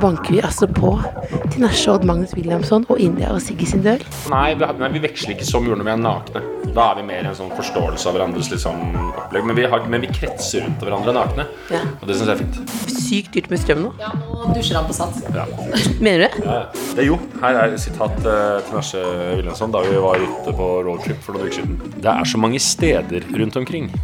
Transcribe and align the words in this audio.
Banker 0.00 0.36
vi 0.36 0.42
altså 0.44 0.68
på 0.70 0.92
til 1.52 1.62
Nasje 1.62 1.96
Magnus 2.06 2.34
Williamson 2.36 2.84
og 2.88 3.00
India 3.00 3.30
og 3.34 3.40
Sigge 3.42 3.66
sin 3.68 3.82
dør. 3.84 4.02
Nei, 4.32 4.54
vi, 4.58 4.68
nei, 4.80 4.90
vi 4.96 5.02
veksler 5.04 5.34
ikke 5.36 5.46
så 5.48 5.60
mye 5.62 5.76
når 5.76 5.86
vi 5.86 5.92
er 5.92 6.00
nakne. 6.02 6.42
Da 6.76 6.90
er 6.90 6.98
vi 6.98 7.04
mer 7.08 7.22
i 7.24 7.30
en 7.30 7.36
sånn 7.38 7.52
forståelse 7.56 8.08
av 8.10 8.16
hverandres 8.16 8.50
liksom, 8.52 8.80
opplegg. 9.12 9.46
Men 9.48 9.56
vi, 9.58 9.64
har, 9.70 9.86
men 9.92 10.02
vi 10.04 10.10
kretser 10.12 10.66
rundt 10.66 10.82
hverandre 10.84 11.14
nakne. 11.16 11.46
Ja. 11.72 11.82
Og 12.00 12.04
det 12.08 12.18
syns 12.18 12.28
jeg 12.28 12.36
er 12.36 12.42
fint. 12.42 12.56
Sykt 13.06 13.36
dyrt 13.36 13.48
med 13.52 13.62
strøm 13.62 13.82
nå. 13.86 13.92
Ja, 14.02 14.12
nå 14.16 14.50
dusjer 14.56 14.80
han 14.80 14.88
på 14.88 14.96
sats. 14.96 15.22
Ja. 15.34 15.46
Mener 16.04 16.18
du 16.18 16.26
det? 16.26 16.44
Ja, 16.44 16.58
ja. 16.60 16.84
Det 16.96 17.04
er 17.04 17.08
jo, 17.08 17.20
her 17.42 17.60
er 17.62 17.76
et 17.76 17.84
sitat 17.84 18.16
eh, 18.20 18.58
til 18.66 18.78
Nasje 18.80 19.02
Williamson 19.38 19.74
da 19.74 19.84
vi 19.86 19.96
var 20.02 20.20
ute 20.20 20.56
på 20.60 20.70
roadtrip 20.88 21.22
for 21.24 21.36
noen 21.36 21.48
uker 21.48 21.60
siden. 21.62 21.80
Det 21.96 22.12
er 22.12 22.28
så 22.28 22.42
mange 22.42 22.60
steder 22.62 23.30
rundt 23.36 23.56
omkring. 23.62 23.92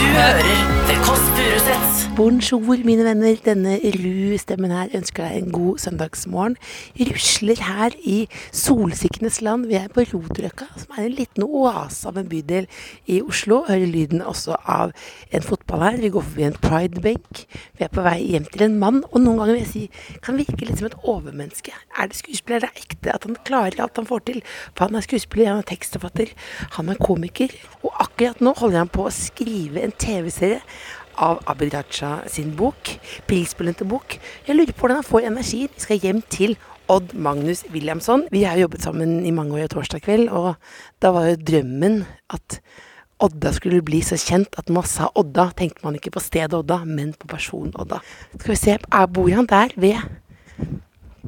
Du 0.00 0.06
hører 0.06 0.79
The. 0.90 1.20
Bonjour, 2.20 2.76
mine 2.84 3.04
venner. 3.04 3.36
Denne 3.44 3.78
ru-stemmen 3.80 4.72
her 4.74 4.90
ønsker 4.98 5.24
deg 5.24 5.38
en 5.38 5.52
god 5.54 5.78
søndagsmorgen. 5.80 6.56
Rusler 6.98 7.60
her 7.64 7.94
i 8.04 8.16
solsikkenes 8.52 9.38
land. 9.40 9.68
Vi 9.70 9.78
er 9.78 9.86
på 9.94 10.02
Roderøkka, 10.10 10.66
som 10.82 10.98
er 10.98 11.06
en 11.06 11.14
liten 11.16 11.46
oase 11.46 12.10
av 12.10 12.18
en 12.20 12.28
bydel 12.28 12.66
i 13.06 13.20
Oslo. 13.22 13.62
Hører 13.68 13.86
lyden 13.88 14.20
også 14.20 14.58
av 14.68 14.92
en 15.32 15.46
fotball 15.46 15.84
her. 15.86 16.00
Vi 16.02 16.10
går 16.12 16.26
forbi 16.26 16.44
en 16.48 16.58
pridebenk. 16.60 17.44
Vi 17.78 17.86
er 17.86 17.94
på 17.94 18.04
vei 18.04 18.18
hjem 18.34 18.50
til 18.50 18.66
en 18.66 18.76
mann, 18.82 19.00
og 19.12 19.22
noen 19.22 19.40
ganger 19.40 19.54
vil 19.54 19.62
jeg 19.62 19.70
si 19.70 20.20
kan 20.26 20.36
virke 20.40 20.66
litt 20.66 20.82
som 20.82 20.90
et 20.90 20.98
overmenneske. 21.00 21.72
Er 21.96 22.10
det 22.10 22.20
skuespiller? 22.20 22.68
Er 22.68 22.84
ekte 22.84 23.14
at 23.14 23.24
han 23.28 23.38
klarer 23.48 23.80
alt 23.80 24.02
han 24.02 24.10
får 24.10 24.26
til? 24.28 24.42
For 24.74 24.90
han 24.90 24.98
er 24.98 25.06
skuespiller, 25.06 25.54
han 25.54 25.62
er 25.62 25.70
tekstforfatter, 25.70 26.34
han 26.76 26.92
er 26.92 27.00
komiker. 27.00 27.54
Og 27.80 27.94
akkurat 27.96 28.44
nå 28.44 28.56
holder 28.58 28.82
han 28.82 28.92
på 28.92 29.06
å 29.06 29.14
skrive 29.14 29.86
en 29.86 29.96
TV-serie 29.96 30.60
av 31.20 31.40
Abid 31.50 31.74
Raja 31.76 32.18
sin 32.30 32.54
bok, 32.56 32.94
prisbelønte 33.28 33.86
bok. 33.88 34.16
Jeg 34.46 34.56
lurer 34.56 34.72
på 34.72 34.86
hvordan 34.86 35.02
han 35.02 35.08
får 35.08 35.28
energi. 35.28 35.66
Vi 35.68 35.84
skal 35.84 36.00
hjem 36.02 36.22
til 36.32 36.56
Odd 36.90 37.12
Magnus 37.14 37.62
Williamson. 37.70 38.24
Vi 38.32 38.42
har 38.48 38.58
jobbet 38.58 38.82
sammen 38.82 39.20
i 39.26 39.34
mange 39.34 39.54
år 39.54 39.68
i 39.68 39.72
torsdag 39.72 40.02
kveld, 40.06 40.30
og 40.32 40.56
da 41.02 41.12
var 41.14 41.28
jo 41.30 41.42
drømmen 41.52 42.00
at 42.34 42.60
Odda 43.20 43.52
skulle 43.52 43.82
bli 43.84 44.00
så 44.00 44.16
kjent 44.16 44.56
at 44.56 44.70
når 44.70 44.78
man 44.78 44.88
sa 44.88 45.10
Odda, 45.20 45.50
tenkte 45.56 45.84
man 45.84 45.98
ikke 45.98 46.14
på 46.14 46.22
stedet 46.24 46.56
Odda, 46.56 46.80
men 46.88 47.12
på 47.12 47.28
personen 47.28 47.74
Odda. 47.76 48.00
Skal 48.32 48.54
vi 48.54 48.56
se, 48.56 48.78
bor 49.12 49.28
han 49.36 49.48
der 49.50 49.74
ved 49.76 50.00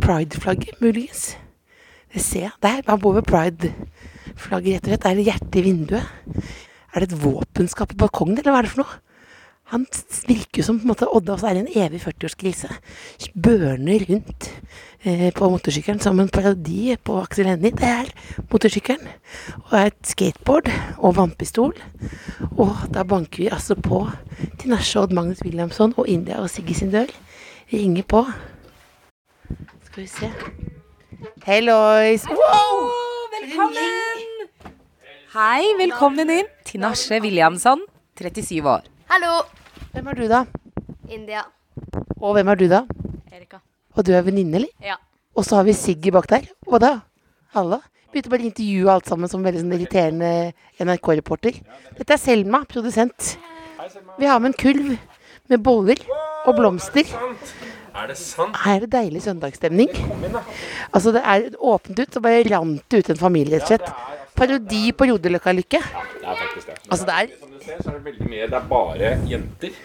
Pride-flagget, 0.00 0.80
muligens? 0.80 1.34
Det 2.12 2.24
ser 2.24 2.46
jeg. 2.46 2.56
Der, 2.64 2.80
han 2.88 3.00
bor 3.00 3.12
ved 3.18 3.28
Pride-flagget, 3.28 4.72
rett 4.72 4.88
og 4.88 4.94
slett. 4.94 5.06
Er 5.10 5.20
det 5.20 5.28
hjerte 5.28 5.60
i 5.60 5.66
vinduet? 5.68 6.40
Er 6.92 7.04
det 7.04 7.10
et 7.10 7.20
våpenskap 7.22 7.92
på 7.92 8.00
balkongen, 8.06 8.40
eller 8.40 8.56
hva 8.56 8.62
er 8.62 8.68
det 8.68 8.72
for 8.72 8.86
noe? 8.86 9.00
Han 9.72 9.86
virker 10.28 10.64
som 10.66 10.76
på 10.76 10.84
en 10.84 10.90
måte 10.90 11.06
Odda 11.08 11.32
også 11.32 11.48
er 11.48 11.56
i 11.56 11.60
en 11.62 11.70
evig 11.86 12.02
40-årskrise. 12.02 12.68
Børner 13.32 14.02
rundt 14.04 14.48
eh, 15.00 15.30
på 15.32 15.48
motorsykkelen 15.48 16.02
som 16.02 16.20
en 16.20 16.28
parodi 16.28 16.92
på 17.00 17.16
Aksel 17.22 17.48
Hennie. 17.48 17.72
Det 17.72 17.88
er 17.88 18.10
motorsykkelen. 18.52 19.08
Og 19.70 19.78
et 19.78 19.96
skateboard 20.10 20.68
og 20.98 21.16
vannpistol. 21.16 21.72
Og 22.50 22.82
da 22.92 23.06
banker 23.08 23.46
vi 23.46 23.48
altså 23.48 23.78
på 23.80 24.02
til 24.60 24.74
Nasje 24.74 25.00
Odd 25.00 25.16
Magnus 25.16 25.40
Williamson 25.40 25.96
og 25.96 26.08
India 26.08 26.42
og 26.42 26.52
Sigge 26.52 26.76
sin 26.76 26.92
dør. 26.92 27.08
Ringer 27.72 28.04
på. 28.04 28.26
Skal 29.88 30.02
vi 30.02 30.06
se. 30.18 30.30
Hellois! 31.48 32.28
Wow! 32.28 32.84
Velkommen! 33.38 34.68
Hei, 35.32 35.64
velkommen 35.80 36.28
inn 36.28 36.54
til 36.68 36.84
Nasje 36.84 37.24
Williamson, 37.24 37.80
37 38.20 38.60
år. 38.68 38.84
Hallo! 39.08 39.61
Hvem 39.92 40.06
er 40.08 40.16
du, 40.16 40.24
da? 40.30 40.44
India. 41.12 41.42
Og 42.16 42.32
hvem 42.36 42.48
er 42.48 42.60
du, 42.60 42.66
da? 42.70 42.82
Erika. 43.32 43.58
Og 43.92 44.06
du 44.06 44.12
er 44.16 44.24
venninne, 44.24 44.62
eller? 44.62 44.70
Ja. 44.80 44.96
Og 45.36 45.44
så 45.44 45.58
har 45.58 45.66
vi 45.68 45.74
Siggy 45.76 46.12
bak 46.14 46.28
der. 46.30 46.46
Hva 46.68 46.80
da? 46.80 46.92
Halla. 47.52 47.82
Begynte 48.12 48.32
bare 48.32 48.44
å 48.44 48.48
intervjue 48.48 48.92
alt 48.92 49.08
sammen 49.08 49.28
som 49.28 49.44
veldig 49.44 49.62
sånn 49.62 49.74
irriterende 49.76 50.30
NRK-reporter. 50.80 51.60
Dette 51.98 52.16
er 52.16 52.20
Selma, 52.20 52.62
produsent. 52.68 53.34
Vi 54.20 54.28
har 54.28 54.40
med 54.40 54.52
en 54.52 54.58
kulv 54.62 54.94
med 55.52 55.64
boller 55.64 56.00
og 56.46 56.56
blomster. 56.56 57.08
Er 57.92 58.08
det 58.08 58.16
sant? 58.20 58.56
Her 58.64 58.80
er 58.80 58.86
det 58.86 58.92
deilig 58.96 59.24
søndagsstemning. 59.26 59.92
Altså, 60.92 61.12
det 61.12 61.22
er 61.24 61.48
åpent 61.60 62.00
ut, 62.00 62.08
så 62.12 62.24
bare 62.24 62.44
rant 62.48 62.84
det 62.88 63.02
ut 63.02 63.12
en 63.12 63.20
familie, 63.20 63.60
rett 63.60 63.68
og 63.68 63.74
slett. 63.74 64.28
Parodi 64.36 64.86
på 64.96 65.08
Rodeløkka-lykke. 65.12 65.80
Det 65.84 66.24
er 66.24 66.38
faktisk 66.40 66.70
det. 66.72 66.78
Altså, 66.88 67.08
det 67.08 67.16
er 67.20 67.51
ser, 67.72 67.82
så 67.82 67.92
er 67.92 67.98
det 67.98 68.06
veldig 68.10 68.30
mye 68.30 68.48
Det 68.50 68.58
er 68.58 68.66
bare 68.70 69.12
jenter 69.28 69.78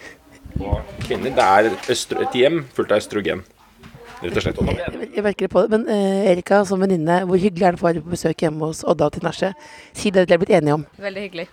og 0.58 0.90
kvinner. 1.04 1.30
Det 1.36 1.44
er 1.44 1.68
et, 1.70 2.34
hjem 2.34 2.64
fullt 2.74 2.92
av 2.92 3.02
østrogen. 3.02 3.44
Rett 4.18 4.34
og 4.34 4.42
slett. 4.42 4.58
Og 4.58 4.80
Jeg 5.14 5.22
merker 5.22 5.46
det 5.46 5.52
på 5.52 5.62
det. 5.62 5.70
Men 5.76 5.86
uh, 5.86 6.30
Erika, 6.32 6.64
som 6.66 6.82
venninne, 6.82 7.20
hvor 7.28 7.38
hyggelig 7.38 7.68
er 7.68 7.76
det 7.76 7.82
å 7.82 7.86
være 7.86 8.02
på 8.02 8.14
besøk 8.16 8.42
hjemme 8.42 8.70
hos 8.70 8.82
Odda 8.88 9.06
og 9.06 9.14
Tinashe? 9.14 9.52
Si 9.94 10.10
det 10.10 10.26
dere 10.26 10.38
er 10.38 10.42
blitt 10.42 10.54
enige 10.58 10.78
om. 10.80 10.86
Veldig 10.98 11.24
hyggelig. 11.28 11.46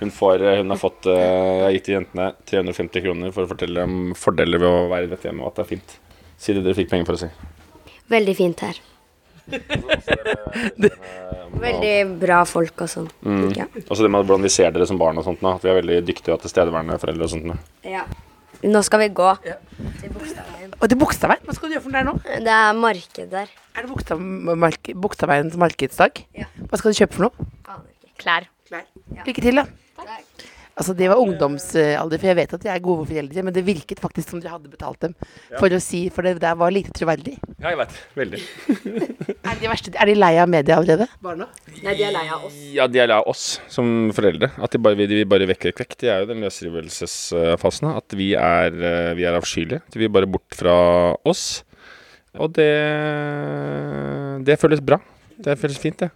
Hun, 0.00 0.12
får, 0.14 0.42
hun 0.60 0.70
har 0.70 0.78
fått 0.78 1.08
eh, 1.10 1.16
Jeg 1.18 1.62
har 1.64 1.72
gitt 1.74 1.88
jentene 1.90 2.26
350 2.46 3.02
kroner 3.02 3.32
for 3.34 3.46
å 3.46 3.50
fortelle 3.50 3.86
om 3.86 3.96
fordeler 4.14 4.62
ved 4.62 4.70
å 4.70 4.84
være 4.92 5.08
i 5.08 5.10
dette 5.10 5.26
hjemmet, 5.26 5.42
og 5.42 5.50
at 5.50 5.58
det 5.58 5.64
er 5.64 5.72
fint. 5.72 5.96
Si 6.38 6.54
det 6.54 6.62
dere 6.66 6.78
fikk 6.78 6.92
penger 6.92 7.08
for 7.08 7.18
å 7.18 7.22
si. 7.24 7.30
Veldig 8.10 8.36
fint 8.38 8.62
her. 8.66 8.78
Veldig 11.58 11.94
bra 12.20 12.38
folk 12.48 12.84
og 12.84 12.90
sånn. 12.92 13.08
Mm. 13.24 13.50
Ja. 13.56 13.66
Og 13.88 13.92
så 13.96 14.04
det 14.04 14.10
med 14.12 14.24
hvordan 14.24 14.44
vi 14.46 14.52
ser 14.52 14.72
dere 14.74 14.86
som 14.88 15.00
barn 15.00 15.18
og 15.20 15.26
sånt 15.26 15.42
nå. 15.44 15.54
At 15.58 15.64
vi 15.64 15.72
er 15.72 15.78
veldig 15.80 15.98
dyktige 16.08 16.34
og 16.36 16.42
tilstedeværende 16.44 16.98
foreldre 17.02 17.28
og 17.28 17.32
sånt 17.34 17.46
nå. 17.50 17.58
ja. 17.88 18.04
Nå 18.58 18.80
skal 18.82 18.98
vi 19.04 19.06
gå 19.14 19.26
til 19.38 20.10
Bogstadveien. 20.10 20.72
Og 20.82 20.88
til 20.90 20.98
Bogstadveien? 20.98 21.44
Hva 21.46 21.54
skal 21.54 21.70
du 21.70 21.74
gjøre 21.76 21.82
for 21.84 21.94
noe 21.94 22.00
der 22.00 22.06
nå? 22.08 22.14
Det 22.42 22.54
er 22.56 22.72
marked 22.74 23.28
der. 23.30 23.52
Er 23.78 23.86
det 23.86 23.90
Bogstadveiens 24.98 25.54
markedsdag? 25.62 26.24
Ja. 26.34 26.48
Hva 26.66 26.80
skal 26.80 26.90
du 26.90 26.98
kjøpe 26.98 27.14
for 27.14 27.28
noe? 27.28 27.46
Aner 27.70 27.86
ikke. 27.92 28.10
Klær. 28.18 28.48
Lykke 29.28 29.44
til, 29.46 29.62
da. 29.62 29.68
Altså, 30.78 30.94
Det 30.94 31.08
var 31.10 31.18
ungdomsalder, 31.18 32.20
for 32.22 32.28
jeg 32.30 32.36
vet 32.38 32.52
at 32.54 32.62
de 32.62 32.68
er 32.70 32.82
gode 32.84 33.06
foreldre, 33.10 33.42
men 33.42 33.54
det 33.54 33.64
virket 33.66 33.98
faktisk 34.02 34.30
som 34.30 34.42
de 34.42 34.50
hadde 34.50 34.70
betalt 34.70 35.00
dem 35.02 35.14
for 35.58 35.74
å 35.74 35.80
si, 35.82 36.04
for 36.14 36.22
det 36.22 36.36
der 36.44 36.54
var 36.60 36.70
lite 36.70 36.92
troverdig. 36.94 37.34
Ja, 37.58 37.72
jeg 37.72 37.80
vet. 37.80 37.96
Veldig. 38.20 38.42
Er 39.48 39.56
de, 39.56 39.68
verste, 39.70 39.90
er 39.96 40.06
de 40.10 40.14
lei 40.18 40.34
av 40.38 40.48
media 40.50 40.76
allerede? 40.76 41.06
Barna? 41.24 41.46
Nei, 41.82 41.94
de 41.96 42.04
er 42.04 42.12
lei 42.12 42.24
av 42.28 42.42
oss. 42.46 42.56
Ja, 42.74 42.84
de 42.90 43.00
er 43.00 43.08
lei 43.08 43.16
av 43.16 43.28
oss 43.30 43.44
som 43.72 44.10
foreldre. 44.14 44.50
At 44.60 44.74
de 44.74 44.80
bare, 44.82 44.98
de 45.00 45.08
vil 45.22 45.28
bare 45.30 45.48
vekker 45.48 45.72
kvekk. 45.78 45.96
De 46.02 46.10
er 46.12 46.22
jo 46.22 46.28
den 46.30 46.42
løsrivelsesfasen. 46.44 47.88
At 47.96 48.14
vi 48.18 48.34
er, 48.38 48.68
eh, 48.76 49.14
vi 49.18 49.24
er 49.26 49.38
avskyelige. 49.38 49.80
De 49.94 50.02
vil 50.02 50.12
bare 50.12 50.28
bort 50.30 50.58
fra 50.58 50.74
oss. 51.26 51.62
Og 52.38 52.52
det 52.58 52.68
Det 54.44 54.58
føles 54.60 54.84
bra. 54.84 55.00
Det 55.44 55.54
føles 55.58 55.78
fint, 55.78 56.00
det. 56.02 56.10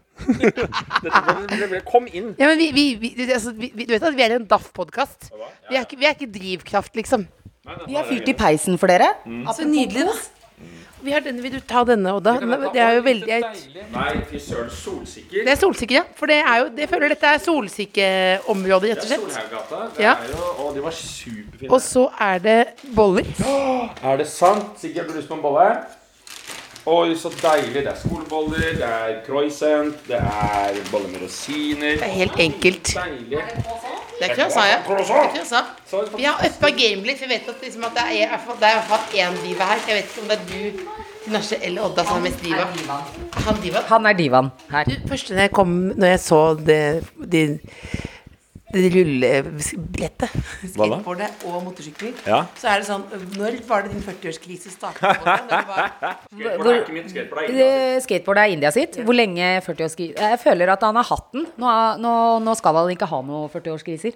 Kom 1.86 2.06
inn. 2.10 2.32
Ja, 2.38 2.48
men 2.50 2.58
vi, 2.58 2.70
vi, 2.74 2.86
vi, 3.00 3.26
altså, 3.32 3.52
vi, 3.56 3.70
Du 3.86 3.92
vet 3.94 4.02
at 4.02 4.16
vi 4.16 4.22
er 4.26 4.36
en 4.36 4.46
DAF-podkast? 4.50 5.30
Vi, 5.70 5.76
er 5.76 5.84
ikke- 5.86 5.98
vi 5.98 6.04
er 6.08 6.14
ikke 6.16 6.32
drivkraft, 6.38 6.94
liksom. 6.96 7.26
Vi 7.86 7.94
har 7.94 8.04
fyrt 8.08 8.28
i 8.28 8.34
peisen 8.34 8.78
for 8.78 8.86
dere. 8.90 9.12
Så 9.54 9.64
nydelig, 9.64 10.06
da. 10.08 10.16
Vi 11.02 11.10
har 11.10 11.18
denne, 11.20 11.42
vil 11.42 11.50
du 11.56 11.60
ta 11.66 11.80
denne, 11.84 12.12
Odda? 12.14 12.36
Det 12.72 12.78
er 12.80 12.92
jo 12.94 13.02
veldig 13.02 13.38
Nei, 13.90 14.10
fy 14.30 14.38
søren. 14.38 14.68
Solsikker. 14.70 15.42
Det 15.44 15.50
er 15.50 15.56
solsikker, 15.58 15.94
ja. 15.96 16.02
For 16.14 16.26
det 16.30 16.36
er 16.36 16.58
jo 16.60 16.68
Jeg 16.78 16.88
føler 16.88 17.08
dette 17.08 17.26
er 17.26 17.38
solsikkeområdet, 17.42 18.90
rett 18.92 19.02
og 19.02 19.08
slett. 19.10 19.96
Det 19.96 20.04
Ja. 20.04 20.12
er 20.14 20.28
jo 20.30 20.36
Å, 20.62 20.74
de 20.74 20.80
var 20.84 20.90
superfine. 20.92 21.70
Og 21.72 21.80
så 21.80 22.08
er 22.20 22.38
det 22.38 22.68
boller. 22.94 23.26
Er 24.02 24.16
det 24.16 24.26
sant? 24.28 24.78
Sikkert 24.78 25.10
lyst 25.16 25.28
på 25.28 25.34
en 25.34 25.42
bolle? 25.42 25.84
Oi, 26.86 27.14
så 27.14 27.30
deilig. 27.30 27.74
Det 27.84 27.86
er 27.92 27.98
skoleboller, 28.00 28.72
det 28.80 28.86
er 28.86 29.18
croissant, 29.26 30.00
det 30.08 30.16
er 30.18 30.80
boller 30.90 31.12
med 31.12 31.22
rosiner. 31.22 31.92
Det 32.00 32.08
er 32.08 32.16
helt 32.16 32.40
enkelt. 32.42 32.90
Deilig. 32.96 33.38
Det 34.18 34.26
er 34.30 34.34
croissant, 34.34 34.66
ja. 34.66 34.80
Det 34.88 34.96
er 34.98 35.30
croissant. 35.36 36.16
Vi 36.16 36.26
har 36.26 36.42
uppa 36.48 36.72
gamet 36.74 37.06
litt. 37.06 37.22
Vi 37.22 37.30
vet 37.30 37.48
at, 37.54 37.62
liksom 37.62 37.86
at 37.86 37.94
det 37.94 38.02
er 38.08 38.16
i 38.16 38.26
hvert 38.26 38.46
fall- 38.48 38.66
er 38.66 39.30
én 39.30 39.38
diva 39.46 39.64
her. 39.70 39.78
Jeg 39.88 39.96
vet 40.00 40.10
ikke 40.10 40.22
om 40.22 40.28
det 40.28 40.38
er 40.38 40.46
du, 40.50 40.80
Nasje 41.30 41.56
eller 41.62 41.84
Odda 41.86 42.04
som 42.04 42.16
er 42.16 42.20
mest 42.30 42.42
diva. 42.42 42.66
Han 43.46 43.60
diva. 43.62 43.80
Han 43.86 44.06
er 44.06 44.12
divaen 44.18 44.50
her. 44.72 44.84
Du, 44.84 45.08
første 45.08 45.34
når 45.34 45.40
jeg 45.40 45.50
kom 45.52 45.68
Når 45.96 46.06
jeg 46.06 46.20
så 46.20 46.40
det, 46.66 47.04
de 47.32 47.58
rullebrettet, 48.72 50.30
skateboardet 50.72 51.44
og 51.48 51.62
motorsykkel, 51.66 52.14
Ja. 52.26 52.42
så 52.58 52.68
er 52.72 52.80
det 52.82 52.86
sånn 52.88 53.04
Når 53.36 53.58
var 53.68 53.82
det 53.82 53.92
din 53.92 54.02
40-årskrise 54.02 54.70
startet? 54.72 55.00
Skateboard 55.02 55.44
det? 56.00 56.12
Når 56.32 56.42
det 56.42 56.52
var- 56.52 56.62
Hvor, 56.62 57.52
Eh, 57.52 58.00
skateboard 58.00 58.38
er 58.38 58.52
India 58.54 58.70
sitt. 58.70 58.96
Hvor 59.04 59.14
lenge 59.14 59.60
40-årskrise 59.66 60.16
Jeg 60.18 60.40
føler 60.40 60.72
at 60.72 60.80
han 60.82 60.94
har 60.96 61.04
hatt 61.04 61.32
den. 61.32 61.46
Nå, 61.58 61.66
er- 61.68 61.98
nå, 62.00 62.14
nå 62.42 62.56
skal 62.56 62.74
han 62.74 62.90
ikke 62.96 63.06
ha 63.08 63.20
noen 63.22 63.48
40-årskriser. 63.50 64.14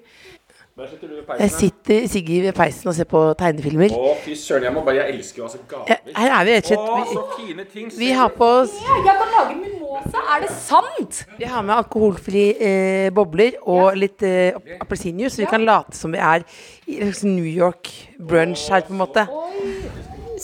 Jeg 0.77 1.51
sitter 1.51 2.07
Siggy 2.13 2.43
ved 2.45 2.53
peisen 2.53 2.91
og 2.91 2.95
ser 2.99 3.07
på 3.09 3.21
tegnefilmer. 3.41 3.95
Å, 3.97 4.11
fy 4.21 4.35
søren, 4.37 4.67
jeg 4.67 4.75
må 4.75 4.83
bare 4.85 4.99
Jeg 5.07 5.15
elsker 5.15 5.41
jo 5.41 5.47
altså 5.47 5.61
Ja, 5.89 5.97
her 6.19 6.35
er 6.37 6.45
vi 6.45 6.57
rett 6.59 6.69
og 6.75 6.91
Å, 6.91 6.99
så 7.09 7.23
fine 7.39 7.65
ting. 7.73 7.89
vi 7.97 8.11
har 8.13 8.29
på 8.37 8.45
oss 8.59 8.75
Jeg 8.85 9.07
kan 9.07 9.23
lage 9.33 9.57
mimosa! 9.57 10.21
Er 10.35 10.45
det 10.45 10.51
sant? 10.53 11.23
Vi 11.39 11.49
har 11.49 11.65
med 11.65 11.79
alkoholfri 11.79 12.45
eh, 12.61 13.09
bobler 13.17 13.57
og 13.65 13.97
litt 13.97 14.21
eh, 14.29 14.59
appelsinjuice, 14.77 15.33
så 15.39 15.47
vi 15.47 15.49
kan 15.49 15.65
late 15.65 15.97
som 15.97 16.13
vi 16.13 16.21
er 16.21 16.45
i 16.85 16.99
en 17.01 17.09
slags 17.09 17.25
New 17.25 17.49
York 17.49 17.89
brunch 18.21 18.67
her, 18.69 18.85
på 18.85 18.93
en 18.93 19.01
måte. 19.01 19.25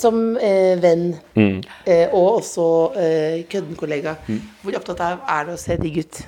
Som 0.00 0.38
eh, 0.40 0.78
venn 0.80 1.10
eh, 1.36 2.08
og 2.08 2.38
også 2.40 2.66
eh, 2.96 3.42
køddenkollega. 3.52 4.16
Hvor 4.64 4.80
opptatt 4.80 5.04
av 5.10 5.26
er 5.28 5.50
det 5.50 5.58
å 5.58 5.60
se 5.60 5.76
digg 5.82 6.06
ut? 6.06 6.22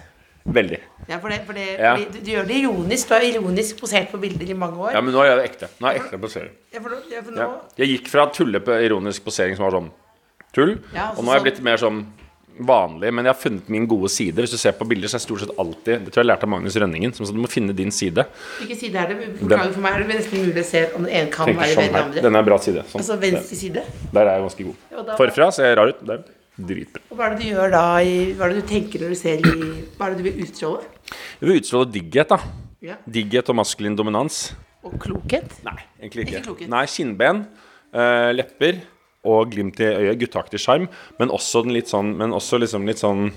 Veldig. 0.44 0.82
Ja, 1.08 1.18
for 1.20 1.28
det, 1.28 1.40
for 1.46 1.52
det, 1.52 1.66
Ja. 1.78 1.94
fordi 1.96 2.06
du, 2.12 2.18
du 2.24 2.30
gjør 2.32 2.46
det 2.48 2.56
ironisk. 2.62 3.08
Du 3.08 3.14
har 3.14 3.20
ironisk 3.28 3.80
posert 3.80 4.10
på 4.10 4.18
bilder 4.20 4.50
i 4.50 4.54
mange 4.54 4.76
år. 4.78 4.92
Ja, 4.92 5.00
men 5.04 5.12
nå 5.14 5.20
er 5.24 5.36
jeg 5.36 5.50
ekte. 5.52 5.68
Nå 5.80 5.88
er 5.90 5.98
jeg 5.98 6.02
ekte 6.06 6.18
posering. 6.22 6.50
Ja, 6.72 6.80
for, 6.80 6.90
ja, 7.12 7.20
for 7.22 7.32
nå. 7.32 7.48
Jeg 7.78 7.88
gikk 7.98 8.08
fra 8.08 8.26
tulle 8.32 8.60
på 8.64 8.76
ironisk 8.86 9.24
posering 9.24 9.56
som 9.56 9.66
var 9.68 9.72
sånn 9.80 9.90
tull, 10.54 10.78
Ja, 10.94 11.10
altså 11.10 11.18
og 11.18 11.24
nå 11.24 11.30
er 11.30 11.34
jeg 11.34 11.40
sånn- 11.40 11.48
blitt 11.50 11.62
mer 11.66 11.76
sånn 11.82 12.04
vanlig. 12.60 13.10
Men 13.12 13.24
jeg 13.26 13.34
har 13.34 13.40
funnet 13.40 13.68
min 13.68 13.86
gode 13.90 14.08
side. 14.08 14.36
Hvis 14.38 14.52
du 14.54 14.56
ser 14.56 14.72
på 14.78 14.86
bilder, 14.86 15.08
så 15.10 15.16
er 15.16 15.18
jeg 15.18 15.26
stort 15.26 15.40
sett 15.42 15.56
alltid 15.58 16.04
Det 16.04 16.12
tror 16.14 16.22
jeg 16.22 16.26
lærte 16.30 16.44
av 16.46 16.48
Magnus 16.52 16.76
Rønningen. 16.78 17.12
Som 17.12 17.26
sa 17.26 17.32
du 17.32 17.40
må 17.42 17.48
finne 17.50 17.74
din 17.74 17.90
side. 17.90 18.24
hvilken 18.60 18.76
side 18.78 18.94
er 18.94 19.08
det? 19.10 19.16
Beklager 19.40 19.72
for 19.74 19.80
meg, 19.80 19.92
er 19.96 20.04
det 20.04 20.16
nesten 20.20 20.38
mulig 20.46 20.62
å 20.62 20.64
se 20.64 20.84
om 20.94 21.02
den 21.02 21.12
ene 21.12 21.30
kan 21.34 21.46
være 21.50 21.74
sånn 21.74 21.74
bedre 21.74 21.82
enn 21.82 21.92
den 21.92 22.02
andre? 22.04 22.22
Denne 22.22 22.38
er 22.38 22.42
bra 22.46 22.58
side. 22.58 22.84
Sånn. 22.86 23.00
Altså 23.02 23.18
venstre 23.20 23.56
side? 23.58 23.82
Der 24.12 24.20
er 24.22 24.38
jeg 24.38 24.46
ganske 24.46 24.64
god. 24.70 25.16
Forfra 25.18 25.50
ser 25.52 25.64
jeg 25.66 25.76
rar 25.78 25.88
ut. 25.88 26.06
Der. 26.06 26.24
Dritbra. 26.54 27.02
Og 27.10 27.18
hva 27.18 27.26
er 27.26 27.34
det 27.34 27.42
du 27.42 27.48
gjør 27.50 27.72
da? 27.74 27.84
Hva 28.38 28.46
er 28.46 28.52
det 28.52 28.62
du 28.62 28.68
tenker 28.70 29.02
når 29.02 29.14
du 29.14 29.18
ser 29.18 29.40
i 29.42 29.54
Hva 29.96 30.06
er 30.06 30.14
det 30.14 30.20
du 30.20 30.26
vil 30.28 30.44
utstråle? 30.44 30.84
Jeg 31.40 31.48
vil 31.48 31.58
utstråle 31.58 31.90
digghet, 31.90 32.30
da. 32.30 32.38
Ja. 32.84 32.98
Digghet 33.10 33.50
og 33.50 33.58
maskulin 33.58 33.96
dominans. 33.98 34.52
Og 34.84 34.94
klokhet? 35.02 35.56
Nei, 35.66 35.78
egentlig 35.98 36.28
ikke. 36.28 36.42
Ikke. 36.52 36.68
Nei, 36.70 36.84
kinnben, 36.92 37.46
uh, 37.96 38.30
lepper 38.36 38.82
og 39.24 39.50
glimt 39.54 39.80
i 39.82 39.88
øyet. 39.88 40.18
Gutteaktig 40.20 40.60
sjarm. 40.62 40.86
Men 41.18 41.32
også 41.34 41.64
den 41.64 41.74
litt 41.74 41.90
sånn 41.90 42.14
Men 42.20 42.34
også 42.36 42.60
liksom 42.60 42.86
litt 42.88 43.00
sånn 43.00 43.30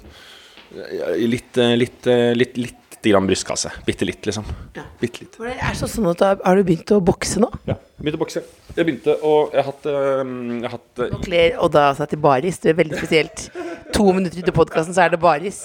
Litt, 0.68 1.32
Litt, 1.32 1.58
eh, 1.64 1.74
litt, 1.80 2.08
eh, 2.12 2.34
litt, 2.36 2.58
litt 2.98 3.14
grann 3.14 3.28
brystkasse. 3.28 3.72
Bitte 3.86 4.06
litt, 4.06 4.26
liksom. 4.26 4.46
Ja. 4.76 4.84
Bitte 5.00 5.24
litt. 5.24 5.38
Det 5.38 5.54
er 5.54 5.76
så 5.78 5.88
sånn 5.90 6.08
at 6.12 6.20
du 6.20 6.26
har, 6.26 6.58
du 6.58 6.64
begynt 6.68 6.92
å 6.92 7.00
bokse 7.04 7.42
nå? 7.42 7.50
Ja. 7.68 7.78
Begynte 7.98 8.20
å 8.20 8.24
bokse. 8.24 8.44
Jeg 8.76 8.86
begynte 8.86 9.16
å 9.26 9.34
Jeg 9.54 9.64
har 9.64 9.72
hatt, 9.72 9.86
eh, 9.90 10.34
jeg 10.62 10.72
hatt 10.74 11.02
eh, 11.02 11.12
Nå 11.14 11.20
kler 11.24 11.58
Odda 11.66 11.88
seg 11.98 12.12
til 12.14 12.22
baris. 12.22 12.60
Det 12.60 12.74
er 12.74 12.80
veldig 12.82 12.98
spesielt. 13.00 13.48
To 13.96 14.12
minutter 14.14 14.40
ut 14.42 14.52
i 14.52 14.56
podkasten, 14.56 14.94
så 14.94 15.06
er 15.06 15.14
det 15.16 15.22
baris. 15.22 15.62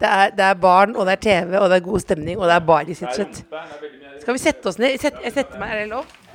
Det 0.00 0.08
er, 0.08 0.32
det 0.34 0.44
er 0.44 0.54
barn, 0.60 0.96
og 0.96 1.06
det 1.06 1.18
er 1.18 1.24
TV, 1.26 1.58
og 1.60 1.70
det 1.70 1.80
er 1.80 1.86
god 1.86 2.02
stemning, 2.02 2.38
og 2.38 2.48
det 2.48 2.56
er 2.56 2.64
baris, 2.66 3.02
rett 3.02 3.12
og 3.12 3.20
slett. 3.20 4.22
Skal 4.22 4.38
vi 4.38 4.42
sette 4.42 4.70
oss 4.72 4.78
ned? 4.82 4.96
Sett, 5.00 5.20
jeg 5.22 5.36
setter 5.36 5.60
meg, 5.60 5.74
er 5.74 5.84
det 5.84 5.90
lov? 5.92 6.25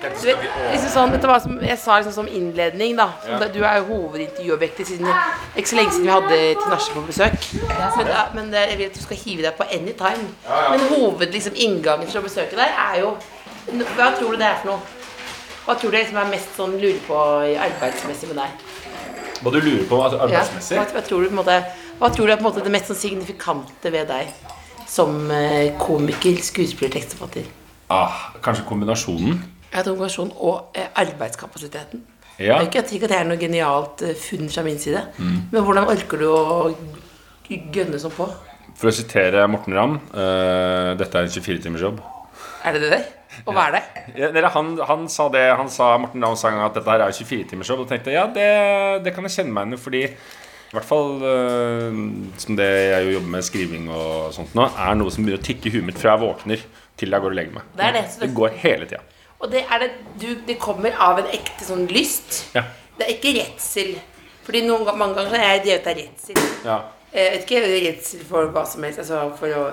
Du 0.00 0.26
vet, 0.26 0.42
liksom 0.72 0.90
sånn, 0.92 1.12
dette 1.14 1.28
var 1.28 1.40
som, 1.44 1.54
jeg 1.64 1.78
sa 1.80 1.96
liksom 2.00 2.12
som 2.14 2.28
innledning, 2.28 2.94
da. 2.98 3.06
Som 3.24 3.38
det, 3.40 3.48
du 3.54 3.60
er 3.64 3.78
jo 3.80 3.86
hovedintervjuobjektet 3.90 4.88
siden 4.90 5.08
Ikke 5.56 5.68
så 5.70 5.76
lenge 5.78 5.92
siden 5.94 6.06
vi 6.06 6.12
hadde 6.14 6.38
Tinashe 6.60 6.94
på 6.94 7.02
besøk. 7.08 7.46
Men, 7.96 8.06
er- 8.12 8.32
men 8.36 8.50
det, 8.52 8.62
jeg 8.70 8.78
vil 8.80 8.86
at 8.90 8.96
du 8.98 9.02
skal 9.04 9.20
hive 9.24 9.44
deg 9.46 9.56
på 9.58 9.66
anytime. 9.72 10.26
Men 10.48 10.84
hovedinngangen 10.92 12.04
liksom, 12.06 12.12
til 12.12 12.20
å 12.22 12.26
besøke 12.28 12.58
deg 12.60 12.80
er 12.86 12.98
jo 13.04 13.12
Hva 13.96 14.10
tror 14.18 14.32
du 14.34 14.40
det 14.40 14.48
er 14.50 14.58
for 14.62 14.72
noe? 14.72 14.80
Hva 15.66 15.76
tror 15.78 15.92
du 15.92 15.96
liksom 15.98 16.16
er 16.22 16.30
mest 16.32 16.54
sånn 16.56 16.72
lurer 16.80 17.00
på 17.06 17.18
arbeidsmessig 17.68 18.30
med 18.32 18.40
deg? 18.40 18.64
Hva 19.44 19.52
du 19.54 19.60
lurer 19.60 19.84
på 19.88 20.00
altså, 20.02 20.28
Ja. 20.32 20.40
Hva, 20.80 20.86
hva 20.96 21.02
tror 21.06 21.22
du 21.22 21.28
på 21.28 21.34
en 21.36 21.40
måte 21.42 21.58
Hva 22.00 22.08
tror 22.14 22.26
du 22.26 22.32
er 22.32 22.40
på 22.40 22.44
en 22.46 22.48
måte 22.50 22.64
det 22.64 22.72
mest 22.74 22.88
sånn 22.90 22.98
signifikante 23.04 23.92
ved 23.94 24.08
deg 24.10 24.32
som 24.90 25.28
eh, 25.30 25.70
komiker, 25.78 26.40
skuespiller, 26.42 26.90
tekstforfatter? 26.96 27.44
Ah, 27.94 28.32
kanskje 28.42 28.64
kombinasjonen? 28.66 29.36
Jeg 29.70 29.84
tror 29.84 29.94
kombinasjonen 29.94 30.32
og 30.36 30.76
eh, 30.78 30.88
arbeidskapasiteten. 30.98 32.02
Ja. 32.40 32.56
Det 32.56 32.60
er 32.60 32.68
ikke 32.68 32.82
at 32.82 33.10
det 33.12 33.16
er 33.18 33.26
noe 33.28 33.40
genialt 33.40 34.02
eh, 34.06 34.16
funn 34.18 34.48
fra 34.50 34.64
min 34.66 34.78
side, 34.80 35.02
men 35.18 35.64
hvordan 35.64 35.90
orker 35.92 36.22
du 36.22 36.28
å 36.30 36.70
gønne 37.50 38.00
sånn 38.00 38.14
på? 38.14 38.28
For 38.80 38.88
å 38.88 38.94
sitere 38.94 39.44
Morten 39.50 39.76
Ramm 39.76 39.96
uh, 40.14 40.96
Dette 40.96 41.18
er 41.18 41.26
en 41.26 41.32
24-timersjobb. 41.34 41.98
Er 42.64 42.76
det 42.76 42.82
det 42.84 42.92
der? 42.94 43.08
Og 43.44 43.54
hva 43.56 43.66
er 43.68 43.76
det? 43.76 44.04
Ja, 44.18 44.50
han, 44.54 44.72
han 44.88 45.04
sa 45.12 45.28
det 45.32 45.42
Han 45.58 45.68
sa 45.72 45.92
Morten 46.00 46.24
Ramm 46.24 46.36
sa 46.38 46.48
en 46.48 46.58
gang 46.58 46.68
at 46.70 46.78
dette 46.78 46.92
her 46.92 47.04
er 47.04 47.16
24-timersjobb. 47.16 47.84
Og 47.84 47.90
tenkte 47.90 48.14
ja, 48.14 48.24
det, 48.32 48.48
det 49.04 49.12
kan 49.16 49.26
jeg 49.28 49.36
kjenne 49.36 49.52
meg 49.52 49.68
igjen 49.68 49.76
i. 49.76 49.82
Fordi 49.84 50.02
i 50.06 50.76
hvert 50.78 50.86
fall 50.86 51.16
uh, 51.20 52.00
som 52.40 52.56
det 52.56 52.70
jeg 52.70 53.06
jo 53.08 53.14
jobber 53.18 53.32
med 53.36 53.46
skriving 53.46 53.88
og 53.90 54.34
sånt 54.36 54.52
nå, 54.56 54.68
er 54.70 54.96
noe 54.96 55.12
som 55.12 55.26
begynner 55.26 55.42
å 55.42 55.48
tikke 55.50 55.68
i 55.68 55.74
huet 55.74 55.88
mitt 55.88 55.98
fra 56.00 56.14
jeg 56.14 56.22
våkner 56.22 56.68
til 57.00 57.16
jeg 57.16 57.24
går 57.24 57.34
og 57.34 57.40
legger 57.40 57.56
meg. 57.58 57.72
Det 57.76 57.94
det. 57.96 58.04
Så 58.12 58.22
Det 58.22 58.28
det, 58.28 58.36
går 58.38 58.60
hele 58.62 58.88
tida. 58.88 59.02
Og 59.40 59.50
det, 59.52 59.64
er 59.72 59.78
det, 59.84 59.90
du, 60.20 60.28
det 60.46 60.58
kommer 60.60 60.92
av 61.00 61.18
en 61.22 61.28
ekte 61.32 61.64
sånn 61.64 61.86
lyst. 61.88 62.42
Ja. 62.54 62.62
Det 62.98 63.06
er 63.06 63.12
ikke 63.16 63.34
redsel. 63.38 63.94
Fordi 64.44 64.60
noen, 64.66 64.84
mange 64.98 65.14
ganger 65.16 65.38
er 65.38 65.54
jeg 65.54 65.62
drevet 65.66 65.86
av 65.92 65.96
redsel. 66.00 66.42
Ja. 66.66 66.78
Jeg 67.10 67.30
vet 67.32 67.46
ikke 67.46 67.60
redsel 67.66 68.20
for 68.28 68.50
hva 68.54 68.62
som 68.68 68.84
helst. 68.86 69.00
Altså 69.02 69.22
for 69.38 69.54
å 69.56 69.64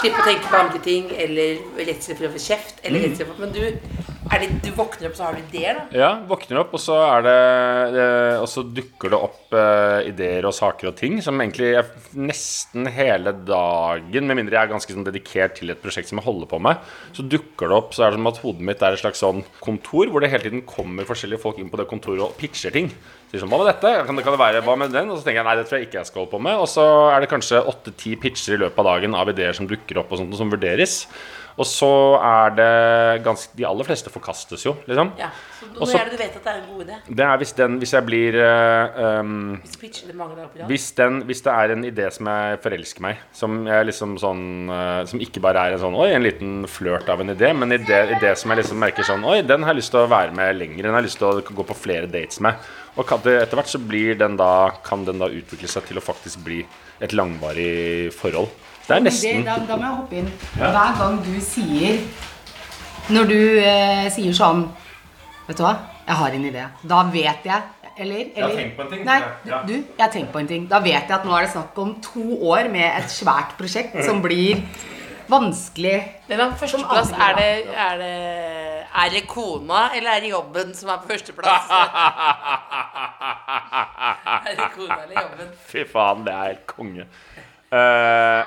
slippe 0.00 0.20
å 0.20 0.26
tenke 0.26 0.50
på 0.50 0.58
andre 0.58 0.80
ting. 0.84 1.06
Eller 1.16 1.62
redsel 1.78 2.18
for 2.18 2.28
å 2.28 2.32
få 2.34 2.42
kjeft. 2.44 2.82
Eller 2.84 3.00
Mm. 3.00 3.06
redsel 3.08 3.26
for 3.30 3.40
Men 3.40 3.52
du, 3.52 3.78
det, 4.42 4.48
du 4.64 4.70
våkner 4.74 5.08
opp, 5.10 5.16
så 5.18 5.26
har 5.26 5.36
du 5.36 5.42
ideer, 5.42 5.78
da? 5.78 5.84
Ja, 5.98 6.10
våkner 6.28 6.60
opp, 6.62 6.74
og 6.76 6.82
så 6.82 6.96
er 7.02 7.24
det 7.26 7.34
eh, 8.02 8.42
Og 8.42 8.48
så 8.50 8.64
dukker 8.66 9.12
det 9.12 9.20
opp 9.26 9.56
eh, 9.56 10.10
ideer 10.10 10.48
og 10.48 10.54
saker 10.56 10.90
og 10.90 10.96
ting 10.98 11.18
som 11.24 11.40
egentlig 11.42 11.72
er 11.78 11.90
nesten 12.16 12.88
hele 12.94 13.34
dagen, 13.46 14.28
med 14.28 14.40
mindre 14.40 14.58
jeg 14.58 14.68
er 14.68 14.72
ganske 14.74 14.96
sånn 14.96 15.06
dedikert 15.06 15.58
til 15.58 15.74
et 15.74 15.82
prosjekt 15.82 16.10
som 16.10 16.20
jeg 16.20 16.28
holder 16.28 16.50
på 16.50 16.60
med, 16.62 16.80
så 17.16 17.26
dukker 17.26 17.70
det 17.70 17.78
opp 17.78 17.92
så 17.96 18.06
er 18.06 18.14
det 18.14 18.20
som 18.20 18.30
at 18.32 18.40
hodet 18.44 18.68
mitt 18.70 18.84
er 18.84 18.96
et 18.96 19.02
slags 19.02 19.22
sånn 19.24 19.44
kontor 19.64 20.10
hvor 20.12 20.24
det 20.24 20.32
hele 20.32 20.48
tiden 20.48 20.64
kommer 20.68 21.08
forskjellige 21.08 21.42
folk 21.44 21.60
inn 21.60 21.70
på 21.72 21.80
det 21.80 21.88
kontoret 21.90 22.24
og 22.24 22.34
pitcher 22.40 22.74
ting. 22.74 22.90
Sier 23.30 23.42
sånn, 23.42 23.50
hva 23.50 23.58
med 23.64 23.70
dette? 23.72 23.90
Kan 24.06 24.18
det, 24.18 24.22
kan 24.22 24.36
det 24.36 24.38
være, 24.38 24.60
hva 24.62 24.74
med 24.78 24.92
den? 24.94 25.08
Og 25.10 25.18
så 25.18 25.26
tenker 25.26 25.40
jeg 25.40 25.48
nei, 25.48 25.56
det 25.58 25.64
tror 25.66 25.80
jeg 25.80 25.88
ikke 25.88 25.98
jeg 25.98 26.10
skal 26.10 26.22
holde 26.22 26.30
på 26.36 26.42
med. 26.46 26.60
Og 26.62 26.68
så 26.70 26.84
er 27.10 27.24
det 27.24 27.30
kanskje 27.32 27.62
åtte-ti 27.66 28.12
pitcher 28.22 28.54
i 28.54 28.60
løpet 28.62 28.78
av 28.78 28.86
dagen 28.92 29.16
av 29.18 29.32
ideer 29.32 29.56
som 29.58 29.66
dukker 29.66 29.98
opp 29.98 30.12
og 30.14 30.20
sånt, 30.20 30.30
og 30.30 30.38
som 30.38 30.52
vurderes. 30.52 31.00
Og 31.56 31.66
så 31.70 31.90
er 32.18 32.54
det 32.58 33.24
ganske 33.24 33.54
De 33.58 33.66
aller 33.68 33.86
fleste 33.86 34.10
forkastes 34.10 34.64
jo, 34.66 34.74
liksom. 34.88 35.12
Ja. 35.20 35.28
Så 35.64 35.72
når 35.74 35.82
Også- 35.86 35.98
er 35.98 36.04
det 36.04 36.12
du 36.12 36.22
vet 36.22 36.36
at 36.36 36.44
det 36.44 36.52
er 36.52 36.58
en 36.60 36.68
god 36.70 36.84
idé? 36.84 36.96
Det 37.08 37.24
er 37.24 37.36
hvis, 37.40 37.52
den, 37.52 37.78
hvis 37.78 37.92
jeg 37.94 38.06
blir 38.06 38.36
um, 39.20 39.60
Hvis 39.62 39.76
pitcher 39.80 40.06
det 40.06 40.16
mange 40.16 40.36
dager 40.36 40.48
på 40.52 40.68
hvis, 40.68 40.86
den, 40.92 41.20
hvis 41.22 41.40
det 41.40 41.52
er 41.52 41.72
en 41.72 41.84
idé 41.84 42.10
som 42.12 42.26
jeg 42.26 42.58
forelsker 42.62 43.00
meg 43.04 43.24
Som 43.32 43.66
jeg 43.66 43.88
liksom 43.88 44.14
sånn 44.20 44.44
uh, 44.70 45.04
Som 45.10 45.22
ikke 45.24 45.42
bare 45.44 45.64
er 45.66 45.76
en 45.76 45.82
sånn 45.82 45.96
Oi, 45.98 46.10
en 46.14 46.26
liten 46.26 46.54
flørt 46.70 47.08
av 47.08 47.24
en 47.24 47.34
idé 47.34 47.52
Men 47.56 47.72
en 47.72 47.80
idé, 47.80 48.00
idé 48.18 48.34
som 48.36 48.52
jeg 48.52 48.62
liksom 48.62 48.78
merker 48.78 49.06
sånn 49.06 49.24
Oi, 49.24 49.40
den 49.42 49.66
har 49.66 49.74
jeg 49.74 49.82
lyst 49.82 49.94
til 49.94 50.04
å 50.04 50.10
være 50.10 50.36
med 50.36 50.60
lenger 50.60 50.82
Den 50.86 50.94
har 50.94 51.02
jeg 51.02 51.08
lyst 51.10 51.22
til 51.22 51.30
å 51.30 51.56
gå 51.60 51.66
på 51.72 51.78
flere 51.78 52.10
dates 52.10 52.40
med 52.44 52.70
Og 52.94 53.10
etter 53.16 53.56
hvert 53.56 53.72
så 53.72 53.80
blir 53.82 54.18
den 54.20 54.38
da 54.40 54.70
Kan 54.84 55.04
den 55.08 55.22
da 55.22 55.30
utvikle 55.32 55.70
seg 55.70 55.88
til 55.88 55.98
å 55.98 56.04
faktisk 56.04 56.44
bli 56.46 56.60
Et 57.00 57.16
langvarig 57.16 58.12
forhold 58.14 58.52
Det 58.86 58.98
er 58.98 59.04
nesten 59.08 59.44
da, 59.48 59.58
da 59.64 59.76
må 59.80 59.88
jeg 59.88 59.98
hoppe 59.98 60.16
inn. 60.20 60.32
Hver 60.60 60.96
gang 61.00 61.20
du 61.24 61.34
sier 61.42 62.00
Når 63.14 63.28
du 63.28 63.38
eh, 63.60 64.08
sier 64.12 64.36
sånn 64.36 64.66
Vet 65.46 65.56
du 65.58 65.62
hva, 65.62 65.74
jeg 66.06 66.16
har 66.16 66.30
en 66.38 66.44
idé. 66.50 66.62
Da 66.88 67.02
vet 67.12 67.44
jeg 67.44 67.62
Eller? 67.96 68.30
eller 68.34 68.48
har 68.48 68.56
tenkt 68.58 68.76
på 68.76 68.82
en 68.82 68.88
ting. 68.90 69.04
Nei, 69.06 69.20
Ja. 69.46 69.58
du, 69.62 69.72
jeg 69.74 70.00
har 70.00 70.10
tenkt 70.10 70.32
på 70.32 70.38
en 70.40 70.48
ting. 70.48 70.66
Da 70.70 70.78
vet 70.80 71.04
jeg 71.08 71.12
at 71.14 71.24
nå 71.24 71.36
er 71.36 71.42
det 71.46 71.50
snakk 71.52 71.78
om 71.78 71.94
to 72.02 72.24
år 72.50 72.68
med 72.72 72.88
et 73.04 73.10
svært 73.12 73.52
prosjekt 73.58 73.94
som 74.04 74.22
blir 74.24 74.62
vanskelig. 75.30 75.94
Men 76.28 76.50
på 76.52 76.58
førsteplass, 76.64 77.12
er 77.12 77.36
det, 77.38 77.66
er 77.76 77.96
det 78.02 78.14
Er 78.94 79.08
det 79.10 79.26
kona, 79.28 79.90
eller 79.96 80.10
er 80.16 80.20
det 80.20 80.30
jobben 80.30 80.74
som 80.74 80.88
er 80.90 80.96
på 81.02 81.08
førsteplass? 81.12 81.70
er 84.48 84.54
det 84.58 84.68
kona 84.76 84.98
eller 85.04 85.22
jobben? 85.22 85.48
Fy 85.70 85.84
faen, 85.90 86.24
det 86.26 86.32
er 86.34 86.44
helt 86.50 86.66
konge. 86.70 87.06
Eh, 87.74 88.44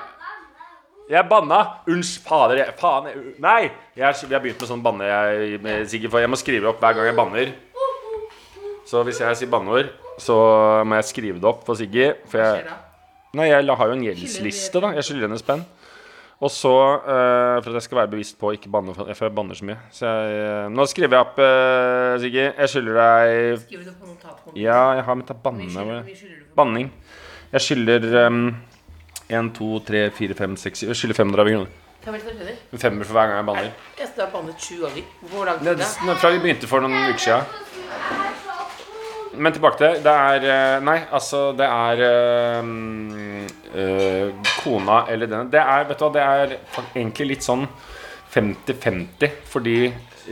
jeg 1.08 1.28
banna. 1.28 1.60
Unnskyld, 1.88 2.24
fader. 2.26 2.60
Jeg, 2.60 2.74
faen, 2.80 3.08
jeg, 3.08 3.22
nei! 3.42 3.62
Jeg, 3.96 4.18
jeg 4.24 4.34
har 4.34 4.44
begynt 4.44 4.60
med 4.60 4.70
sånn 4.70 4.84
banne 4.84 5.08
jeg, 5.08 5.62
med, 5.64 5.96
for 6.10 6.20
jeg 6.22 6.30
må 6.30 6.38
skrive 6.40 6.70
opp 6.70 6.82
hver 6.84 6.98
gang 6.98 7.08
jeg 7.08 7.16
banner. 7.18 7.54
Så 8.88 9.02
hvis 9.04 9.20
jeg 9.20 9.40
sier 9.40 9.50
banneord, 9.52 9.90
så 10.20 10.36
må 10.88 10.98
jeg 10.98 11.08
skrive 11.10 11.40
det 11.40 11.48
opp 11.48 11.64
for 11.66 11.78
Siggy. 11.78 12.10
For 12.28 12.40
jeg, 12.40 12.76
nei, 13.36 13.50
jeg 13.50 13.76
har 13.80 13.90
jo 13.90 13.96
en 13.96 14.06
gjeldsliste, 14.06 14.80
da. 14.84 14.94
Jeg 14.96 15.08
skylder 15.08 15.28
henne 15.28 15.40
spenn. 15.40 15.66
Og 16.38 16.52
så, 16.54 16.70
uh, 16.70 17.56
for 17.58 17.72
at 17.72 17.80
jeg 17.80 17.86
skal 17.88 17.98
være 17.98 18.10
bevisst 18.12 18.36
på 18.38 18.46
å 18.46 18.54
ikke 18.54 18.70
banne, 18.70 18.92
for 18.94 19.10
jeg 19.10 19.34
banner 19.34 19.58
så 19.58 19.66
mye 19.66 19.74
Så 19.90 20.06
jeg, 20.06 20.36
uh, 20.38 20.66
Nå 20.70 20.84
skriver 20.86 21.16
jeg 21.16 21.26
opp, 21.26 21.40
uh, 21.42 22.12
Siggy. 22.22 22.44
Jeg 22.44 22.70
skylder 22.70 22.98
deg 23.00 23.64
Skriver 23.64 23.88
du 23.88 23.90
på 23.90 24.10
notatkonto? 24.12 24.54
Ja, 24.54 24.82
jeg 25.00 25.02
har 25.08 25.18
med 25.18 25.26
til 25.26 25.40
banne. 25.42 25.98
Banning. 26.54 26.92
Jeg 27.50 27.64
skylder 27.64 28.06
um, 28.28 28.44
1, 29.28 29.52
2, 29.58 29.78
3, 29.84 30.10
4, 30.16 30.34
5, 30.34 30.56
6 30.56 30.82
Jeg 30.88 30.96
skylder 30.96 31.14
500 31.20 31.44
kroner. 31.52 31.66
Femmer 32.78 33.04
for 33.04 33.12
hver 33.12 33.26
gang 33.26 33.36
jeg 33.36 33.46
banner. 33.46 33.70
Jeg 33.98 34.08
har 34.16 34.30
bannet 34.32 34.62
sju 34.62 34.74
ganger. 34.80 35.02
Hvor 35.28 35.44
Det, 35.44 35.78
det, 35.78 35.86
fra 36.20 36.30
vi 36.32 36.38
begynte 36.38 36.66
for 36.70 36.80
noen 36.80 37.10
uker 37.10 37.18
siden. 37.18 37.44
Men 39.38 39.52
tilbake 39.52 39.78
til 39.78 39.98
det. 40.04 40.14
Er 40.14 40.46
eh, 40.48 40.80
Nei, 40.82 40.98
altså, 41.12 41.52
det 41.58 41.66
er 41.68 41.96
eh, 42.08 42.62
Kona 44.62 45.04
eller 45.12 45.26
denne 45.30 45.50
Det 45.52 45.60
er, 45.60 45.84
vet 45.90 45.98
du 45.98 46.04
hva, 46.06 46.12
det 46.14 46.22
er 46.24 46.56
egentlig 46.94 47.26
litt 47.34 47.44
sånn 47.46 47.66
50-50. 48.32 49.28
Fordi 49.52 49.76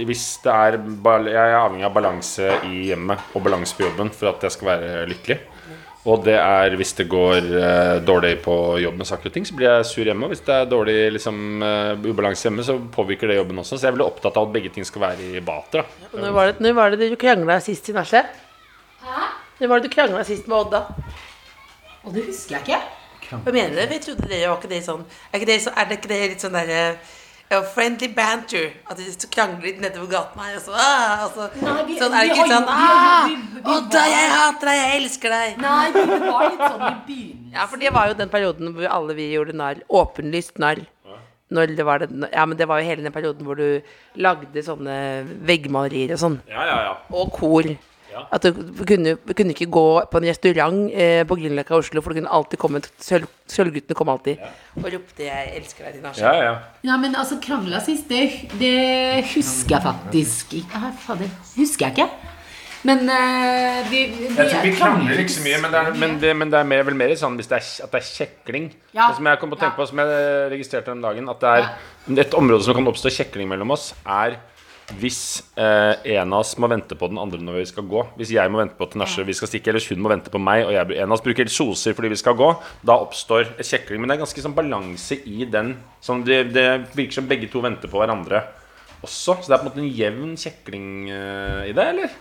hvis 0.07 0.25
det 0.45 0.53
er 0.55 0.81
Jeg 0.81 1.37
er 1.37 1.59
avhengig 1.61 1.87
av 1.89 1.95
balanse 1.95 2.45
i 2.71 2.89
hjemmet 2.89 3.19
og 3.35 3.45
balanse 3.45 3.77
på 3.77 3.87
jobben 3.87 4.11
for 4.15 4.33
at 4.33 4.43
jeg 4.49 4.57
skal 4.57 4.73
være 4.73 5.07
lykkelig. 5.13 5.39
Og 6.07 6.23
det 6.23 6.37
er 6.39 6.77
hvis 6.79 6.93
det 7.01 7.09
går 7.11 7.49
eh, 7.59 7.97
dårlig 8.07 8.37
på 8.45 8.55
jobb 8.79 9.01
med 9.01 9.09
saker 9.09 9.31
og 9.31 9.35
ting, 9.35 9.47
så 9.49 9.57
blir 9.59 9.67
jeg 9.67 9.89
sur 9.89 10.07
hjemme. 10.07 10.29
Og 10.29 10.35
hvis 10.35 10.45
det 10.47 10.55
er 10.55 10.69
dårlig 10.71 10.97
liksom, 11.17 11.41
eh, 11.67 12.07
ubalanse 12.07 12.47
hjemme, 12.47 12.67
så 12.67 12.79
påvirker 12.95 13.33
det 13.33 13.41
jobben 13.41 13.59
også. 13.63 13.75
Så 13.75 13.89
jeg 13.89 13.91
er 13.91 13.97
veldig 13.97 14.07
opptatt 14.07 14.39
av 14.39 14.47
at 14.47 14.55
begge 14.55 14.71
ting 14.75 14.87
skal 14.87 15.03
være 15.09 15.31
i 15.35 15.43
bater. 15.43 15.83
da. 15.83 16.11
Når 16.23 16.37
var 16.37 16.53
det, 16.53 16.61
når 16.63 16.77
var 16.79 16.95
det 16.95 17.11
du 17.11 17.17
krangla 17.19 17.59
sist, 17.65 17.85
Tinashe? 17.89 18.23
Når 19.59 19.73
var 19.73 19.81
det 19.81 19.91
du 19.91 19.95
krangla 19.95 20.23
sist 20.29 20.47
med 20.47 20.59
Odda? 20.61 20.85
Og 22.07 22.15
det 22.15 22.29
husker 22.29 22.61
jeg 22.61 22.69
ikke. 22.69 22.81
Hva 23.27 23.53
mener 23.53 23.75
du? 23.75 23.95
Jeg 23.97 24.03
trodde 24.05 24.29
dere 24.31 24.51
var 24.53 24.61
ikke 24.61 24.71
det 24.71 24.85
sånn 24.87 25.01
Er, 25.03 25.39
ikke 25.41 25.49
det, 25.51 25.57
så, 25.65 25.73
er 25.75 25.89
det 25.89 25.97
ikke 25.99 26.11
det 26.13 26.19
litt 26.31 26.45
sånn 26.45 26.55
derre 26.55 26.83
ja, 27.51 27.61
friendly 27.63 28.09
banter. 28.15 28.73
At 28.91 28.97
de 28.99 29.29
krangler 29.31 29.63
litt 29.69 29.81
nedover 29.81 30.09
gaten 30.11 30.41
her, 30.43 30.57
og 30.57 30.63
så, 30.63 30.73
ah, 30.75 31.25
og 31.27 31.31
så 31.37 31.49
Nei, 31.63 31.83
vi- 31.87 31.99
Sånn 32.01 32.13
er 32.15 32.27
det 32.27 32.35
ikke 32.37 32.49
sånn 32.51 32.67
ah, 32.69 33.29
var- 33.63 34.11
jeg 34.11 34.31
hater 34.35 34.67
deg, 34.67 34.77
jeg 34.83 35.01
elsker 35.03 35.31
deg. 35.37 35.59
Nei, 35.59 35.87
det 35.93 36.07
var 36.09 36.51
litt 36.51 36.61
sånn 36.67 36.83
i 36.83 36.93
begynnelsen. 37.07 37.53
Ja, 37.55 37.67
for 37.67 37.77
det 37.79 37.93
var 37.93 38.09
jo 38.09 38.15
den 38.15 38.29
perioden 38.29 38.75
hvor 38.75 38.89
alle 38.91 39.15
vi 39.15 39.33
gjorde 39.33 39.55
narr. 39.55 39.81
Åpenlyst 39.89 40.59
narr. 40.59 40.87
Når 41.49 41.77
det 41.77 41.85
var 41.87 41.99
det, 42.03 42.09
ja, 42.33 42.45
men 42.45 42.57
det 42.59 42.67
var 42.67 42.81
jo 42.81 42.89
hele 42.89 43.03
den 43.05 43.13
perioden 43.15 43.47
hvor 43.47 43.55
du 43.55 43.81
lagde 44.19 44.63
sånne 44.67 44.97
veggmalerier 45.47 46.11
og 46.17 46.19
sånn. 46.19 46.41
Ja, 46.51 46.65
ja, 46.67 46.79
ja. 46.89 46.95
Og 47.15 47.31
kor. 47.33 47.63
At 48.33 48.47
du 48.47 48.85
kunne, 48.87 49.17
kunne 49.33 49.55
ikke 49.55 49.69
gå 49.73 49.87
på 50.11 50.21
en 50.21 50.29
restaurant 50.29 50.79
eh, 50.93 51.23
på 51.29 51.39
Grünerløkka 51.39 51.75
i 51.75 51.83
Oslo, 51.85 52.03
for 52.03 52.13
det 52.13 52.23
kunne 52.23 52.37
alltid 52.39 52.61
komme 52.63 52.83
sølv, 52.99 53.29
Sølvguttene 53.47 53.95
kom 53.95 54.09
alltid 54.11 54.41
og 54.77 54.87
ropte 54.93 55.23
'jeg 55.23 55.53
elsker 55.57 55.85
deg' 55.85 55.93
til 55.93 56.03
nachspiel. 56.03 56.27
ja, 56.27 56.45
ja. 56.45 56.55
Ja, 56.85 56.97
men 56.97 57.15
altså, 57.17 57.39
krangla 57.43 57.81
sist, 57.81 58.09
det, 58.09 58.51
det 58.61 59.25
husker 59.35 59.77
jeg 59.77 59.83
faktisk 59.83 60.55
ikke. 60.55 60.81
Ja, 60.83 60.91
fader, 60.99 61.31
husker 61.57 61.87
jeg 61.87 61.99
ikke. 61.99 62.11
Men 62.87 62.99
uh, 63.09 63.91
vi, 63.91 64.05
vi 64.15 64.27
Jeg 64.37 64.51
tror 64.51 64.63
vi 64.63 64.71
krangler 64.71 64.77
krangler 64.79 65.23
ikke 65.23 65.33
så 65.33 65.43
mye, 65.43 65.61
men 65.63 65.73
det 65.73 65.81
er, 65.81 65.95
men 66.03 66.19
det, 66.23 66.37
men 66.37 66.53
det 66.53 66.59
er 66.59 66.69
mer, 66.71 66.83
vel 66.87 66.99
mer 66.99 67.15
sånn 67.19 67.39
hvis 67.39 67.49
det 67.51 67.59
er, 67.59 67.71
at 67.87 67.95
det 67.95 68.03
er 68.03 68.11
kjekling. 68.11 68.69
Ja. 68.93 69.09
Det 69.09 69.19
som 69.19 69.31
jeg 69.31 69.41
kom 69.41 69.53
på 69.53 69.59
å 69.59 69.63
tenke 69.63 69.79
på, 69.81 69.87
som 69.91 70.03
jeg 70.03 70.51
registrerte 70.53 70.93
den 70.93 71.03
dagen, 71.03 71.31
at 71.33 71.41
det 71.43 71.55
er 71.57 72.21
et 72.27 72.37
område 72.39 72.67
som 72.67 72.79
kan 72.79 72.93
oppstå 72.93 73.13
kjekling 73.17 73.51
mellom 73.51 73.75
oss, 73.75 73.89
er 74.05 74.39
hvis 74.95 75.43
eh, 75.59 75.99
en 76.15 76.31
av 76.33 76.45
oss 76.45 76.53
må 76.63 76.69
vente 76.71 76.95
på 76.99 77.09
den 77.11 77.19
andre 77.19 77.41
når 77.43 77.59
vi 77.59 77.65
skal 77.73 77.87
gå. 77.91 78.05
Hvis 78.21 78.31
jeg 78.37 78.51
må 78.53 78.61
vente 78.61 78.79
på 78.79 78.87
Tinashe, 78.93 79.25
vi 79.27 79.35
skal 79.35 79.51
stikke, 79.51 79.73
eller 79.73 79.83
hun 79.91 80.05
må 80.05 80.13
vente 80.13 80.31
på 80.31 80.39
meg, 80.39 80.63
og 80.69 80.77
jeg, 80.77 80.99
en 81.01 81.11
av 81.11 81.17
oss 81.17 81.25
bruker 81.25 81.51
kjoser 81.51 81.97
fordi 81.97 82.13
vi 82.13 82.21
skal 82.21 82.37
gå, 82.39 82.53
da 82.87 82.99
oppstår 83.03 83.57
et 83.57 83.67
kjekling. 83.67 84.01
Men 84.01 84.13
det 84.13 84.17
er 84.17 84.23
ganske 84.23 84.45
sånn 84.45 84.55
balanse 84.57 85.19
i 85.27 85.49
den. 85.51 85.75
Sånn 86.05 86.23
det, 86.27 86.45
det 86.55 86.69
virker 86.95 87.19
som 87.19 87.27
begge 87.31 87.51
to 87.51 87.65
venter 87.65 87.91
på 87.91 87.99
hverandre 87.99 88.45
også. 89.03 89.41
Så 89.43 89.49
det 89.49 89.57
er 89.57 89.59
på 89.59 89.67
en 89.67 89.71
måte 89.73 89.83
en 89.83 89.93
jevn 89.99 90.39
kjekling 90.41 90.89
eh, 91.11 91.61
i 91.73 91.77
det, 91.77 91.91
eller? 91.97 92.17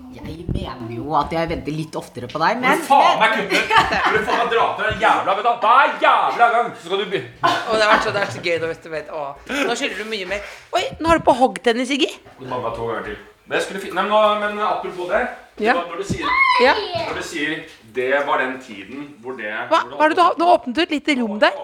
Jeg 0.00 0.74
mener 0.78 0.94
jo 0.96 1.12
at 1.18 1.32
jeg 1.34 1.48
venter 1.50 1.74
litt 1.74 1.96
oftere 1.98 2.28
på 2.30 2.40
deg, 2.40 2.60
men 2.62 2.80
faen 2.86 3.18
meg 3.20 3.34
kutte! 3.36 3.80
Du 4.14 4.18
faen 4.26 4.38
meg 4.40 4.52
drar 4.54 4.70
til 4.78 4.86
den 4.88 5.02
jævla 5.04 5.34
vet 5.36 5.46
du, 5.46 5.50
Hver 5.64 5.92
jævla 6.04 6.48
gang 6.54 6.70
så 6.74 6.86
skal 6.88 7.02
du 7.02 7.10
be... 7.12 7.20
Og 7.44 7.74
det 7.74 7.82
har 7.84 7.92
vært 7.92 8.06
så, 8.06 8.14
det 8.16 8.22
er 8.22 8.32
så 8.34 8.42
gøy 8.44 8.56
når 8.62 8.72
du 8.84 8.88
vet 8.94 9.12
å, 9.14 9.24
Nå 9.68 9.76
skylder 9.76 10.00
du 10.00 10.08
mye 10.10 10.28
mer. 10.30 10.54
Oi, 10.76 10.82
nå 11.00 11.12
har 11.12 11.20
du 11.20 11.26
på 11.28 11.34
hoggtennis, 11.42 11.90
Siggy. 11.92 12.08
Mamma 12.40 12.72
to 12.76 12.88
ganger 12.88 13.10
til. 13.10 13.18
Men, 13.44 13.56
jeg 13.58 13.66
skulle 13.66 13.82
fi... 13.84 13.92
Nei, 13.92 14.06
men, 14.06 14.12
nå, 14.14 14.22
men 14.46 14.64
apropos 14.66 15.12
det. 15.12 15.22
Ja. 15.60 15.74
Når, 15.76 16.00
du 16.00 16.08
sier, 16.08 16.32
Ja. 16.64 16.74
når 17.10 17.20
du 17.20 17.24
sier 17.26 17.54
det 17.94 18.10
var 18.24 18.40
den 18.40 18.56
tiden 18.64 19.08
hvor 19.20 19.36
det 19.36 19.50
Hva, 19.50 19.82
hvor 19.84 19.90
det 19.90 19.96
hva 19.98 20.06
har 20.06 20.14
du, 20.14 20.20
har? 20.22 20.36
nå 20.40 20.46
åpnet 20.54 20.76
du 20.78 20.82
et 20.86 20.94
lite 20.96 21.16
rom 21.20 21.36
der. 21.42 21.56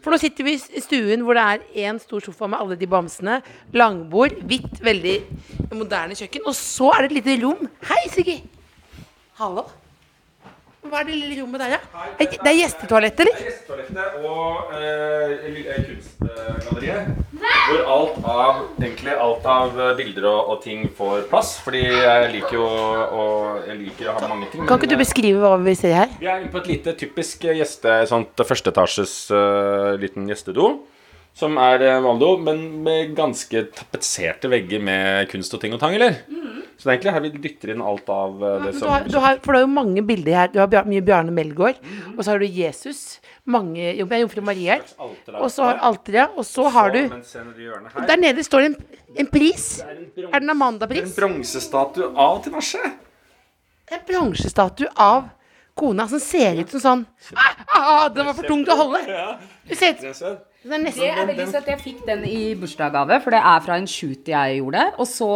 For 0.00 0.12
nå 0.12 0.20
sitter 0.20 0.46
vi 0.46 0.54
i 0.56 0.82
stuen 0.82 1.24
hvor 1.26 1.36
det 1.36 1.44
er 1.44 1.88
én 1.88 1.98
stor 2.00 2.24
sofa 2.24 2.48
med 2.48 2.60
alle 2.62 2.78
de 2.80 2.88
bamsene. 2.88 3.40
Langbord, 3.76 4.38
hvitt, 4.48 4.80
veldig 4.84 5.18
moderne 5.76 6.16
kjøkken. 6.16 6.46
Og 6.48 6.56
så 6.56 6.88
er 6.94 7.04
det 7.04 7.10
et 7.10 7.18
lite 7.20 7.36
rom. 7.44 7.68
Hei, 7.90 8.02
Siggy. 8.12 8.40
Hallo. 9.40 9.68
Hva 10.80 11.02
er 11.02 11.10
det 11.10 11.16
lille 11.18 11.42
rommet 11.42 11.60
der, 11.60 11.74
da? 11.74 11.78
Ja? 12.00 12.26
Det 12.30 12.48
er 12.48 12.54
gjestetoalett, 12.56 13.18
eller? 13.20 13.40
Gjestetoalettet 13.44 14.22
og 14.24 14.70
eh, 14.78 15.42
lille 15.52 15.74
kunstgalleriet. 15.84 17.10
Hvor 17.40 17.82
alt 17.94 18.16
av 18.24 18.62
egentlig 18.78 19.16
alt 19.26 19.48
av 19.52 19.76
eh, 19.76 19.90
bilder 19.98 20.28
og, 20.30 20.54
og 20.54 20.62
ting 20.64 20.86
får 20.96 21.26
plass. 21.28 21.52
Fordi 21.66 21.82
jeg 21.84 22.30
liker 22.32 22.56
jo 22.56 22.64
å 22.64 23.26
Jeg 23.66 23.76
liker 23.82 24.08
å 24.08 24.16
ha 24.16 24.30
mange 24.32 24.48
ting. 24.48 24.64
Kan 24.64 24.80
ikke 24.80 24.88
du 24.88 24.96
eh, 24.96 25.02
beskrive 25.02 25.42
hva 25.44 25.58
vi 25.60 25.76
ser 25.76 25.98
her? 25.98 26.16
Vi 26.22 26.30
er 26.30 26.40
inne 26.40 26.52
på 26.54 26.62
et 26.62 26.72
lite 26.72 26.96
typisk 27.04 27.44
gjeste, 27.50 27.98
sånt 28.08 28.40
førsteetasjes 28.40 29.14
uh, 29.36 30.00
liten 30.00 30.32
gjestedo. 30.32 30.72
Som 31.36 31.56
er 31.62 31.82
Valdo, 32.04 32.34
men 32.42 32.82
med 32.84 33.14
ganske 33.16 33.62
tapetserte 33.72 34.50
vegger 34.50 34.82
med 34.82 35.28
kunst 35.30 35.54
og 35.56 35.62
ting 35.62 35.72
og 35.76 35.80
tang, 35.80 35.94
eller? 35.96 36.18
Så 36.80 36.88
det 36.88 36.90
er 36.90 36.94
egentlig 36.96 37.12
her 37.12 37.22
vi 37.26 37.30
dytter 37.44 37.70
inn 37.74 37.82
alt 37.84 38.06
av 38.08 38.38
uh, 38.40 38.52
det 38.64 38.70
Du 38.72 38.78
som 38.80 38.88
har, 38.88 39.02
du 39.04 39.16
har, 39.20 39.34
for 39.44 39.52
det 39.52 39.60
er 39.60 39.64
jo 39.66 39.72
mange 39.74 40.04
bilder 40.08 40.36
her. 40.38 40.48
Du 40.48 40.58
har 40.62 40.86
mye 40.88 41.02
Bjarne 41.04 41.34
Melgaard. 41.36 41.76
Og 42.14 42.22
så 42.24 42.32
har 42.32 42.40
du 42.40 42.46
Jesus. 42.48 43.20
Mange 43.44 43.90
Jomfru 43.98 44.40
Marie 44.46 44.78
her. 44.78 44.86
Og 45.36 45.50
så 45.52 45.66
har 45.68 45.82
alteret. 45.90 46.32
Og 46.40 46.46
så 46.48 46.64
har 46.72 46.94
du. 46.94 47.02
Der 47.04 48.16
nede 48.16 48.44
står 48.46 48.64
det 48.64 48.70
en, 48.70 48.78
en 49.24 49.28
pris. 49.28 49.66
Det 49.84 49.90
er 49.92 49.98
en 49.98 50.08
bronse- 50.16 50.32
Er 50.32 50.40
en 50.40 50.54
Amanda-pris? 50.56 51.04
En 51.04 51.16
bronsestatue 51.18 52.08
av 52.16 52.40
Tinashe. 52.46 52.92
En 53.92 54.04
bronsestatue 54.08 54.88
av 54.96 55.28
kona 55.76 56.08
som 56.08 56.20
ser 56.20 56.62
ut 56.64 56.72
som 56.72 56.80
sånn 56.82 57.02
ah, 57.36 57.60
ah, 57.76 58.08
Den 58.12 58.26
var 58.28 58.34
for 58.36 58.48
tung 58.48 58.64
til 58.64 58.72
å 58.74 58.80
holde! 58.82 59.20
Du 59.68 59.76
ser 59.76 59.94
ut 59.96 60.48
Den 60.62 60.84
er 60.84 60.92
Det 60.92 61.08
er 61.08 61.26
veldig 61.30 61.48
søtt. 61.48 61.68
Jeg 61.72 61.80
fikk 61.80 62.00
den 62.06 62.24
i 62.28 62.54
bursdagsgave, 62.58 63.20
for 63.24 63.32
det 63.32 63.40
er 63.40 63.60
fra 63.64 63.78
en 63.80 63.88
shoot 63.88 64.28
jeg 64.28 64.60
gjorde. 64.60 64.82
Og 65.00 65.06
så 65.08 65.30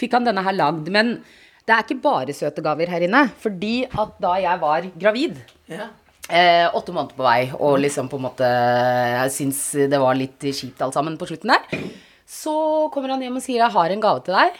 fikk 0.00 0.16
han 0.16 0.24
denne 0.24 0.44
her 0.46 0.56
lagd. 0.56 0.88
Men 0.88 1.18
det 1.66 1.74
er 1.74 1.84
ikke 1.84 2.00
bare 2.02 2.36
søte 2.36 2.64
gaver 2.64 2.88
her 2.88 3.04
inne. 3.04 3.26
Fordi 3.42 3.84
at 3.90 4.16
da 4.22 4.36
jeg 4.40 4.62
var 4.62 4.88
gravid 4.96 5.36
eh, 5.68 6.66
Åtte 6.72 6.94
måneder 6.96 7.16
på 7.18 7.26
vei, 7.26 7.50
og 7.58 7.78
liksom 7.84 8.08
på 8.08 8.16
en 8.16 8.24
måte 8.24 8.48
Jeg 8.48 9.34
syns 9.36 9.60
det 9.92 10.00
var 10.00 10.16
litt 10.16 10.40
kjipt 10.48 10.80
alt 10.80 10.96
sammen 10.96 11.18
på 11.20 11.28
slutten 11.28 11.52
der. 11.52 11.84
Så 12.30 12.88
kommer 12.94 13.12
han 13.12 13.22
hjem 13.22 13.36
og 13.36 13.42
sier 13.42 13.60
'jeg 13.60 13.74
har 13.76 13.90
en 13.90 14.00
gave 14.00 14.24
til 14.24 14.34
deg'. 14.34 14.58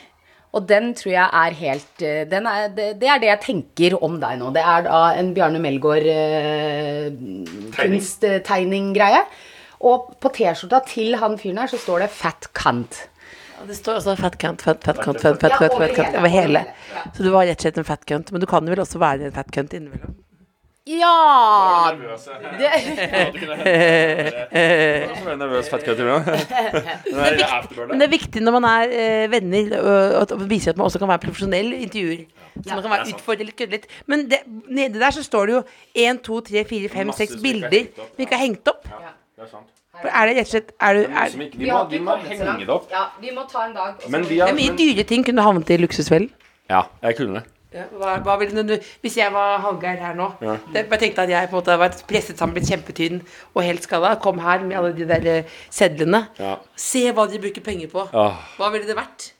Og 0.52 0.66
den 0.66 0.94
tror 0.98 1.12
jeg 1.12 1.28
er 1.32 1.52
helt 1.54 2.02
eh, 2.02 2.24
den 2.26 2.46
er, 2.46 2.68
det, 2.68 3.00
det 3.00 3.08
er 3.08 3.18
det 3.22 3.28
jeg 3.30 3.40
tenker 3.40 4.02
om 4.02 4.18
deg 4.20 4.38
nå. 4.38 4.50
Det 4.52 4.62
er 4.62 4.82
da 4.82 5.14
en 5.14 5.32
Bjarne 5.34 5.60
Melgaard 5.62 6.06
eh. 6.10 7.10
Og 9.80 10.10
på 10.20 10.28
T-skjorta 10.36 10.82
til 10.88 11.16
han 11.16 11.38
fyren 11.40 11.58
her 11.62 11.70
så 11.72 11.78
står 11.80 12.04
det 12.04 12.10
'fat 12.10 12.50
cunt'. 12.54 13.06
Det 13.68 13.76
står 13.76 13.98
også 14.00 14.14
fat 14.16 14.38
cunt, 14.40 14.62
fat, 14.62 14.80
fat 14.84 14.96
cunt, 15.04 15.20
fat, 15.20 15.36
fat, 15.40 15.50
Ja, 15.52 15.56
fat, 15.56 15.72
fat 15.76 15.94
cunt 15.96 16.16
over 16.16 16.28
hele. 16.32 16.64
ja. 16.94 17.02
Så 17.12 17.22
du 17.22 17.30
var 17.30 17.44
rett 17.44 17.60
og 17.60 17.66
slett 17.66 17.78
en 17.78 17.84
fat 17.84 18.06
cunt. 18.08 18.32
Men 18.32 18.40
du 18.40 18.46
kan 18.48 18.64
vel 18.64 18.80
også 18.80 18.98
være 18.98 19.28
en 19.28 19.32
fat 19.36 19.50
cunt 19.52 19.74
innimellom. 19.76 20.14
Ja 20.88 21.92
det. 22.58 22.70
Men 27.90 28.00
det 28.00 28.06
er 28.06 28.12
viktig 28.12 28.42
når 28.42 28.56
man 28.56 28.66
er 28.70 28.94
eh, 28.96 29.26
venner, 29.30 29.76
og 30.22 30.34
viser 30.50 30.72
at 30.72 30.80
man 30.80 30.88
også 30.88 30.98
kan 31.02 31.12
være 31.12 31.22
profesjonell 31.26 31.72
intervjuer. 31.76 32.24
Så 32.64 32.74
man 32.74 32.82
kan 32.82 32.90
være 32.96 33.12
utfordret 33.14 33.46
litt, 33.46 33.56
kødde 33.60 33.76
litt. 33.76 33.86
Men 34.10 34.26
det, 34.30 34.40
nede 34.68 35.00
der 35.00 35.14
så 35.14 35.22
står 35.22 35.46
det 35.46 35.58
jo 35.58 35.62
1, 35.94 36.22
2, 36.26 36.40
3, 36.48 36.64
4, 36.72 36.88
5, 36.96 37.06
Masse 37.12 37.26
6 37.26 37.32
som 37.36 37.44
ikke 37.44 37.66
er 37.66 37.70
bilder 37.70 37.70
hengt 37.76 37.98
opp. 38.00 38.10
som 38.16 38.24
ikke 38.24 38.34
er 38.34 38.44
hengt 38.46 38.68
opp. 38.74 38.88
Det 39.40 39.46
er 39.46 39.52
sant. 39.54 39.68
Er 40.04 40.26
det 40.28 40.32
rett 40.36 40.44
og 40.44 40.50
slett 40.50 40.72
er 40.76 40.98
du, 40.98 41.00
er, 41.00 41.30
de, 41.32 41.68
må, 41.70 41.78
de 41.88 42.00
må 42.04 42.16
henge 42.20 42.58
det 42.60 42.74
opp. 42.74 42.90
Ja, 42.92 43.06
vi 43.22 43.30
må 43.32 43.46
ta 43.48 43.62
en 43.64 43.72
dag. 43.72 44.02
Men 44.12 44.26
har 44.28 44.50
er 44.52 44.58
mye 44.58 44.74
dyre 44.76 45.04
ting 45.08 45.24
kunne 45.24 45.46
havnet 45.46 45.72
i 45.72 45.78
luksusfellen. 45.80 46.28
Ja, 46.68 46.82
jeg 47.00 47.16
kunne 47.16 47.40
det. 47.40 47.46
Ja, 47.72 47.86
hva, 47.96 48.18
hva 48.26 48.34
du, 48.66 48.74
hvis 49.00 49.16
jeg 49.16 49.32
var 49.32 49.60
Hallgeir 49.62 50.00
her 50.02 50.16
nå 50.18 50.24
det, 50.42 50.56
Jeg 50.74 50.88
tenkte 50.90 51.22
at 51.22 51.30
jeg 51.30 51.48
på 51.48 51.54
en 51.54 51.60
måte 51.60 51.70
hadde 51.70 51.84
vært 51.84 52.00
presset 52.10 52.40
sammen, 52.40 52.56
blitt 52.56 52.68
kjempetynn 52.68 53.20
og 53.54 53.62
helt 53.64 53.86
skada. 53.86 54.12
Kom 54.20 54.42
her 54.42 54.60
med 54.66 54.76
alle 54.76 54.92
de 54.92 55.06
der 55.08 55.28
eh, 55.30 55.58
sedlene. 55.72 56.26
Ja. 56.36 56.56
Se 56.76 57.06
hva 57.16 57.28
de 57.30 57.40
bruker 57.40 57.64
penger 57.64 57.88
på. 57.94 58.04
Åh. 58.12 58.40
Hva 58.58 58.72
ville 58.74 58.90
det 58.90 58.98
vært? 58.98 59.30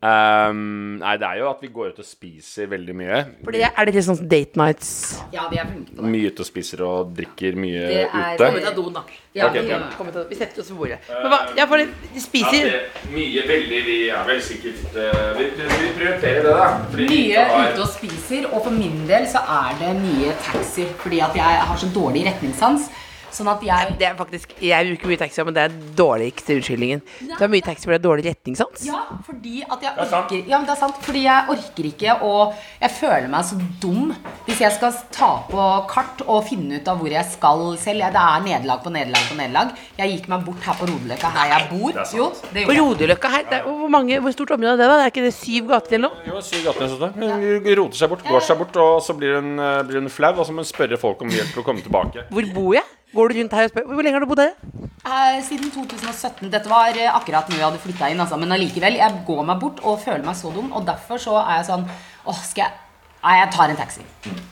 Ehm, 0.00 0.96
nei, 0.96 1.16
det 1.20 1.26
er 1.28 1.40
jo 1.42 1.48
at 1.50 1.58
vi 1.60 1.68
går 1.68 1.90
ut 1.92 1.98
og 2.00 2.06
spiser 2.08 2.68
veldig 2.72 2.94
mye. 2.96 3.18
Fordi 3.44 3.58
det, 3.60 3.68
er 3.68 3.84
det 3.88 3.92
litt 3.98 4.06
sånn 4.06 4.20
date 4.30 4.56
nights? 4.56 4.92
Ja, 5.34 5.42
vi 5.50 5.58
er 5.60 5.66
flinke 5.68 5.92
på 5.92 6.00
det. 6.00 6.12
Mye 6.14 6.30
ute 6.32 6.40
og 6.40 6.48
spiser 6.48 6.82
og 6.86 7.10
drikker 7.18 7.58
mye 7.60 7.82
Det 7.90 7.98
er- 8.06 8.14
ute. 8.14 8.46
Kom 8.46 8.56
ut 8.56 8.68
av 8.70 8.78
doen, 8.78 8.94
da. 8.96 9.02
Ja, 9.36 9.50
okay, 9.50 9.60
vi, 9.62 9.74
okay. 9.74 10.22
Ut 10.22 10.30
vi 10.30 10.38
setter 10.40 10.62
oss 10.62 10.70
ved 10.70 10.78
bordet. 10.80 10.98
Men 11.10 11.28
hva, 11.34 11.40
ja, 11.58 11.66
for 11.66 11.76
de 11.76 12.22
spiser 12.24 12.40
Ja, 12.40 12.48
spiser 12.48 12.70
det, 12.72 13.12
mye 13.12 13.44
veldig 13.52 13.82
Vi 13.90 13.98
er 14.08 14.24
vel 14.26 14.40
sikkert 14.40 14.96
uh, 14.96 15.36
vi, 15.36 15.50
vi 15.60 15.92
prioriterer 16.00 16.42
det, 16.48 16.56
da. 16.56 16.70
Fordi 16.94 17.10
mye 17.12 17.44
har- 17.52 17.72
ute 17.74 17.84
og 17.84 17.92
spiser, 17.92 18.48
og 18.54 18.64
for 18.64 18.70
min 18.70 19.06
del 19.06 19.28
så 19.28 19.44
er 19.44 19.76
det 19.84 19.92
mye 20.00 20.32
taxi. 20.48 20.88
Fordi 21.04 21.20
at 21.28 21.36
jeg 21.36 21.60
har 21.68 21.76
så 21.76 21.92
dårlig 21.92 22.24
retningssans. 22.26 22.88
Sånn 23.30 23.48
at 23.52 23.62
jeg 23.62 23.96
Det 24.00 24.06
er 24.08 24.14
faktisk, 24.18 24.54
Jeg 24.60 24.86
bruker 24.90 25.10
mye 25.12 25.20
taxi, 25.20 25.44
men 25.46 25.54
det 25.54 25.62
er 25.68 25.74
dårligste 25.96 26.56
unnskyldningen. 26.58 27.02
Du 27.28 27.36
har 27.38 27.48
mye 27.52 27.62
taxi 27.64 27.86
fordi 27.86 27.96
det 27.96 28.00
er 28.00 28.08
dårlig 28.08 28.24
retningssans. 28.26 28.84
Ja, 28.86 29.02
fordi 29.26 29.62
at 29.68 29.82
jeg 29.86 29.92
er 29.92 30.14
orker 30.20 30.44
Ja, 30.50 30.58
men 30.58 30.66
det 30.66 30.74
er 30.74 30.80
sant. 30.80 30.98
Fordi 31.04 31.22
jeg 31.24 31.48
orker 31.54 31.88
ikke 31.92 32.16
å 32.26 32.32
Jeg 32.80 32.90
føler 32.98 33.28
meg 33.30 33.44
så 33.44 33.58
dum 33.80 34.14
hvis 34.46 34.60
jeg 34.64 34.72
skal 34.74 34.92
ta 35.14 35.30
på 35.50 35.64
kart 35.90 36.22
og 36.26 36.42
finne 36.48 36.80
ut 36.80 36.88
av 36.90 36.98
hvor 36.98 37.12
jeg 37.12 37.24
skal 37.30 37.76
selv. 37.78 38.00
Det 38.10 38.22
er 38.24 38.42
nederlag 38.42 38.82
på 38.82 38.90
nederlag 38.90 39.28
på 39.30 39.36
nederlag. 39.38 39.74
Jeg 39.98 40.10
gikk 40.16 40.28
meg 40.32 40.44
bort 40.46 40.64
her 40.66 40.74
på 40.80 40.88
Rodeløkka, 40.90 41.30
her 41.36 41.52
jeg 41.52 41.68
bor. 41.70 41.92
det 41.92 42.00
er 42.00 42.08
sant. 42.10 42.18
Jo, 42.18 42.26
det 42.54 42.64
På 42.66 42.74
gjorde 42.74 42.74
jeg. 42.74 42.86
Rodeløkka 42.88 43.30
her, 43.34 43.44
det 43.50 43.58
er, 43.60 43.62
hvor, 43.68 43.88
mange, 43.92 44.18
hvor 44.24 44.32
stort 44.34 44.50
område 44.56 44.72
er 44.74 44.80
det? 44.80 44.88
da? 44.90 44.96
Det 45.00 45.06
er 45.06 45.12
ikke 45.14 45.26
det 45.28 45.34
syv 45.36 45.68
gater 45.70 45.94
eller 45.98 46.08
noe? 46.08 46.26
Jo, 46.26 46.40
syv 46.44 46.64
gater 46.66 46.90
sånn. 46.94 47.14
Hun 47.20 47.74
roter 47.82 48.00
seg 48.00 48.10
bort, 48.14 48.24
går 48.26 48.46
seg 48.48 48.58
bort, 48.64 48.76
og 48.82 49.02
så 49.06 49.16
blir 49.18 49.36
hun, 49.38 49.52
eh, 49.60 49.82
blir 49.86 50.00
hun 50.00 50.08
flau, 50.10 50.32
og 50.40 50.46
så 50.48 50.52
må 50.56 50.64
hun 50.64 50.70
spørre 50.72 50.98
folk 51.00 51.22
om 51.22 51.28
hjelp 51.30 51.52
til 51.54 51.62
å 51.62 51.66
komme 51.66 51.84
tilbake. 51.84 52.26
Hvor 52.30 52.50
bor 52.54 52.74
jeg? 52.74 52.84
Går 53.14 53.32
du 53.32 53.40
rundt 53.40 53.56
her 53.58 53.66
og 53.66 53.72
spør 53.72 53.88
Hvor 53.90 54.06
lenge 54.06 54.18
har 54.18 54.24
du 54.24 54.30
bodd 54.30 54.42
her? 54.44 54.52
Eh, 55.00 55.40
Siden 55.42 55.72
2017. 55.72 56.50
Dette 56.52 56.68
var 56.70 56.92
eh, 56.94 57.08
akkurat 57.08 57.48
når 57.48 57.56
jeg 57.58 57.66
hadde 57.66 57.80
flytta 57.82 58.10
inn, 58.12 58.20
altså. 58.20 58.36
Men 58.38 58.52
allikevel, 58.54 58.98
jeg 59.00 59.22
går 59.26 59.42
meg 59.48 59.58
bort 59.62 59.80
og 59.82 59.98
føler 60.02 60.22
meg 60.26 60.36
så 60.38 60.52
dum. 60.54 60.70
Og 60.76 60.86
derfor 60.86 61.20
så 61.22 61.38
er 61.40 61.60
jeg 61.60 61.70
sånn 61.72 61.88
Åh, 62.28 62.40
skal 62.44 62.66
jeg 62.68 62.86
Nei, 63.20 63.34
jeg 63.36 63.50
tar 63.52 63.68
en 63.68 63.76
taxi 63.76 64.00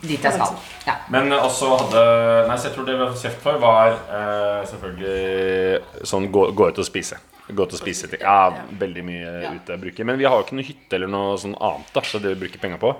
dit 0.03 0.21
jeg 0.21 0.35
skal. 0.35 0.50
Ja. 0.85 0.99
Men 1.09 1.33
også 1.33 1.71
hadde 1.73 2.03
Nei, 2.50 2.57
så 2.61 2.69
jeg 2.69 2.75
tror 2.75 2.85
det 2.85 2.97
vi 2.99 3.00
har 3.00 3.15
fått 3.15 3.23
kjeft 3.25 3.41
for, 3.41 3.61
var 3.62 3.95
eh, 3.97 4.67
selvfølgelig 4.69 6.09
sånn 6.11 6.29
gå, 6.35 6.43
gå 6.53 6.69
ut 6.69 6.81
og 6.83 6.88
spise. 6.88 7.17
Gå 7.49 7.65
ut 7.65 7.73
og 7.73 7.81
spise 7.81 8.11
ting. 8.12 8.21
Ja, 8.21 8.50
veldig 8.81 9.05
mye 9.09 9.31
ute 9.55 9.73
jeg 9.73 9.81
bruker. 9.87 10.05
Men 10.05 10.21
vi 10.21 10.27
har 10.29 10.37
jo 10.37 10.45
ikke 10.45 10.59
noe 10.59 10.69
hytte 10.69 10.99
eller 10.99 11.09
noe 11.09 11.38
sånn 11.41 11.57
annet, 11.57 11.88
da, 11.95 12.03
så 12.05 12.21
det 12.21 12.35
vi 12.35 12.43
bruker 12.43 12.61
penger 12.61 12.83
på. 12.83 12.93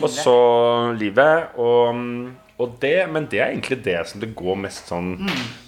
Og 0.00 0.08
så 0.10 0.34
livet. 0.98 1.54
Og, 1.62 1.94
og 1.94 2.43
det, 2.80 2.96
men 3.10 3.26
det 3.30 3.40
er 3.40 3.52
egentlig 3.52 3.80
det 3.84 3.96
som 4.08 4.22
det 4.22 4.30
går 4.38 4.58
mest 4.62 4.90
sånn, 4.90 5.14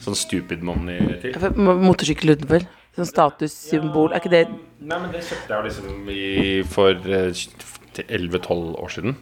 sånn 0.04 0.18
stupid 0.18 0.62
money 0.66 1.16
til. 1.22 1.34
Motorsykkel 1.58 2.36
utenfor. 2.36 2.66
Sånn 2.96 3.08
statussymbol. 3.10 4.14
Er 4.14 4.22
ikke 4.22 4.32
det 4.32 4.44
Nei, 4.48 4.98
men 5.00 5.10
det 5.12 5.24
kjøpte 5.26 5.50
jeg 5.50 5.56
jo 5.56 5.64
liksom 5.66 6.10
i, 6.12 6.26
for 6.70 7.08
eh, 7.12 7.42
11-12 8.06 8.76
år 8.80 8.92
siden. 8.94 9.16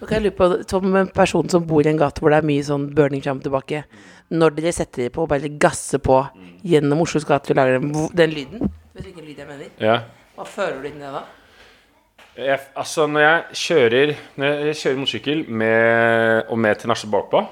Ok, 0.00 0.14
jeg 0.16 0.24
lurer 0.24 0.36
på, 0.38 0.48
Som 0.70 0.96
en 0.96 1.10
person 1.12 1.48
som 1.52 1.66
bor 1.68 1.84
i 1.84 1.90
en 1.90 2.00
gate 2.00 2.22
hvor 2.22 2.32
det 2.32 2.40
er 2.40 2.48
mye 2.48 2.64
sånn 2.64 2.88
burning 2.96 3.22
fram 3.24 3.42
og 3.42 3.46
tilbake, 3.46 3.84
når 4.32 4.56
dere 4.56 4.72
setter 4.74 5.04
dere 5.04 5.14
på 5.14 5.26
og 5.26 5.30
bare 5.32 5.50
gasser 5.60 6.00
på 6.02 6.22
gjennom 6.66 7.02
Oslos 7.04 7.26
gater 7.28 7.52
og 7.52 7.60
lager 7.60 7.78
den, 7.78 7.92
den 8.16 8.34
lyden 8.34 8.70
Vet 8.94 9.04
du 9.04 9.10
hvilken 9.10 9.28
lyd 9.28 9.38
jeg 9.42 9.48
mener? 9.48 9.68
Ja. 9.82 9.98
Hva 10.38 10.46
føler 10.48 10.80
du 10.80 10.88
inni 10.88 11.04
det 11.04 11.12
da? 11.14 11.22
Jeg, 12.40 12.60
altså 12.78 13.04
når 13.10 13.20
jeg 13.20 13.56
kjører 13.60 14.10
Når 14.40 14.60
jeg 14.70 14.76
kjører 14.80 15.00
motorsykkel 15.00 15.40
med, 15.60 16.44
og 16.48 16.60
med 16.62 16.78
tenasje 16.80 17.08
bakpå, 17.12 17.42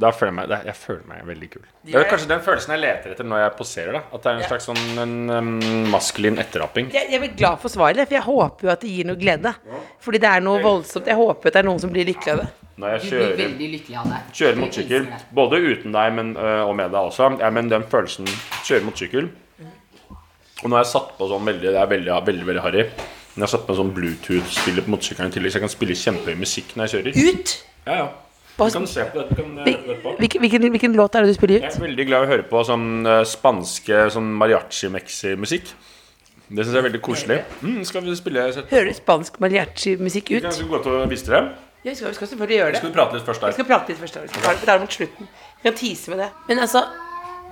da 0.00 0.10
føler 0.14 0.30
jeg 0.32 0.36
meg 0.38 0.48
det- 0.48 0.60
Jeg 0.66 0.74
føler 0.74 1.02
meg 1.08 1.26
veldig 1.26 1.48
kul. 1.50 1.62
Det 1.84 1.94
er 1.94 2.04
kanskje 2.08 2.28
den 2.28 2.40
følelsen 2.40 2.72
jeg 2.74 2.80
leter 2.80 3.10
etter 3.12 3.24
når 3.24 3.42
jeg 3.42 3.56
poserer. 3.58 3.92
da 3.92 3.98
At 4.12 4.22
det 4.22 4.26
er 4.26 4.34
en 4.34 4.40
Ja. 4.40 4.48
slags 4.48 4.66
sånn 4.68 4.98
en, 5.02 5.30
um, 5.30 5.90
maskulin 5.90 6.38
etteraping. 6.38 6.90
Jeg, 6.92 7.10
jeg 7.10 7.20
blir 7.20 7.36
glad 7.36 7.58
for 7.60 7.68
svaret, 7.68 7.96
for 8.08 8.14
jeg 8.14 8.22
håper 8.22 8.62
jo 8.62 8.68
at 8.70 8.80
det 8.80 8.90
gir 8.90 9.04
noe 9.04 9.16
glede. 9.16 9.54
Fordi 10.00 10.18
det 10.18 10.28
er 10.30 10.40
noe 10.40 10.62
voldsomt. 10.62 11.06
Jeg 11.06 11.16
håper 11.16 11.46
at 11.46 11.52
det 11.52 11.56
er 11.64 11.68
noen 11.68 11.80
som 11.80 11.90
blir 11.90 12.04
lykkelig 12.06 12.32
av 12.32 12.38
det. 12.38 12.48
Når 12.78 12.88
jeg 12.98 13.10
kjører, 13.10 14.22
kjører 14.32 14.56
motorsykkel, 14.56 15.06
både 15.34 15.56
uten 15.58 15.92
deg 15.92 16.12
men, 16.14 16.36
øh, 16.36 16.68
og 16.68 16.76
med 16.76 16.90
deg 16.92 17.00
også, 17.10 17.38
ja, 17.40 17.50
men 17.50 17.68
den 17.68 17.82
følelsen 17.82 18.24
Kjører 18.62 18.84
motorsykkel 18.84 19.28
Og 20.62 20.70
nå 20.70 20.76
har 20.76 20.84
jeg 20.84 20.92
satt 20.92 21.18
på 21.18 21.28
sånn 21.28 21.44
veldig 21.44 21.60
Det 21.60 21.74
er 21.76 21.86
veldig, 21.86 22.24
veldig, 22.26 22.46
veldig 22.46 22.62
harry. 22.62 22.84
Jeg 23.38 23.44
har 23.46 23.50
satt 23.52 23.66
på 23.68 23.74
en 23.74 23.78
sånn 23.78 23.90
Bluetooth-spiller 23.94 24.82
på 24.82 24.90
motorsykkelen 24.90 25.30
i 25.30 25.34
tillegg, 25.36 25.52
så 25.54 25.60
jeg 25.60 25.64
kan 25.68 25.70
spille 25.70 25.94
kjempehøy 25.94 26.38
musikk 26.40 26.72
når 26.74 26.88
jeg 26.88 26.94
kjører. 26.96 27.18
Ut! 27.38 27.52
Ja, 27.86 27.98
ja. 28.02 28.08
Du 28.58 28.64
kan 28.74 28.86
se 28.90 29.04
på 29.12 29.20
det. 29.20 29.28
Du 29.30 29.34
kan 29.38 29.52
høre 29.62 29.94
på. 30.02 30.14
Hvilken, 30.18 30.40
hvilken, 30.42 30.64
hvilken 30.74 30.96
låt 30.98 31.14
er 31.14 31.22
det 31.22 31.30
du 31.30 31.36
spiller 31.38 31.60
ut? 31.60 31.66
Jeg 31.68 31.76
er 31.78 31.84
veldig 31.84 32.06
glad 32.08 32.24
i 32.24 32.26
å 32.26 32.30
høre 32.32 32.46
på 32.50 32.62
sånn 32.66 32.88
eh, 33.06 33.20
spanske 33.30 34.00
sånn 34.10 34.32
mariachi-mexi-musikk. 34.40 35.70
Det 36.48 36.64
syns 36.64 36.74
jeg 36.74 36.80
er 36.82 36.86
veldig 36.88 37.02
koselig. 37.04 37.38
Mm, 37.62 37.84
skal 37.86 38.02
vi 38.02 38.16
spille 38.18 38.48
Hører 38.72 38.92
spansk 38.96 39.38
mariachi-musikk 39.44 40.30
Vi 40.32 40.40
ut? 40.40 40.48
kan 40.48 40.58
vi 40.58 40.68
gå 40.74 40.82
til 40.82 40.96
å 40.98 41.06
vise 41.10 41.28
dere. 41.30 41.42
Ja, 41.84 41.92
vi 41.92 41.94
skal, 42.00 42.08
vi 42.10 42.14
skal 42.18 42.30
selvfølgelig 42.32 42.58
gjøre 42.58 42.72
det. 42.72 42.80
Skal 42.82 42.90
vi 42.90 42.96
prate 42.98 43.14
litt 43.14 43.26
først 43.28 43.40
Vi 43.40 43.46
der? 43.46 43.52
skal 43.60 43.68
prate 43.68 43.92
litt 43.92 44.00
først. 44.02 44.14
da. 44.14 44.20
Vi 44.22 44.28
skal 44.32 44.42
ta 44.42 44.54
det- 44.58 44.74
er 44.74 44.78
mot 44.82 44.90
slutten. 44.98 45.28
Vi 45.62 45.62
kan 45.70 45.74
tease 45.78 46.10
med 46.10 46.18
det. 46.18 46.30
Men 46.48 46.58
altså, 46.58 46.82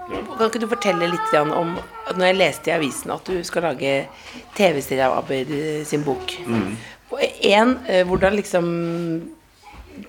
kan 0.06 0.48
ikke 0.48 0.62
du 0.62 0.68
fortelle 0.70 1.08
litt 1.10 1.34
om 1.40 1.74
at 2.06 2.14
Når 2.16 2.28
jeg 2.28 2.38
leste 2.38 2.70
i 2.70 2.74
avisen 2.76 3.14
at 3.14 3.26
du 3.26 3.40
skal 3.46 3.66
lage 3.66 3.94
TV-serie 4.56 5.08
av 5.08 5.18
Abid 5.18 5.50
eh, 5.50 5.82
sin 5.86 6.04
bok. 6.06 6.36
En, 7.42 7.78
eh, 7.86 8.04
hvordan 8.06 8.36
liksom 8.38 8.66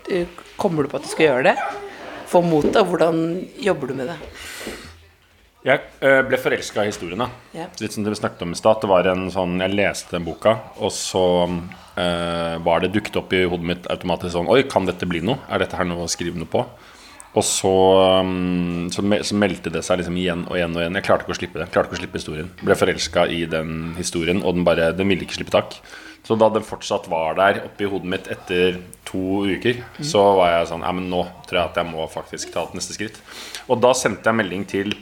eh, 0.10 0.28
Kommer 0.58 0.84
du 0.84 0.92
på 0.92 1.00
at 1.00 1.08
du 1.08 1.12
skal 1.12 1.30
gjøre 1.30 1.52
det? 1.52 1.56
Få 2.28 2.44
motet, 2.44 2.76
og 2.82 2.92
hvordan 2.92 3.48
jobber 3.64 3.88
du 3.88 3.98
med 3.98 4.12
det? 4.12 4.18
Jeg 5.68 6.26
ble 6.28 6.38
forelska 6.40 6.84
i 6.84 6.90
historien. 6.92 7.24
Ja. 7.56 7.66
Litt 7.82 7.96
som 7.96 8.04
det 8.04 8.12
vi 8.14 8.20
snakket 8.20 8.44
om 8.46 8.52
i 8.54 8.60
stad. 8.60 8.82
Det 8.84 8.90
var 8.92 9.08
en 9.08 9.26
sånn 9.32 9.58
Jeg 9.64 9.76
leste 9.76 10.16
den 10.16 10.28
boka, 10.28 10.54
og 10.84 10.92
så 10.96 11.24
eh, 11.48 12.56
var 12.64 12.84
det 12.84 12.92
dukket 12.94 13.18
opp 13.20 13.34
i 13.34 13.46
hodet 13.48 13.72
mitt 13.72 13.90
automatisk 13.92 14.36
sånn 14.36 14.52
Oi, 14.52 14.62
kan 14.70 14.88
dette 14.88 15.08
bli 15.10 15.24
noe? 15.26 15.40
Er 15.50 15.64
dette 15.64 15.80
her 15.80 15.88
noe 15.88 16.06
å 16.06 16.12
skrive 16.12 16.40
noe 16.40 16.52
på? 16.52 16.66
Og 17.38 17.44
så, 17.46 17.74
um, 18.24 18.88
så, 18.90 19.04
meldte 19.38 19.72
det 19.74 19.84
seg 19.86 20.02
liksom 20.02 20.18
igjen 20.18 20.44
og 20.48 20.58
igjen 20.58 20.74
og 20.74 20.82
igjen. 20.82 20.98
Jeg 20.98 21.06
klarte 21.06 21.28
ikke 21.28 21.36
å 21.36 21.40
slippe 21.40 21.60
det. 21.60 21.68
Jeg 21.68 21.76
klarte 21.76 21.92
ikke 21.92 22.00
å 22.00 22.02
slippe 22.02 22.22
historien. 22.22 22.52
Ble 22.64 22.78
forelska 22.80 23.26
i 23.30 23.42
den 23.52 23.74
historien, 24.00 24.42
og 24.42 24.58
den 24.58 24.68
bare 24.68 24.92
Den 24.98 25.12
ville 25.12 25.28
ikke 25.28 25.40
slippe 25.40 25.54
tak. 25.54 25.78
Så 26.28 26.36
da 26.36 26.50
den 26.52 26.66
fortsatt 26.66 27.06
var 27.08 27.38
der 27.38 27.62
oppi 27.64 27.88
hodet 27.88 28.10
mitt 28.12 28.26
etter 28.32 28.82
to 29.08 29.46
uker, 29.48 29.78
så 30.04 30.24
var 30.42 30.58
jeg 30.58 30.72
sånn 30.74 30.84
Ja, 30.84 30.92
men 30.96 31.06
nå 31.12 31.22
tror 31.48 31.62
jeg 31.62 31.70
at 31.70 31.78
jeg 31.80 31.88
må 31.88 32.08
faktisk 32.12 32.52
ta 32.56 32.66
et 32.68 32.76
neste 32.76 32.98
skritt. 32.98 33.22
Og 33.70 33.80
da 33.84 33.94
sendte 33.96 34.28
jeg 34.28 34.42
melding 34.42 34.66
til 34.68 34.98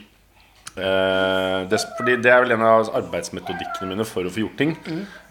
Eh, 0.75 1.59
det, 1.71 1.79
fordi 1.97 2.17
det 2.19 2.31
er 2.31 2.41
vel 2.43 2.51
en 2.57 2.65
av 2.67 2.89
arbeidsmetodikkene 2.99 3.93
mine 3.93 4.05
for 4.07 4.27
å 4.27 4.31
få 4.33 4.43
gjort 4.43 4.57
ting. 4.59 4.73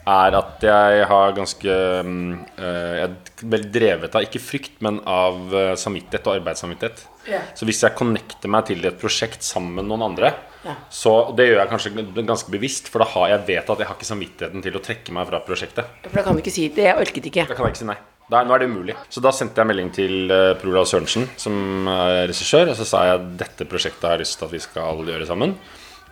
Er 0.04 0.34
at 0.36 0.64
jeg 0.64 1.04
har 1.08 1.30
ganske 1.32 1.74
mm, 2.04 2.32
eh, 2.60 2.94
Jeg 2.98 3.04
er 3.06 3.44
veldig 3.54 3.70
drevet 3.72 4.16
av 4.18 4.26
ikke 4.26 4.42
frykt, 4.42 4.74
men 4.84 4.98
av 5.08 5.54
eh, 5.56 5.70
samvittighet 5.80 6.28
og 6.28 6.40
arbeidssamvittighet. 6.42 7.04
Ja. 7.30 7.40
Så 7.56 7.64
hvis 7.64 7.80
jeg 7.86 7.96
connecter 7.96 8.52
meg 8.52 8.66
til 8.68 8.84
et 8.84 8.98
prosjekt 9.00 9.46
sammen 9.46 9.78
med 9.78 9.88
noen 9.88 10.04
andre, 10.10 10.34
Ja. 10.64 10.74
så 10.88 11.10
det 11.36 11.44
gjør 11.48 11.58
jeg 11.60 11.68
kanskje 11.68 12.24
ganske 12.24 12.52
bevisst, 12.52 12.86
for 12.88 13.04
da 13.04 13.08
har 13.12 13.34
jeg 13.34 13.46
vet 13.50 13.70
at 13.70 13.80
jeg 13.82 13.88
har 13.88 13.96
ikke 13.98 14.08
samvittigheten 14.08 14.64
til 14.64 14.76
å 14.78 14.80
trekke 14.80 15.12
meg 15.12 15.28
fra 15.28 15.40
prosjektet. 15.44 15.90
For 16.06 16.16
da 16.16 16.24
kan 16.24 16.36
du 16.36 16.40
ikke 16.40 16.54
si 16.54 16.68
det. 16.72 16.86
Jeg 16.88 17.00
orket 17.00 17.28
ikke. 17.28 17.44
Da 17.48 17.56
kan 17.56 17.66
jeg 17.68 17.74
ikke 17.74 17.82
si 17.82 17.88
nei. 17.90 17.98
Da, 18.32 18.40
nå 18.44 18.54
er 18.56 18.62
det 18.62 18.70
umulig. 18.72 18.94
Så 19.12 19.20
da 19.20 19.32
sendte 19.36 19.60
jeg 19.60 19.68
melding 19.68 19.90
til 19.92 20.32
uh, 20.32 20.54
Prolav 20.56 20.86
Sørensen, 20.88 21.26
som 21.36 21.88
er 21.92 22.22
regissør, 22.30 22.70
og 22.72 22.78
så 22.78 22.86
sa 22.88 23.02
jeg 23.10 23.26
dette 23.42 23.66
prosjektet 23.68 24.06
har 24.08 24.16
jeg 24.16 24.24
lyst 24.24 24.38
til 24.40 24.48
at 24.48 24.54
vi 24.54 24.62
skal 24.64 25.02
gjøre 25.04 25.28
sammen. 25.28 25.52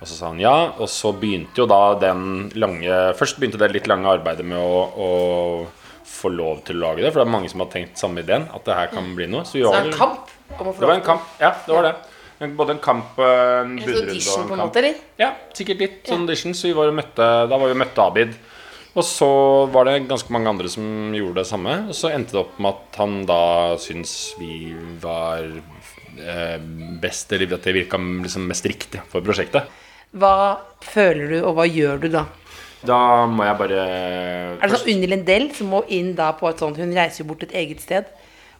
Og 0.03 0.09
så 0.11 0.17
sa 0.19 0.33
han 0.33 0.41
ja, 0.43 0.55
og 0.83 0.88
så 0.91 1.12
begynte 1.15 1.62
jo 1.62 1.67
da 1.71 1.95
den 2.03 2.49
lange 2.59 2.91
Først 3.19 3.38
begynte 3.38 3.61
det 3.62 3.69
litt 3.77 3.87
lange 3.91 4.11
arbeidet 4.11 4.43
med 4.45 4.59
å, 4.59 4.81
å 4.91 5.11
få 6.12 6.31
lov 6.35 6.65
til 6.67 6.77
å 6.81 6.88
lage 6.88 7.05
det, 7.05 7.12
for 7.15 7.23
det 7.23 7.29
er 7.29 7.35
mange 7.37 7.51
som 7.51 7.62
har 7.62 7.71
tenkt 7.73 7.99
samme 8.01 8.23
ideen, 8.23 8.45
at 8.55 8.67
det 8.67 8.75
her 8.77 8.91
kan 8.93 9.07
bli 9.17 9.27
noe. 9.31 9.47
Så 9.47 9.57
vi 9.57 9.62
Så 9.62 9.71
var 9.71 9.79
det 9.79 9.93
vel- 9.93 9.95
en 9.95 9.99
kamp 10.03 10.59
om 10.59 10.67
å 10.67 10.73
få 10.75 10.81
Det 10.83 10.88
var 10.91 10.95
en 10.99 11.07
kamp. 11.07 11.29
Ja, 11.41 11.53
det 11.67 11.77
var 11.77 11.87
det. 11.88 11.95
Både 12.59 12.75
en 12.75 12.83
kamp, 12.83 13.19
en 13.23 13.77
budrunde 13.79 14.17
og 14.19 14.25
på 14.27 14.35
en 14.35 14.43
en 14.43 14.49
kamp. 14.51 14.62
måte, 14.65 14.81
eller? 14.83 14.95
Ja, 15.23 15.29
sikkert 15.55 15.79
litt 15.79 16.01
sånn 16.11 16.25
audition. 16.27 16.55
Så 16.59 16.67
vi 16.69 16.73
var 16.75 16.91
møtte, 16.91 17.29
da 17.47 17.55
var 17.57 17.71
vi 17.71 17.77
og 17.77 17.81
møtte 17.85 18.03
Abid. 18.03 18.35
Og 18.95 19.05
så 19.09 19.29
var 19.73 19.87
det 19.88 20.09
ganske 20.11 20.35
mange 20.35 20.51
andre 20.51 20.69
som 20.69 21.15
gjorde 21.15 21.37
det 21.41 21.47
samme. 21.49 21.77
Og 21.88 21.95
så 21.97 22.11
endte 22.12 22.35
det 22.35 22.43
opp 22.43 22.59
med 22.59 22.75
at 22.75 22.99
han 22.99 23.15
da 23.31 23.41
syntes 23.81 24.35
vi 24.41 24.75
var 25.01 25.47
eh, 26.19 26.59
best, 27.01 27.33
eller 27.33 27.55
at 27.55 27.62
det 27.62 27.75
virka 27.79 27.97
liksom 27.97 28.45
mest 28.51 28.67
riktig 28.69 29.01
for 29.09 29.25
prosjektet. 29.25 29.71
Hva 30.12 30.61
føler 30.85 31.31
du, 31.33 31.38
og 31.46 31.57
hva 31.57 31.64
gjør 31.68 32.03
du 32.03 32.09
da? 32.12 32.27
Da 32.85 32.98
må 33.31 33.44
jeg 33.46 33.59
bare 33.61 33.83
Er 33.87 34.66
det 34.66 34.75
sånn 34.75 34.90
Unni 34.96 35.09
Lindell 35.09 35.46
som 35.55 35.70
må 35.70 35.85
inn 35.94 36.12
da 36.18 36.33
på 36.35 36.48
et 36.51 36.59
sånt 36.59 36.81
Hun 36.83 36.90
reiser 36.96 37.22
jo 37.22 37.29
bort 37.29 37.44
et 37.46 37.55
eget 37.61 37.85
sted 37.85 38.09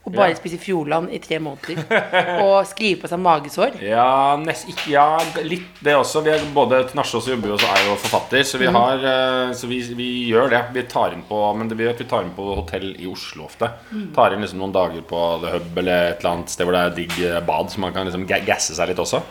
og 0.05 0.13
bare 0.17 0.31
Ja. 0.33 0.35
spise 0.35 0.59
Fjordland 0.59 1.13
i 1.15 1.19
tre 1.23 1.39
måneder. 1.39 1.79
og 2.43 2.67
skrive 2.67 3.01
på 3.03 3.09
seg 3.09 3.21
magesår. 3.23 3.77
Ja, 3.93 4.37
nest, 4.37 4.67
ikke, 4.69 4.91
ja, 4.91 5.05
litt 5.47 5.79
det 5.85 5.95
også. 5.95 6.23
Vi 6.27 6.31
er 6.35 6.43
både 6.55 6.81
Tinashe 6.91 7.17
og 7.21 7.29
jobber 7.31 7.53
jo 7.53 7.55
også 7.55 7.71
er 7.71 7.85
jo 7.87 7.95
forfatter, 8.03 8.43
så 8.49 8.59
vi 8.59 8.67
har 8.67 8.99
eh, 9.13 9.53
Så 9.55 9.69
vi, 9.71 9.79
vi 9.95 10.09
gjør 10.33 10.51
det. 10.51 10.63
Vi 10.75 10.83
tar 10.91 11.13
inn 11.15 11.23
på 11.29 11.39
Men 11.57 11.69
det 11.71 11.79
vi 11.79 11.87
at 11.87 11.99
vi 12.03 12.09
tar 12.11 12.23
inn 12.27 12.35
på 12.35 12.49
hotell 12.57 12.89
i 12.99 13.07
Oslo 13.07 13.45
ofte. 13.47 13.71
Tar 14.15 14.35
inn 14.35 14.43
liksom 14.43 14.59
noen 14.59 14.75
dager 14.75 15.03
på 15.07 15.23
The 15.45 15.55
Hub 15.57 15.79
eller 15.79 16.11
et 16.13 16.19
eller 16.25 16.35
annet 16.35 16.51
sted 16.51 16.67
hvor 16.67 16.75
det 16.77 16.83
er 16.89 16.97
digg 16.99 17.19
eh, 17.23 17.41
bad, 17.47 17.71
så 17.71 17.79
man 17.85 17.93
kan 17.95 18.07
liksom 18.11 18.27
gasse 18.27 18.75
seg 18.75 18.89
litt 18.91 18.99
også. 19.03 19.23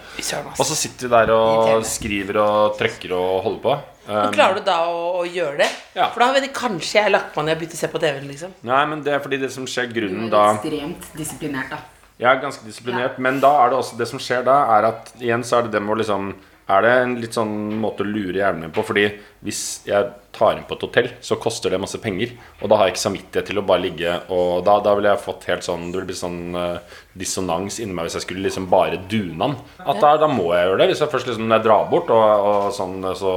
Og 0.57 0.65
så 0.65 0.75
sitter 0.77 1.07
vi 1.07 1.15
der 1.17 1.33
og 1.35 1.83
skriver 1.85 2.39
og 2.41 2.77
trykker 2.79 3.11
og 3.17 3.41
holder 3.43 3.65
på. 3.67 3.75
Og 4.07 4.11
Um, 4.11 4.31
klarer 4.33 4.57
du 4.57 4.63
da 4.65 4.79
å, 4.89 5.01
å 5.21 5.25
gjøre 5.29 5.59
det? 5.61 5.67
Ja. 5.93 6.07
For 6.09 6.23
da 6.23 6.31
hadde 6.31 6.47
kanskje 6.55 7.03
jeg 7.03 7.11
lagt 7.13 7.35
meg 7.37 7.45
ned 7.45 7.53
og 7.53 7.59
begynt 7.61 7.75
å 7.75 7.79
se 7.79 7.89
på 7.91 7.99
TV-en, 8.01 8.27
liksom. 8.31 8.53
Nei, 8.65 8.79
men 8.89 9.03
det 9.05 9.13
er 9.13 9.21
fordi 9.21 9.37
det 9.43 9.51
som 9.53 9.67
skjer 9.69 9.91
grunnen 9.93 10.25
Du 10.25 10.33
da 10.33 10.47
er 10.49 10.57
ekstremt 10.57 11.11
disiplinert, 11.19 11.69
da. 11.75 11.77
Jeg 12.21 12.29
er 12.29 12.41
ganske 12.41 12.65
disiplinert, 12.65 13.19
men 13.21 13.39
da 13.41 13.51
er 13.63 13.71
det 13.71 13.77
også 13.77 13.97
det 13.97 14.07
som 14.09 14.21
skjer 14.21 14.41
da, 14.45 14.57
er 14.77 14.89
at 14.89 15.13
igjen 15.21 15.45
så 15.45 15.59
er 15.59 15.67
det 15.67 15.75
det 15.77 15.83
med 15.85 15.93
å 15.95 15.99
liksom 16.01 16.31
er 16.71 16.85
det 16.85 16.95
en 17.01 17.13
litt 17.21 17.35
sånn 17.37 17.53
måte 17.81 18.05
å 18.05 18.09
lure 18.09 18.39
hjernen 18.39 18.65
min 18.65 18.73
på. 18.73 18.83
Fordi 18.85 19.05
hvis 19.45 19.61
jeg 19.87 20.09
tar 20.31 20.55
inn 20.55 20.65
på 20.67 20.75
et 20.77 20.83
hotell, 20.85 21.07
så 21.23 21.35
koster 21.41 21.73
det 21.73 21.79
masse 21.81 21.99
penger. 22.01 22.33
Og 22.61 22.69
da 22.71 22.77
har 22.77 22.87
jeg 22.87 22.95
ikke 22.95 23.03
samvittighet 23.03 23.49
til 23.49 23.59
å 23.61 23.65
bare 23.67 23.83
ligge 23.83 24.13
og 24.31 24.61
Da, 24.65 24.77
da 24.83 24.93
ville 24.95 25.11
jeg 25.11 25.23
fått 25.23 25.47
helt 25.49 25.65
sånn 25.65 25.87
Det 25.89 25.97
ville 25.97 26.09
blitt 26.11 26.19
sånn 26.19 26.55
uh, 26.55 26.99
dissonans 27.17 27.79
inni 27.81 27.95
meg 27.97 28.07
hvis 28.07 28.19
jeg 28.19 28.25
skulle 28.27 28.45
liksom 28.45 28.67
bare 28.71 28.99
dune 29.11 29.41
han 29.41 29.55
At 29.81 29.99
da, 30.03 30.13
da 30.21 30.29
må 30.31 30.51
jeg 30.53 30.69
gjøre 30.69 30.79
det. 30.83 30.89
Hvis 30.91 31.03
jeg 31.03 31.13
først 31.15 31.31
liksom 31.31 31.47
når 31.47 31.57
jeg 31.59 31.67
drar 31.67 31.89
bort, 31.91 32.13
og, 32.13 32.45
og 32.51 32.69
sånn, 32.77 33.09
så 33.17 33.33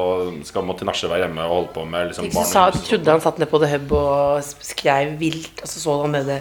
skal 0.46 0.68
Måtti 0.68 0.86
Nasje 0.88 1.10
være 1.10 1.26
hjemme 1.26 1.48
og 1.48 1.56
holde 1.56 1.72
på 1.74 1.86
med 1.88 2.12
liksom 2.12 2.30
barn 2.30 2.52
og 2.52 2.76
hus. 2.78 2.84
trodde 2.90 3.16
han 3.16 3.24
satt 3.24 3.40
nede 3.40 3.50
på 3.50 3.62
The 3.64 3.72
Hub 3.74 3.96
og 3.98 4.52
skrev 4.74 5.16
vilt, 5.20 5.64
og 5.64 5.72
så 5.72 5.82
så 5.82 5.98
han 6.04 6.14
nede 6.18 6.38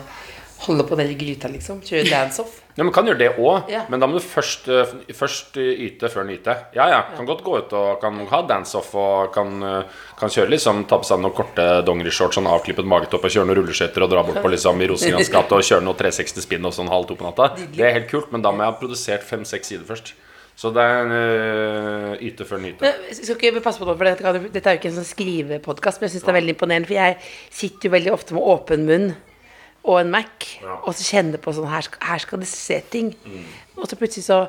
holde 0.68 0.84
på 0.88 0.98
den 1.00 1.12
gryta, 1.18 1.50
liksom. 1.52 1.82
Kjøre 1.86 2.10
dance-off. 2.14 2.60
Ja, 2.74 2.82
men 2.82 2.94
kan 2.96 3.06
gjøre 3.06 3.20
det 3.20 3.28
òg, 3.38 3.70
Ja. 3.70 3.84
men 3.90 4.02
da 4.02 4.08
må 4.10 4.18
du 4.18 4.24
først, 4.26 4.66
eh, 4.72 4.94
først 5.14 5.58
eh, 5.62 5.76
yte 5.86 6.10
før 6.10 6.24
en 6.24 6.32
yte. 6.34 6.56
Ja, 6.74 6.88
ja, 6.90 7.02
kan 7.14 7.28
godt 7.30 7.44
gå 7.46 7.60
ut 7.60 7.76
og 7.78 8.02
kan 8.02 8.18
ha 8.32 8.42
dance-off 8.50 8.96
og 8.98 9.30
kan, 9.36 9.52
eh, 9.62 9.84
kan 10.18 10.34
kjøre 10.34 10.50
liksom 10.56 10.82
Ta 10.90 10.98
på 10.98 11.06
seg 11.06 11.22
noen 11.22 11.36
korte 11.38 11.68
dongerishorts, 11.86 12.40
sånn 12.40 12.50
avklippet 12.50 12.88
magetopp 12.90 13.24
og 13.28 13.36
kjøre 13.36 13.46
noen 13.52 13.60
rulleskøyter 13.62 14.04
og 14.08 14.10
dra 14.10 14.24
bort 14.26 14.42
på 14.42 14.50
liksom 14.56 14.82
i 14.82 14.90
Rosengrans 14.90 15.30
gate 15.36 15.54
og 15.54 15.62
kjøre 15.70 15.86
noe 15.86 15.94
360 16.00 16.48
spinn 16.48 16.66
og 16.66 16.74
sånn 16.74 16.90
halv 16.90 17.08
to 17.12 17.16
på 17.20 17.28
natta. 17.30 17.52
Det 17.62 17.86
er 17.86 17.94
helt 18.00 18.10
kult, 18.10 18.32
men 18.34 18.42
da 18.42 18.52
må 18.52 18.66
jeg 18.66 18.74
ha 18.74 18.80
produsert 18.80 19.24
fem-seks 19.28 19.70
sider 19.74 19.86
først. 19.86 20.16
Så 20.56 20.70
det 20.70 20.84
er 20.86 21.00
en 21.02 21.14
uh, 22.14 22.18
yte 22.22 22.46
før 22.46 22.60
en 22.60 22.68
yte. 22.70 22.86
Men 22.86 23.16
skal 23.18 23.40
ikke 23.40 23.62
passe 23.66 23.82
på 23.82 23.88
det, 23.90 23.96
for 23.98 24.06
dette, 24.06 24.52
dette 24.54 24.70
er 24.70 24.76
jo 24.76 24.82
ikke 24.84 24.90
en 24.92 25.00
sånn 25.00 25.08
skrivepodkast, 25.10 25.98
men 26.02 26.06
jeg 26.10 26.14
syns 26.14 26.26
det 26.28 26.30
er 26.34 26.38
veldig 26.38 26.54
imponerende, 26.54 26.90
for 26.92 26.98
jeg 27.00 27.16
sitter 27.50 27.90
jo 27.90 27.94
veldig 27.96 28.14
ofte 28.14 28.36
med 28.38 28.50
åpen 28.54 28.86
munn 28.86 29.08
og 29.84 30.00
en 30.02 30.12
Mac, 30.12 30.58
Ja. 30.62 30.78
og 30.88 30.94
så 30.96 31.04
kjenner 31.04 31.38
på 31.38 31.52
sånn 31.54 31.68
her, 31.68 31.88
her 32.02 32.18
skal 32.24 32.40
det 32.40 32.48
se 32.48 32.80
ting. 32.92 33.16
Mm. 33.26 33.46
Og 33.78 33.88
så 33.88 33.96
plutselig 34.00 34.24
så 34.26 34.48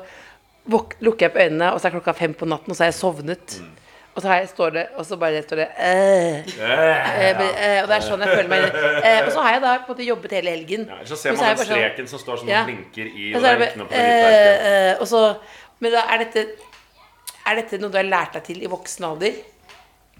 lukker 1.01 1.25
jeg 1.27 1.33
på 1.33 1.39
øynene, 1.43 1.73
og 1.73 1.81
så 1.81 1.87
er 1.89 1.91
klokka 1.97 2.13
fem 2.17 2.33
på 2.33 2.45
natten, 2.47 2.71
og 2.71 2.75
så 2.77 2.83
har 2.85 2.91
jeg 2.91 2.99
sovnet. 2.99 3.57
Mm. 3.61 3.73
Og 4.15 4.21
så 4.23 4.29
her 4.31 4.45
står 4.47 4.69
det, 4.71 4.85
og 4.95 5.05
så 5.05 5.17
bare 5.19 5.41
står 5.43 5.55
det 5.59 5.67
øh, 5.75 6.37
øh, 6.39 7.39
øh, 7.39 7.81
Og 7.83 7.87
det 7.89 7.95
er 7.97 8.03
sånn 8.05 8.21
jeg 8.23 8.29
føler 8.31 8.47
meg. 8.47 8.63
Øh, 8.63 9.25
og 9.25 9.31
så 9.35 9.41
har 9.43 9.51
jeg 9.57 9.61
da 9.65 9.73
på 9.77 9.91
en 9.91 9.91
måte 9.91 10.05
jobbet 10.07 10.31
hele 10.37 10.49
helgen. 10.55 10.85
Ja, 10.87 11.01
så 11.05 11.15
ser 11.19 11.35
man 11.35 11.43
er 11.43 11.55
den 11.55 11.57
streken 11.57 11.67
sånn- 11.67 11.89
streken 11.89 12.07
som 12.07 12.19
står 12.23 12.37
som 12.39 12.47
Ja. 12.49 12.61
blinker 12.63 13.05
i 13.11 13.33
Og 13.35 13.41
så 13.41 13.47
er 13.51 13.57
det 13.59 13.67
er 13.75 13.83
bare, 13.83 13.91
eh, 13.91 14.91
eh, 14.91 14.95
og 15.01 15.07
så, 15.07 15.35
Men 15.79 15.91
da 15.91 16.05
er 16.13 16.17
dette 16.23 16.45
Er 17.45 17.55
dette 17.55 17.77
noe 17.77 17.91
du 17.91 17.97
har 17.97 18.03
lært 18.07 18.33
deg 18.33 18.43
til 18.43 18.63
i 18.63 18.67
voksen 18.71 19.03
alder? 19.05 19.33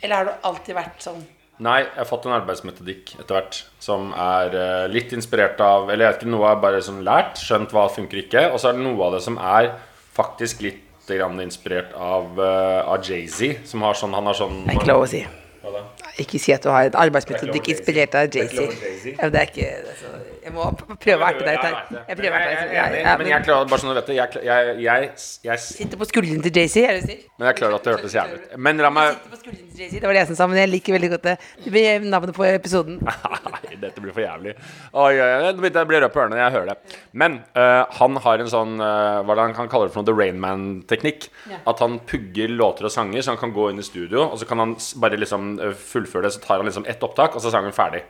Eller 0.04 0.15
har 0.15 0.25
du 0.25 0.32
alltid 0.43 0.75
vært 0.75 0.99
sånn? 0.99 1.23
Nei, 1.63 1.77
jeg 1.85 2.01
har 2.01 2.07
fått 2.09 2.25
en 2.27 2.35
arbeidsmetodikk 2.35 3.13
etter 3.15 3.37
hvert 3.37 3.61
som 3.79 4.09
er 4.11 4.55
eh, 4.59 4.87
litt 4.91 5.13
inspirert 5.15 5.61
av 5.63 5.87
Eller 5.87 6.09
jeg 6.09 6.11
vet 6.11 6.25
ikke, 6.25 6.31
noe 6.33 6.49
er 6.49 6.57
bare 6.65 6.81
sånn 6.83 6.99
lært, 7.07 7.39
skjønt 7.39 7.71
hva 7.75 7.85
funker 7.93 8.19
ikke. 8.25 8.49
Og 8.51 8.59
så 8.59 8.71
er 8.71 8.75
det 8.75 8.83
noe 8.83 9.07
av 9.07 9.15
det 9.15 9.21
som 9.23 9.39
er 9.39 9.71
faktisk 10.15 10.65
litt 10.65 10.83
grann 11.07 11.39
inspirert 11.43 11.93
av, 12.01 12.31
uh, 12.39 12.81
av 12.89 13.03
Jay-Z, 13.05 13.67
som 13.69 13.83
har 13.85 13.95
sånn 13.95 14.15
Han 14.17 14.25
har 14.25 14.37
sånn 14.37 14.63
Det 14.65 14.73
er 14.73 14.79
ikke 14.81 14.89
lov 14.89 15.03
å 15.05 15.09
si. 15.11 15.21
Hva 15.61 15.73
da? 15.75 15.83
Ikke 16.23 16.39
si 16.41 16.55
at 16.55 16.65
du 16.65 16.71
har 16.73 16.89
en 16.89 16.97
arbeidsmetodikk 17.05 17.69
er 17.69 17.75
inspirert 17.75 18.17
av 18.17 18.25
er 18.25 18.39
Jay-Z. 18.39 18.79
Jay-Z. 18.81 19.13
Ja, 19.19 19.29
det 19.29 19.43
er 19.43 19.51
ikke 19.51 19.69
det 19.85 19.93
er 19.93 19.99
så, 20.01 20.13
Jeg 20.45 20.53
må 20.53 20.65
prøve 20.77 21.17
å 21.17 21.27
erte 21.27 21.41
deg 21.41 21.55
litt 21.55 21.63
her. 21.65 21.77
Jeg 22.05 22.17
prøver 22.19 22.36
å 22.36 22.39
erte 22.39 22.65
deg 22.69 22.91
litt. 22.93 23.08
Men 23.21 23.29
jeg 23.31 23.45
klarer 23.47 23.69
bare 23.71 23.81
sånn 23.81 23.91
du 23.91 23.97
vet 23.97 24.10
det 24.12 24.17
Jeg, 24.19 24.41
jeg, 24.45 24.75
jeg, 24.86 25.08
jeg, 25.47 25.62
Sitter 25.65 26.01
på 26.01 26.08
skuldrene 26.10 26.45
til 26.45 26.60
Jay-Z, 26.60 26.84
er 26.86 26.93
det 26.93 27.01
du 27.01 27.10
sier? 27.10 27.23
Men 27.39 27.49
jeg 27.49 27.58
klarer 27.60 27.77
at 27.79 27.88
det 27.88 27.95
hørtes 27.95 28.15
jævlig 28.15 28.38
ut. 28.38 28.51
Men 28.67 28.84
la 28.86 28.91
meg 28.93 29.15
Sitter 29.15 29.31
på 29.31 29.39
skuldrene 29.41 29.71
til 29.71 29.81
Jay-Z, 29.81 29.95
Det 29.97 30.05
var 30.05 30.17
det 30.17 30.21
jeg 30.21 30.29
som 30.29 30.38
sa, 30.38 30.47
men 30.51 30.62
jeg 30.62 30.71
liker 30.71 30.97
veldig 30.97 31.10
godt 31.15 31.25
det. 31.25 31.36
Det 31.63 31.73
blir 31.73 32.05
navnet 32.05 32.38
på 32.38 32.45
episoden. 32.49 32.99
Nei, 33.55 33.73
dette 33.81 34.03
blir 34.03 34.13
for 34.13 34.21
jævlig. 34.21 34.53
Oi, 34.91 35.13
oi, 35.15 35.31
oi, 35.31 35.49
nå 35.49 35.63
begynte 35.63 35.81
jeg 35.81 35.89
å 35.89 35.91
bli 35.93 36.03
rød 36.03 36.13
på 36.13 36.21
ørene 36.21 36.38
når 36.38 36.43
jeg 36.43 36.55
hører 36.60 36.71
det. 36.71 36.99
Men 37.23 37.39
uh, 37.58 37.81
han 37.97 38.21
har 38.27 38.45
en 38.45 38.53
sånn 38.53 38.77
uh, 38.84 39.23
Hva 39.25 39.34
er 39.34 39.41
det 39.41 39.47
han 39.47 39.58
kan 39.58 39.71
kalle 39.73 39.89
det 39.89 39.95
for 39.95 40.03
noe? 40.03 40.12
The 40.12 40.17
Rainman-teknikk. 40.19 41.27
At 41.65 41.81
han 41.81 41.97
pugger 42.05 42.53
låter 42.53 42.86
og 42.86 42.93
sanger, 42.93 43.25
så 43.25 43.34
han 43.34 43.41
kan 43.41 43.55
gå 43.55 43.71
inn 43.71 43.81
i 43.81 43.88
studio, 43.89 44.27
og 44.29 44.38
så 44.38 44.45
kan 44.49 44.62
han 44.62 44.77
bare 45.01 45.17
liksom 45.17 45.55
eh, 45.58 45.73
fullføre 45.73 46.27
det. 46.27 46.36
Så 46.36 46.45
tar 46.45 46.62
han 46.62 46.69
liksom 46.69 46.86
ett 46.89 47.03
opptak, 47.05 47.34
og 47.34 47.41
så 47.41 47.49
er 47.49 47.58
sangen 47.58 47.75
ferdig. 47.75 48.05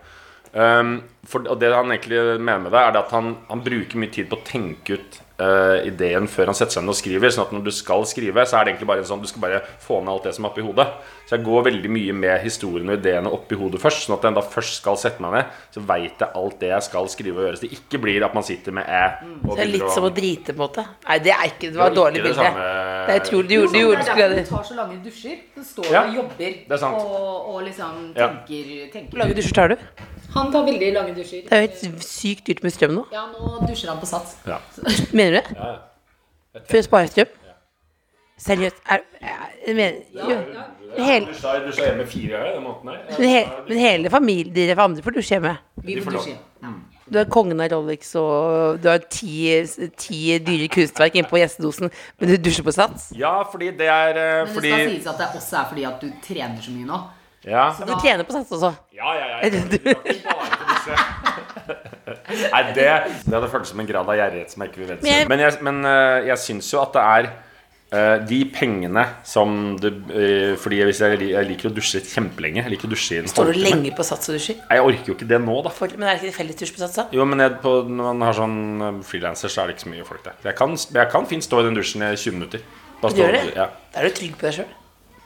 Um, 0.55 1.01
for, 1.27 1.43
og 1.51 1.59
det 1.59 1.67
han 1.73 1.89
egentlig 1.91 2.19
mener 2.39 2.61
med 2.63 2.71
det, 2.71 2.79
er 2.79 2.97
at 3.01 3.09
han, 3.11 3.33
han 3.49 3.61
bruker 3.65 3.99
mye 3.99 4.11
tid 4.13 4.29
på 4.31 4.37
å 4.37 4.43
tenke 4.45 4.95
ut 4.95 5.17
uh, 5.41 5.81
ideen 5.83 6.29
før 6.31 6.51
han 6.51 6.55
setter 6.55 6.77
seg 6.77 6.85
ned 6.85 6.93
og 6.93 6.99
skriver. 6.99 7.33
Sånn 7.33 7.47
at 7.47 7.51
når 7.57 7.63
du 7.65 7.71
skal 7.75 8.05
skrive, 8.07 8.45
så 8.47 8.59
er 8.59 8.63
det 8.67 8.71
egentlig 8.75 8.87
bare 8.87 9.01
en 9.03 9.09
sånn 9.09 9.23
du 9.23 9.27
skal 9.27 9.43
bare 9.43 9.59
få 9.83 9.97
ned 9.99 10.13
alt 10.13 10.27
det 10.29 10.35
som 10.37 10.45
er 10.45 10.53
oppi 10.53 10.63
hodet. 10.63 10.85
Så 11.25 11.35
jeg 11.35 11.43
går 11.47 11.65
veldig 11.65 11.91
mye 11.91 12.13
med 12.21 12.39
historien 12.45 12.87
og 12.93 12.99
ideene 13.01 13.33
oppi 13.35 13.57
hodet 13.59 13.81
først. 13.83 14.05
Sånn 14.05 14.15
at 14.15 14.27
jeg 14.29 14.37
da 14.37 14.43
først 14.53 14.77
skal 14.79 14.99
sette 15.01 15.25
meg 15.25 15.33
ned, 15.39 15.57
så 15.75 15.83
veit 15.89 16.23
jeg 16.23 16.29
alt 16.43 16.59
det 16.61 16.69
jeg 16.71 16.87
skal 16.87 17.09
skrive 17.11 17.41
og 17.41 17.47
gjøre. 17.49 17.59
Så 17.59 17.65
det 17.65 17.79
ikke 17.81 18.01
blir 18.05 18.27
at 18.29 18.37
man 18.37 18.45
sitter 18.47 18.77
med 18.79 18.85
æ. 18.87 19.03
Det 19.49 19.59
er 19.65 19.71
litt 19.73 19.91
som 19.97 20.07
å 20.07 20.13
drite, 20.21 20.53
på 20.53 20.59
en 20.61 20.63
måte. 20.67 20.85
Nei, 21.09 21.17
det 21.25 21.33
er 21.35 21.45
ikke 21.49 21.71
Det 21.73 21.81
var 21.81 21.91
et 21.91 21.99
dårlig 21.99 22.21
ikke 22.21 22.31
det 22.31 22.39
samme- 22.39 22.69
Det 23.09 23.15
er 23.17 23.25
utrolig. 23.25 23.47
Du 23.49 23.55
gjorde, 23.57 23.73
du 23.73 23.79
gjorde 23.81 23.97
det 23.97 24.13
er 24.13 24.15
derfor 24.15 24.45
du 24.45 24.55
tar 24.55 24.63
så 24.71 24.77
lange 24.79 25.01
dusjer. 25.03 25.37
Du 25.57 25.63
står 25.65 25.91
Ja, 25.91 26.05
og 26.05 26.15
jobber 26.21 26.37
det 26.37 26.77
er 26.77 26.77
sant. 26.85 26.95
og, 27.01 27.55
og 27.55 27.63
liksom 27.65 28.13
Ja. 28.15 28.27
tenker, 28.29 28.91
tenker. 28.93 29.09
Hvor 29.11 29.25
lange 29.25 29.35
dusjer 29.41 29.53
tar 29.59 29.67
du? 29.73 29.77
Han 30.35 30.51
tar 30.51 30.65
veldig 30.67 30.91
lange 30.93 31.15
dusjer. 31.15 31.45
Det 31.47 31.55
er 31.55 31.63
jo 31.63 31.67
helt 31.69 32.05
sykt 32.05 32.47
dyrt 32.47 32.63
med 32.65 32.75
strøm 32.75 32.95
nå. 32.97 33.05
Ja, 33.15 33.25
nå 33.31 33.67
dusjer 33.67 33.91
han 33.93 34.01
på 34.01 34.09
sats. 34.09 34.37
Ja. 34.47 34.59
Mener 35.17 35.37
du 35.37 35.41
det? 35.41 35.45
Ja 35.55 35.73
For 36.69 36.79
å 36.79 36.85
spare 36.85 37.11
strøm? 37.11 37.31
Seriøst? 38.45 38.81
Er, 38.91 39.03
er, 39.23 39.51
mener, 39.71 40.01
jo. 40.11 40.35
Men 40.95 41.05
hele, 41.07 41.35
sa 41.39 41.53
hjemme 41.55 42.03
fire 42.07 42.33
ganger 42.33 42.57
den 42.57 42.65
måneden 42.65 42.89
her. 42.91 43.05
men, 43.15 43.29
he, 43.31 43.43
men 43.69 43.79
hele 43.79 44.11
familien 44.11 44.51
din 44.55 44.73
for 44.73 44.83
andre 44.83 45.05
får 45.05 45.15
dusje 45.15 45.37
hjemme? 45.37 45.53
Vi 45.87 45.95
får 46.03 46.17
dusje. 46.17 46.35
Ja. 46.63 46.73
Du 47.05 47.19
har 47.21 47.27
kongen 47.31 47.61
av 47.61 47.69
Rolex 47.71 48.11
og 48.19 48.81
du 48.81 48.89
har 48.89 49.03
ti, 49.07 49.61
ti 49.95 50.21
dyre 50.43 50.67
kunstverk 50.73 51.15
inne 51.15 51.29
på 51.29 51.39
gjestedosen, 51.39 51.91
men 52.19 52.31
du 52.31 52.35
dusjer 52.49 52.65
på 52.65 52.73
sats? 52.75 53.11
Ja, 53.15 53.37
fordi 53.51 53.69
det 53.77 53.87
er 53.93 54.19
fordi... 54.51 54.71
Men 54.73 54.79
det 54.79 54.87
skal 54.87 54.95
sies 54.97 55.11
at 55.13 55.21
det 55.21 55.29
også 55.39 55.59
er 55.61 55.69
fordi 55.71 55.87
at 55.91 56.03
du 56.03 56.09
trener 56.25 56.63
så 56.65 56.75
mye 56.75 56.89
nå. 56.89 57.01
Ja, 57.45 57.67
Du 57.77 57.93
tjener 58.01 58.25
på 58.25 58.33
sats 58.33 58.51
også? 58.57 58.71
ja, 58.95 59.11
ja. 59.13 59.25
ja, 59.29 59.37
Jeg, 59.45 59.51
Det 59.69 59.81
jeg, 59.85 59.97
ikke 60.15 60.33
bare 60.33 60.57
på 60.57 60.65
disse. 60.73 60.95
Nei, 62.53 62.61
det, 62.73 62.85
det 63.25 63.33
hadde 63.33 63.49
føltes 63.51 63.71
som 63.73 63.81
en 63.83 63.87
grad 63.89 64.07
av 64.09 64.17
gjerrighet 64.17 64.53
som 64.53 64.63
jeg 64.63 64.71
ikke 64.71 64.81
vil 64.81 64.87
Men 64.89 65.05
jeg- 65.05 65.25
vedse. 65.25 65.29
Men 65.29 65.39
jeg, 65.43 65.57
men 65.67 65.85
eh, 65.89 66.27
jeg 66.31 66.37
syns 66.41 66.69
jo 66.73 66.79
at 66.81 66.93
det 66.95 67.03
er 67.03 67.27
eh, 67.95 68.25
de 68.29 68.39
pengene 68.53 69.03
som 69.25 69.75
du 69.81 69.87
eh, 70.13 70.55
Fordi 70.61 70.79
hvis 70.89 71.01
jeg, 71.05 71.21
jeg 71.31 71.47
liker 71.51 71.69
å 71.69 71.73
dusje 71.75 72.01
kjempelenge. 72.05 72.63
Jeg 72.63 72.73
liker 72.75 72.89
å 72.89 72.93
dusje 72.95 73.17
i 73.17 73.21
en 73.23 73.29
Står 73.31 73.51
du 73.53 73.59
lenge 73.61 73.93
på 73.97 74.05
sats 74.09 74.29
og 74.31 74.37
dusjer? 74.39 74.57
Jeg 74.69 74.85
orker 74.89 75.11
jo 75.13 75.17
ikke 75.17 75.29
det 75.29 75.41
nå, 75.45 75.57
da. 75.65 75.73
For, 75.77 75.93
men 75.97 76.09
er 76.09 76.17
det 76.19 76.29
ikke 76.31 76.39
fellesdusj 76.41 76.73
på 76.77 76.83
sats, 76.85 76.97
da? 77.01 77.07
Jo, 77.15 77.25
men 77.29 77.45
jeg, 77.45 77.57
på, 77.61 77.75
når 77.89 78.09
man 78.11 78.25
har 78.29 78.37
sånn 78.41 78.57
frilanser, 79.05 79.53
så 79.53 79.63
er 79.63 79.69
det 79.71 79.77
ikke 79.77 79.85
så 79.87 79.93
mye 79.95 80.09
folk 80.09 80.25
der. 80.25 80.37
Jeg 80.49 80.57
kan, 80.61 80.77
jeg 80.97 81.11
kan 81.13 81.29
fint 81.29 81.45
stå 81.45 81.61
i 81.61 81.69
den 81.69 81.77
dusjen 81.77 82.05
i 82.09 82.13
20 82.17 82.37
minutter. 82.39 82.65
Bare 83.01 83.13
Du 83.13 83.21
gjør 83.21 83.37
det? 83.37 83.45
Ja. 83.57 83.69
Da 83.93 84.01
er 84.01 84.09
du 84.09 84.17
trygg 84.21 84.37
på 84.41 84.49
deg 84.49 84.59
sjøl. 84.61 84.69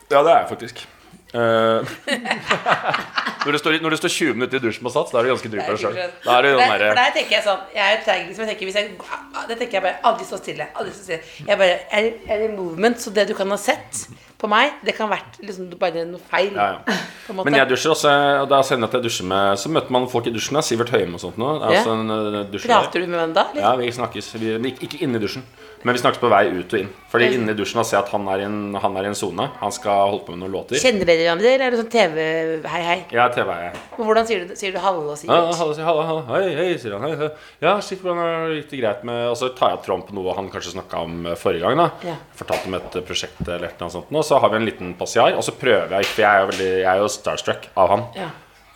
Ja, 0.09 0.23
det 0.25 0.31
er 0.33 0.39
jeg 0.43 0.49
faktisk. 0.55 0.87
Eh, 1.29 1.85
når, 3.45 3.51
det 3.53 3.59
står, 3.61 3.75
når 3.83 3.93
det 3.93 3.99
står 4.01 4.13
20 4.15 4.37
minutter 4.39 4.57
i 4.57 4.63
dusjen 4.63 4.87
på 4.87 4.93
sats, 4.93 5.11
da 5.13 5.19
er 5.19 5.27
du 5.27 5.31
ganske 5.33 5.51
trygg 5.53 5.65
på 5.67 5.75
deg 5.75 5.83
sjøl. 5.83 5.99
Er 5.99 6.47
der, 6.47 6.85
der 6.97 7.11
tenker 7.13 7.35
jeg 7.37 7.45
sånn 7.45 7.67
Jeg 7.75 7.83
er 7.85 7.99
jo 7.99 8.15
liksom. 8.29 8.47
Jeg 8.47 8.55
tenker, 8.55 8.79
jeg, 8.79 9.43
det 9.51 9.59
tenker 9.59 9.77
jeg 9.77 9.85
bare 9.85 9.99
Aldri 10.09 10.25
stå 10.25 10.39
stille. 10.41 10.69
Aldri 10.73 10.95
stå 10.95 11.05
stille. 11.05 11.21
Jeg 11.45 11.61
bare 11.61 11.75
jeg 11.75 12.15
er 12.33 12.47
i 12.47 12.49
movement, 12.55 12.97
så 13.03 13.13
det 13.13 13.27
du 13.29 13.35
kan 13.37 13.53
ha 13.53 13.59
sett 13.61 14.07
på 14.39 14.47
meg, 14.47 14.77
det 14.87 14.93
kan 14.95 15.09
ha 15.09 15.17
vært 15.17 15.37
liksom 15.43 15.67
bare 15.79 16.05
noe 16.07 16.21
feil. 16.31 16.53
Ja, 16.55 16.79
ja. 16.87 16.99
Men 17.43 17.57
jeg 17.57 17.69
dusjer 17.69 17.91
også, 17.91 18.11
og 18.45 18.47
da 18.49 18.61
sender 18.65 18.87
jeg 18.87 18.89
at 18.89 18.95
jeg 18.97 19.05
dusjer 19.09 19.27
med 19.29 19.59
Så 19.59 19.71
møter 19.73 19.91
man 19.93 20.07
folk 20.09 20.29
i 20.31 20.33
dusjen. 20.33 20.57
Sivert 20.65 20.93
Høyem 20.95 21.17
og 21.17 21.21
sånt 21.21 21.37
noe. 21.37 21.59
Er 21.67 21.75
Ja. 21.75 21.83
eh. 21.83 22.63
Prater 22.63 23.03
du 23.03 23.07
med 23.07 23.19
hvem 23.19 23.33
da? 23.35 23.49
eller? 23.51 23.61
Ja, 23.61 23.75
vi 23.75 23.91
snakkes. 23.91 24.31
Vi, 24.39 24.55
ikke, 24.71 24.87
ikke 24.87 25.03
inne 25.03 25.19
i 25.19 25.23
dusjen, 25.25 25.43
men 25.83 25.95
vi 25.95 25.99
snakkes 26.01 26.19
på 26.19 26.29
vei 26.29 26.45
ut 26.51 26.73
og 26.73 26.79
inn. 26.79 26.89
Fordi 27.09 27.27
inne 27.33 27.51
i 27.51 27.57
dusjen 27.57 27.81
ser 27.85 27.97
jeg 27.97 28.03
at 28.05 28.09
han 28.13 28.27
er 28.29 28.39
i 28.41 28.43
en- 28.45 28.75
han 28.75 28.97
er 28.97 29.03
i 29.03 29.07
en 29.07 29.15
sone. 29.15 29.49
Han 29.59 29.71
skal 29.71 30.09
holde 30.11 30.25
på 30.25 30.35
med 30.35 30.39
noen 30.43 30.51
låter. 30.53 30.75
Kjenner 30.77 31.05
dere 31.07 31.23
hverandre, 31.25 31.53
eller 31.55 31.65
er 31.65 31.71
det 31.71 31.79
sånn 31.79 31.89
TV-hei, 31.89 32.81
hei? 32.83 32.97
Ja, 33.11 33.29
TV-hei-hei 33.29 33.71
Men 33.97 34.05
hvordan 34.07 34.27
sier 34.27 34.45
du, 34.45 34.55
sier 34.55 34.71
du 34.71 34.77
hallo 34.79 35.01
og 35.07 35.09
Ja, 35.09 35.15
Sivert? 35.15 35.55
hallo, 35.57 35.73
sier 35.73 35.85
halla, 35.85 36.03
halla. 36.03 36.21
Hei, 36.27 36.53
hei, 36.55 36.77
sier 36.77 36.93
han. 36.99 37.01
Hei, 37.09 37.15
hei. 37.15 37.29
Ja, 37.61 37.79
shit, 37.79 38.01
hvordan 38.03 38.19
er 38.23 38.53
gikk 38.61 38.69
det 38.69 38.79
greit 38.81 39.03
med 39.03 39.29
Og 39.31 39.37
så 39.37 39.49
tar 39.55 39.69
jeg 39.71 39.83
tråden 39.85 40.05
på 40.07 40.13
noe 40.13 40.33
han 40.35 40.49
kanskje 40.49 40.75
snakka 40.75 41.01
om 41.03 41.25
eh, 41.25 41.35
forrige 41.35 41.61
gang. 41.61 41.77
da 41.77 41.89
Ja. 42.11 42.15
Fortalte 42.35 42.67
om 42.67 42.73
et 42.75 42.95
eh, 42.95 43.01
prosjekt 43.01 43.41
eller 43.47 43.69
annet 43.79 43.91
sånt. 43.91 44.11
Og 44.11 44.23
så 44.23 44.39
har 44.39 44.49
vi 44.49 44.55
en 44.57 44.65
liten 44.65 44.93
passiar, 44.95 45.33
og 45.35 45.43
så 45.43 45.51
prøver 45.57 45.89
jeg 45.89 46.05
For 46.05 46.21
jeg 46.21 46.29
er 46.29 46.39
jo, 46.45 46.47
veldig, 46.51 46.69
jeg 46.83 46.85
er 46.93 46.97
jo 46.99 47.07
starstruck 47.07 47.67
av 47.77 47.89
han. 47.89 48.05
Ja. 48.15 48.29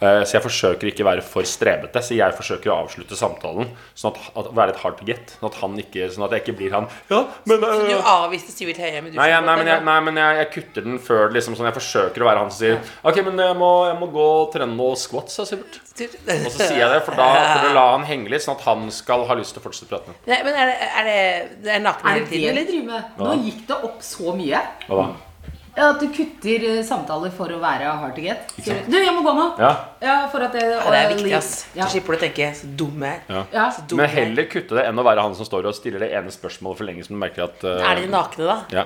Eh, 0.03 0.23
Så 0.27 0.35
jeg 0.35 0.43
forsøker 0.43 0.89
ikke 0.89 1.03
å 1.05 1.07
være 1.07 1.23
for 1.23 1.47
strebete, 1.47 2.01
så 2.03 2.15
jeg 2.17 2.35
forsøker 2.35 2.71
å 2.73 2.75
avslutte 2.83 3.15
samtalen. 3.15 3.69
Sånn 3.95 4.11
at, 4.11 4.25
at 4.41 4.49
være 4.57 4.73
et 4.73 4.81
hard 4.81 4.97
to 4.99 5.05
get. 5.07 5.35
Sånn 5.37 5.47
at, 5.47 5.59
han 5.61 5.77
ikke, 5.79 6.09
sånn 6.11 6.25
at 6.27 6.33
jeg 6.35 6.43
ikke 6.43 6.55
blir 6.59 6.73
han 6.75 6.87
Ja, 7.11 7.21
men 7.47 7.61
Så 7.63 7.85
du 7.87 7.93
eh, 7.93 8.09
avviste 8.13 8.51
Sivert 8.51 8.81
Høyem 8.83 9.07
i? 9.07 9.13
Nei, 9.15 9.27
jeg, 9.31 9.45
nei, 9.47 9.55
men, 9.61 9.69
jeg, 9.71 9.83
nei, 9.87 9.95
men 10.09 10.19
jeg, 10.19 10.37
jeg 10.41 10.49
kutter 10.57 10.87
den 10.89 10.99
før 11.03 11.31
liksom 11.35 11.55
sånn 11.55 11.69
Jeg 11.69 11.77
forsøker 11.77 12.25
å 12.25 12.29
være 12.29 12.43
han 12.43 12.51
som 12.51 12.59
sier 12.65 12.93
Ok, 13.07 13.21
men 13.29 13.39
jeg 13.45 13.57
må, 13.61 13.71
jeg 13.87 13.97
må 14.01 14.09
gå 14.13 14.27
og 14.41 14.51
trene 14.55 14.75
noe 14.75 14.97
squats, 14.99 15.37
sa 15.39 15.45
Sivert. 15.47 15.79
Og 15.93 16.49
så 16.49 16.57
sier 16.57 16.81
jeg 16.83 16.89
det, 16.91 17.01
for 17.05 17.15
da 17.19 17.27
for 17.53 17.67
å 17.69 17.73
la 17.77 17.85
han 17.93 18.07
henge 18.09 18.31
litt, 18.33 18.43
sånn 18.43 18.57
at 18.57 18.65
han 18.67 18.87
skal 18.93 19.27
ha 19.29 19.37
lyst 19.39 19.55
til 19.55 19.61
å 19.63 19.67
fortsette 19.69 19.91
praten. 19.93 20.17
Nei, 20.27 20.39
men 20.47 20.57
er 20.57 20.71
det, 20.71 20.89
er 20.89 21.07
det, 21.09 21.19
det 21.63 21.75
er 21.77 21.83
naken 21.85 22.09
Er 22.09 22.23
det 22.23 22.31
det 22.33 22.55
du 22.57 22.71
driver 22.73 22.89
med? 22.89 23.13
Nå 23.21 23.35
gikk 23.45 23.61
det 23.69 23.77
opp 23.91 24.01
så 24.03 24.33
mye. 24.35 24.63
Hva 24.89 24.99
da? 25.03 25.11
Ja, 25.75 25.87
At 25.89 25.99
du 26.03 26.05
kutter 26.13 26.63
eh, 26.69 26.81
samtaler 26.85 27.31
for 27.33 27.49
å 27.49 27.57
være 27.61 27.89
hard 27.97 28.13
to 28.17 28.21
get. 28.21 28.51
Sier 28.59 28.83
du, 28.85 28.91
Du, 28.93 28.97
jeg 29.01 29.13
må 29.15 29.23
gå 29.25 29.33
nå. 29.37 29.45
Ja, 29.57 29.71
Ja, 30.03 30.17
for 30.29 30.45
at 30.45 30.53
det, 30.53 30.61
Ja, 30.69 30.83
det 30.93 30.99
er 30.99 31.13
viktig, 31.15 31.31
ass. 31.37 31.53
Ja. 31.73 31.87
Så 31.87 31.95
slipper 31.97 32.13
du 32.13 32.19
å 32.19 32.23
tenke 32.27 32.49
så 32.59 32.69
dum 32.83 33.01
jeg 33.07 33.21
er. 33.23 33.23
ja. 33.33 33.45
Ja. 33.55 33.69
Så 33.73 33.85
dum 33.89 33.97
Men 33.97 34.05
er. 34.09 34.13
heller 34.19 34.49
kutte 34.51 34.77
det 34.77 34.83
enn 34.89 35.01
å 35.01 35.07
være 35.07 35.25
han 35.25 35.33
som 35.39 35.49
står 35.49 35.65
og 35.71 35.77
stiller 35.77 36.05
det 36.05 36.11
ene 36.13 36.33
spørsmålet 36.33 36.77
for 36.77 36.89
lenge 36.91 37.07
som 37.07 37.17
du 37.17 37.21
merker 37.23 37.47
at 37.47 37.65
uh, 37.65 37.79
Er 37.81 38.03
de 38.03 38.11
nakne, 38.13 38.45
da? 38.51 38.59
Ja. 38.69 38.85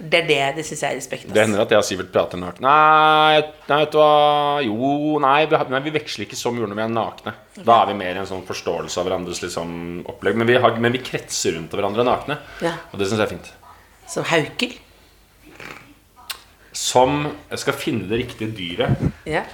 Det 0.00 0.22
er 0.22 0.28
det 0.30 0.36
det 0.56 0.64
syns 0.64 0.80
jeg 0.80 0.94
er 0.94 0.96
respekten. 0.96 1.32
Det 1.36 1.42
hender 1.44 1.60
at 1.60 1.72
jeg 1.74 1.76
og 1.82 1.84
Sivert 1.84 2.08
prater 2.14 2.40
naken. 2.40 2.64
Nei, 2.64 3.42
nei, 3.68 3.80
vet 3.82 3.92
du 3.92 3.98
hva 4.00 4.62
Jo, 4.64 5.18
nei, 5.20 5.44
vi, 5.44 5.58
nei, 5.74 5.80
vi 5.84 5.92
veksler 5.98 6.24
ikke 6.24 6.38
som 6.40 6.56
vi 6.56 6.64
når 6.64 6.78
vi 6.78 6.84
er 6.86 6.94
nakne. 6.94 7.34
Da 7.60 7.82
er 7.82 7.90
vi 7.92 7.98
mer 8.00 8.16
i 8.16 8.22
en 8.22 8.30
sånn 8.30 8.46
forståelse 8.48 8.96
av 8.96 9.04
hverandres 9.10 9.42
liksom, 9.44 9.74
opplegg. 10.08 10.40
Men 10.40 10.48
vi, 10.48 10.56
har, 10.56 10.80
men 10.80 10.96
vi 10.96 11.02
kretser 11.04 11.58
rundt 11.58 11.76
hverandre 11.76 12.08
nakne. 12.08 12.38
Ja. 12.64 12.78
Og 12.94 13.02
det 13.02 13.10
syns 13.10 13.20
jeg 13.20 13.26
er 13.28 13.34
fint. 13.34 13.52
Som 14.08 14.24
hauker. 14.32 14.72
Som 16.80 17.26
skal 17.60 17.76
finne 17.76 18.08
det 18.08 18.22
riktige 18.22 18.54
dyret. 18.56 19.10
Ja. 19.28 19.44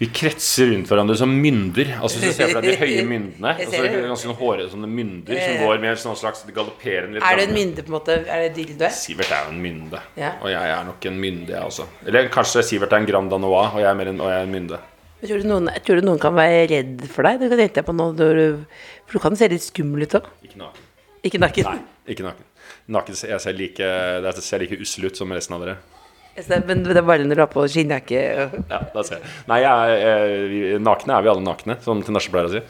Vi 0.00 0.06
kretser 0.16 0.70
rundt 0.70 0.88
hverandre 0.88 1.12
som 1.20 1.32
mynder. 1.42 1.90
Altså 1.98 2.22
Hvis 2.22 2.30
du 2.32 2.38
ser 2.38 2.52
for 2.54 2.64
deg 2.64 2.72
de 2.72 2.76
høye 2.86 3.02
myndene. 3.04 3.50
Og 3.52 3.66
så 3.68 3.80
er 3.82 3.88
det 3.90 3.98
ganske 4.06 4.28
sånn 4.30 4.38
hårete 4.38 4.70
sånne 4.72 4.88
mynder 4.88 5.40
som 5.42 5.58
går 5.60 5.82
med 5.82 5.90
en 5.90 5.98
sånn 6.00 6.16
slags 6.16 6.46
galopperende 6.56 7.20
Er 7.20 7.36
du 7.36 7.42
en 7.44 7.52
mynde, 7.52 7.84
på 7.84 7.92
en 7.92 7.96
måte? 7.98 8.16
Er 8.24 8.46
det 8.46 8.54
dildo? 8.56 8.88
Sivert 8.96 9.34
er 9.36 9.50
jo 9.50 9.52
en 9.52 9.60
mynde. 9.60 10.00
Ja. 10.16 10.30
Og 10.40 10.48
jeg 10.54 10.72
er 10.78 10.88
nok 10.88 11.10
en 11.10 11.20
mynde, 11.20 11.52
jeg 11.52 11.66
også. 11.66 11.84
Eller 12.06 12.32
kanskje 12.32 12.64
Sivert 12.70 12.96
er 12.96 13.02
en 13.02 13.10
Grand 13.10 13.28
Danois, 13.34 13.74
og 13.74 13.84
jeg 13.84 13.90
er 13.90 14.00
mer 14.00 14.12
en, 14.14 14.24
og 14.24 14.32
jeg 14.32 14.38
er 14.38 14.48
en 14.48 14.56
mynde. 14.56 14.80
Tror 15.20 15.42
du, 15.42 15.48
noen, 15.50 15.68
tror 15.84 16.00
du 16.00 16.06
noen 16.08 16.22
kan 16.22 16.32
være 16.38 16.62
redd 16.70 17.04
for 17.12 17.28
deg? 17.28 17.42
Det 17.42 17.50
kan 17.52 17.60
jeg 17.66 17.84
på 17.90 17.96
nå, 17.98 18.06
du, 18.16 18.24
for 19.04 19.18
du 19.18 19.24
kan 19.26 19.36
se 19.36 19.50
litt 19.52 19.66
skummel 19.66 20.08
ut 20.08 20.16
òg. 20.16 20.32
Ikke 20.48 20.62
naken. 20.62 20.86
Ikke 21.28 21.42
naken. 21.44 21.74
Nei, 21.74 22.06
ikke 22.14 22.24
naken. 22.24 22.46
Naken 22.90 23.14
jeg 23.14 23.42
ser 23.42 23.56
like, 23.56 23.86
jeg 24.26 24.44
ser 24.44 24.62
like 24.64 24.78
ussel 24.82 25.06
ut 25.06 25.18
som 25.18 25.32
resten 25.34 25.56
av 25.56 25.64
dere. 25.64 25.78
Men 26.66 26.84
det 26.86 26.96
er 26.96 27.04
bare 27.04 27.26
når 27.26 27.36
du 27.36 27.42
har 27.42 27.50
på 27.50 27.64
skinnjakke 27.68 28.20
Ja, 28.70 28.78
da 28.94 29.02
ser 29.04 29.18
jeg. 29.18 29.30
Nei, 29.50 29.58
jeg, 29.64 29.96
jeg, 30.00 30.40
vi, 30.50 30.60
nakne 30.80 31.16
er 31.16 31.26
vi 31.26 31.30
alle 31.32 31.44
nakne, 31.44 31.76
som 31.84 32.00
Tinashe 32.06 32.32
pleier 32.32 32.48
å 32.48 32.52
si. 32.54 32.62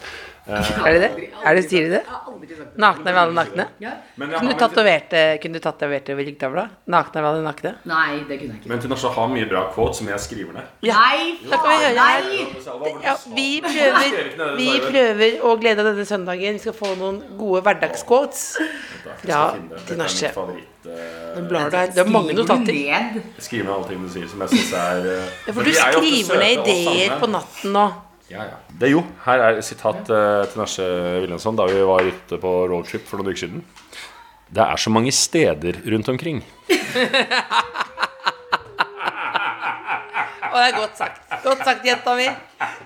Er 0.49 0.93
det 0.95 1.01
det? 1.03 1.29
Er 1.45 1.55
det, 1.55 1.63
sier 1.71 1.85
de 1.87 1.91
det? 1.99 2.03
Nakne 2.81 3.13
vi 3.13 3.19
alle 3.21 3.35
nakne? 3.37 3.67
Men, 3.81 4.31
jeg 4.33 4.39
Kunne 4.41 4.55
du 4.55 4.59
tatovert 4.59 5.11
det 5.13 5.25
kunne 5.43 5.59
du 5.61 5.63
tatovert 5.63 6.07
det 6.09 6.15
over 6.17 6.25
ryggtavla? 6.27 6.65
Nakne 6.91 7.23
vi 7.23 7.29
alle 7.31 7.43
nakne? 7.45 7.73
Nei, 7.87 8.23
det 8.29 8.39
kunne 8.41 8.55
jeg 8.57 8.61
ikke. 8.63 8.71
men 8.73 8.81
Tinashe 8.83 9.13
har 9.15 9.29
mye 9.31 9.47
bra 9.51 9.63
quotes 9.75 10.01
som 10.01 10.09
jeg 10.11 10.21
skriver 10.25 10.57
ned. 10.57 10.73
Nei, 10.89 11.37
Da 11.51 11.61
kan 11.61 11.71
vi 11.71 11.77
høre 11.85 12.09
her. 12.09 12.25
nei! 12.25 13.05
Ja, 13.05 13.15
vi 13.37 13.49
prøver, 13.63 14.57
vi 14.57 14.69
prøver 14.89 15.39
å 15.45 15.55
glede 15.61 15.87
denne 15.87 16.09
søndagen. 16.09 16.59
Vi 16.59 16.65
skal 16.65 16.77
få 16.81 16.95
noen 16.99 17.21
gode 17.39 17.63
hverdagsquotes. 17.69 18.45
Ja, 19.29 19.45
Tinashe. 19.87 20.33
Nå 20.35 21.43
blar 21.49 21.69
du 21.71 21.77
her. 21.77 21.91
Det 21.95 22.01
er 22.03 22.09
mange 22.11 22.35
du 22.35 22.43
notater. 22.43 23.21
Skriver 23.39 23.65
ned 23.69 23.75
alle 23.77 23.89
tingene 23.93 24.09
du 24.09 24.15
sier 24.17 24.29
som 24.31 24.41
jeg 24.47 24.57
syns 24.57 24.73
er 24.81 25.11
eh, 25.15 25.27
Ja, 25.47 25.53
for 25.53 25.63
de 25.63 25.75
du 25.75 25.77
er 25.77 25.93
jo 25.93 25.99
ofte 26.01 26.07
skriver 26.09 26.41
ned 26.41 26.63
og 26.63 26.71
ideer 26.71 27.11
sanne. 27.11 27.21
på 27.21 27.29
natten 27.37 27.77
nå. 27.77 27.89
Ja, 28.31 28.45
ja. 28.47 28.57
Det 28.79 28.87
er 28.89 28.93
jo. 28.95 29.01
Her 29.25 29.43
er 29.49 29.59
et 29.59 29.65
sitat 29.67 30.07
uh, 30.07 30.45
til 30.47 30.61
Nasje 30.61 30.85
Wilhelmsson 31.21 31.57
da 31.59 31.65
vi 31.67 31.81
var 31.89 32.07
ute 32.07 32.39
på 32.39 32.53
roadtrip 32.71 33.09
for 33.09 33.19
noen 33.19 33.33
uker 33.33 33.43
siden. 33.47 33.65
Det 34.51 34.63
er 34.63 34.77
så 34.83 34.91
mange 34.91 35.11
steder 35.15 35.81
rundt 35.91 36.09
omkring. 36.11 36.41
Og 40.51 40.57
det 40.59 40.67
er 40.67 40.77
godt 40.79 40.97
sagt. 40.99 41.21
Godt 41.45 41.61
sagt, 41.65 41.85
jenta 41.87 42.15
mi. 42.19 42.27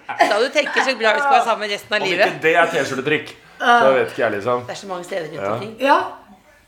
Da 0.04 0.36
du 0.40 0.48
tenker 0.52 0.84
så 0.84 0.92
bra 1.00 1.14
vi 1.16 1.22
skal 1.22 1.32
være 1.38 1.46
sammen 1.46 1.70
resten 1.72 1.94
av 1.96 2.02
Om 2.02 2.08
ikke 2.08 2.18
livet. 2.18 2.42
det 2.44 2.52
er 2.60 2.68
T-skjortetrikk, 2.74 3.30
så 3.60 3.92
vet 3.94 4.10
ikke 4.12 4.22
jeg, 4.24 4.32
liksom. 4.36 4.64
Det 4.68 4.74
er 4.74 4.80
så 4.82 4.90
mange 4.90 5.04
steder 5.08 5.28
rundt 5.30 5.40
Ja. 5.40 5.52
omkring. 5.54 5.72
Ja. 5.80 5.98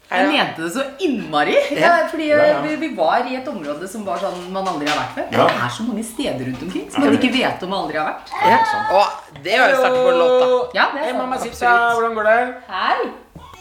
Jeg 0.06 0.28
mente 0.30 0.62
det 0.62 0.70
så 0.70 0.82
innmari. 1.02 1.54
Ja, 1.74 1.92
fordi. 2.10 2.28
Vi, 2.62 2.74
vi 2.78 2.88
var 2.94 3.26
i 3.26 3.34
et 3.40 3.48
område 3.50 3.88
som 3.90 4.04
var 4.06 4.20
sånn 4.22 4.38
man 4.54 4.68
aldri 4.70 4.86
har 4.86 5.00
vært 5.00 5.16
før. 5.16 5.26
Ja. 5.34 5.46
Det 5.50 5.64
er 5.66 5.72
så 5.74 5.86
mange 5.88 6.04
steder 6.06 6.46
rundt 6.46 6.62
omkring 6.62 6.84
som 6.92 7.02
man 7.02 7.16
ikke 7.16 7.30
vet 7.34 7.64
om 7.66 7.72
man 7.74 7.84
aldri 7.84 7.98
har 7.98 8.12
vært. 8.12 8.34
Ja. 8.46 8.58
Og 8.94 9.40
det 9.42 9.56
var 9.58 9.72
jo 9.72 9.78
starten 9.80 9.98
på 9.98 10.12
en 10.12 10.20
låt, 10.20 10.34
da. 10.42 10.50
Ja, 10.78 10.84
det 10.94 11.06
er 11.08 11.18
sant. 11.18 11.46
Sita, 11.46 11.72
hvordan 11.96 12.14
går 12.18 12.28
det? 12.30 12.36
Hei! 12.70 12.98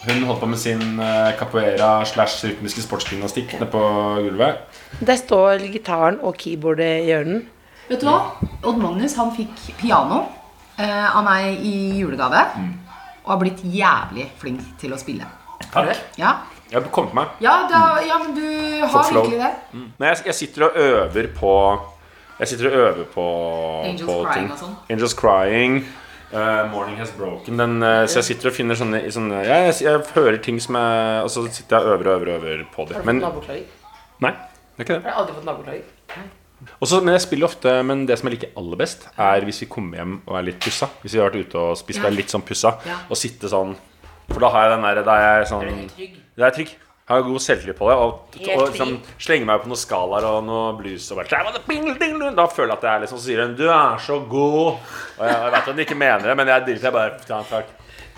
Hun 0.05 0.27
holdt 0.29 0.43
på 0.43 0.49
med 0.51 0.61
sin 0.61 0.83
uh, 1.01 1.31
capoeira 1.39 1.89
slash 2.05 2.45
rytmiske 2.45 2.83
sportsgymnastikk 2.85 3.55
nede 3.57 3.67
på 3.73 3.81
gulvet. 4.27 4.59
Der 5.01 5.17
står 5.17 5.65
gitaren 5.73 6.19
og 6.21 6.37
keyboardet 6.37 6.91
i 7.01 7.07
hjørnen. 7.09 7.41
Vet 7.87 8.03
du 8.03 8.05
hva? 8.05 8.19
Odd 8.61 8.77
Magnus 8.81 9.17
han 9.17 9.33
fikk 9.33 9.73
piano 9.79 10.27
eh, 10.77 11.07
av 11.09 11.25
meg 11.25 11.57
i 11.65 11.73
julegave. 11.97 12.45
Og 13.25 13.33
har 13.33 13.41
blitt 13.41 13.65
jævlig 13.65 14.27
flink 14.41 14.61
til 14.81 14.93
å 14.93 15.01
spille. 15.01 15.25
Takk. 15.73 15.97
Ja, 16.17 16.31
Jeg 16.71 16.81
har 16.81 16.89
kommet 16.91 17.13
meg. 17.13 17.27
ja, 17.41 17.67
da, 17.69 17.81
ja 18.05 18.17
men 18.23 18.33
du 18.35 18.45
har 18.81 18.89
Fått 18.89 19.13
virkelig 19.13 19.37
det. 19.39 19.51
Men 19.97 20.07
jeg, 20.09 20.25
jeg 20.25 20.35
sitter 20.35 20.63
og 20.69 20.77
øver 20.77 21.27
på 21.39 21.51
Jeg 22.39 22.47
sitter 22.47 22.67
og 22.67 22.73
øver 22.81 23.05
på, 23.13 23.25
Angels 23.85 24.01
på 24.09 24.15
Crying 24.25 24.33
ting. 24.33 24.51
og 24.51 24.57
sånn. 24.59 24.75
Angels 24.91 25.13
Crying. 25.15 25.77
Uh, 26.33 26.65
Morning 26.71 26.97
Has 26.99 27.11
Broken. 27.15 27.57
Den, 27.57 27.77
uh, 27.83 28.05
så 28.09 28.17
jeg 28.19 28.23
sitter 28.31 28.49
og 28.49 28.55
finner 28.57 28.75
sånne, 28.75 29.03
sånne 29.13 29.43
jeg, 29.45 29.67
jeg, 29.69 29.75
jeg 29.85 30.01
hører 30.15 30.37
ting 30.43 30.57
som 30.59 30.75
jeg 30.75 31.21
Og 31.23 31.29
så 31.31 31.45
sitter 31.53 31.77
jeg 31.77 31.85
og 31.85 31.93
øver 31.93 32.09
og 32.09 32.15
øver, 32.17 32.33
øver 32.39 32.65
på 32.75 32.87
det. 32.89 32.95
Har 32.97 33.05
du 33.05 33.07
Men 33.11 33.21
fått 33.21 33.29
naboklager? 33.29 33.67
nei, 34.25 34.31
det 34.75 34.81
er 34.81 34.83
ikke 34.87 34.97
det. 34.97 35.03
Har 35.05 35.11
du 35.13 35.21
aldri 35.21 35.35
fått 35.37 35.47
nabokløy? 35.51 35.79
Også, 36.81 36.99
men 37.03 37.13
jeg 37.13 37.21
spiller 37.21 37.45
ofte 37.49 37.71
Men 37.85 38.05
det 38.09 38.15
som 38.19 38.27
jeg 38.29 38.37
liker 38.39 38.53
aller 38.57 38.79
best, 38.79 39.07
er 39.21 39.43
hvis 39.45 39.59
vi 39.61 39.67
kommer 39.69 39.99
hjem 40.01 40.13
og 40.25 40.37
er 40.39 40.45
litt 40.49 40.59
pussa. 40.63 40.87
Hvis 41.03 41.13
vi 41.15 41.19
har 41.21 41.29
vært 41.29 41.45
ute 41.45 41.61
og 41.61 41.77
spist 41.77 41.99
og 42.01 42.07
er 42.09 42.15
litt 42.17 42.31
sånn 42.33 42.43
pussa, 42.47 42.71
Ja. 42.87 42.97
og 43.09 43.19
sitte 43.19 43.47
sånn 43.51 43.75
For 44.31 44.41
da 44.41 44.49
har 44.53 44.65
jeg 44.65 44.73
den 44.75 44.87
der 44.87 45.03
Da 45.05 45.19
er 45.21 45.37
jeg 45.39 45.47
sånn? 45.51 45.69
Da 46.35 46.43
er 46.43 46.49
jeg 46.49 46.57
trygg. 46.59 46.73
Jeg 47.05 47.13
har 47.13 47.21
god 47.21 47.41
selvtillit 47.45 47.77
på 47.77 47.87
det. 47.91 47.95
Og, 48.01 48.37
og 48.57 48.61
liksom, 48.71 48.93
slenger 49.21 49.45
meg 49.45 49.61
på 49.61 49.69
noen 49.69 49.77
skalaer 49.77 50.25
og 50.25 50.39
noe 50.47 50.71
blues. 50.79 51.05
Og 51.13 51.19
bare, 51.19 51.51
da 52.33 52.47
føler 52.49 52.71
jeg 52.73 52.77
at 52.79 52.87
jeg 52.87 52.91
er 52.95 53.03
liksom 53.03 53.19
Så 53.21 53.25
sier 53.27 53.43
hun 53.43 53.55
'Du 53.55 53.67
er 53.69 53.99
så 54.01 54.19
god'. 54.19 54.79
Og 55.19 55.25
jeg, 55.27 55.35
jeg 55.35 55.51
vet 55.51 55.59
at 55.59 55.69
hun 55.69 55.79
ikke 55.85 55.95
mener 56.01 56.25
det, 56.25 56.37
men 56.37 56.47
jeg 56.47 56.65
driter 56.65 56.87
jeg 56.89 56.93
bare 56.93 57.11
ja, 57.29 57.41
takk. 57.51 57.73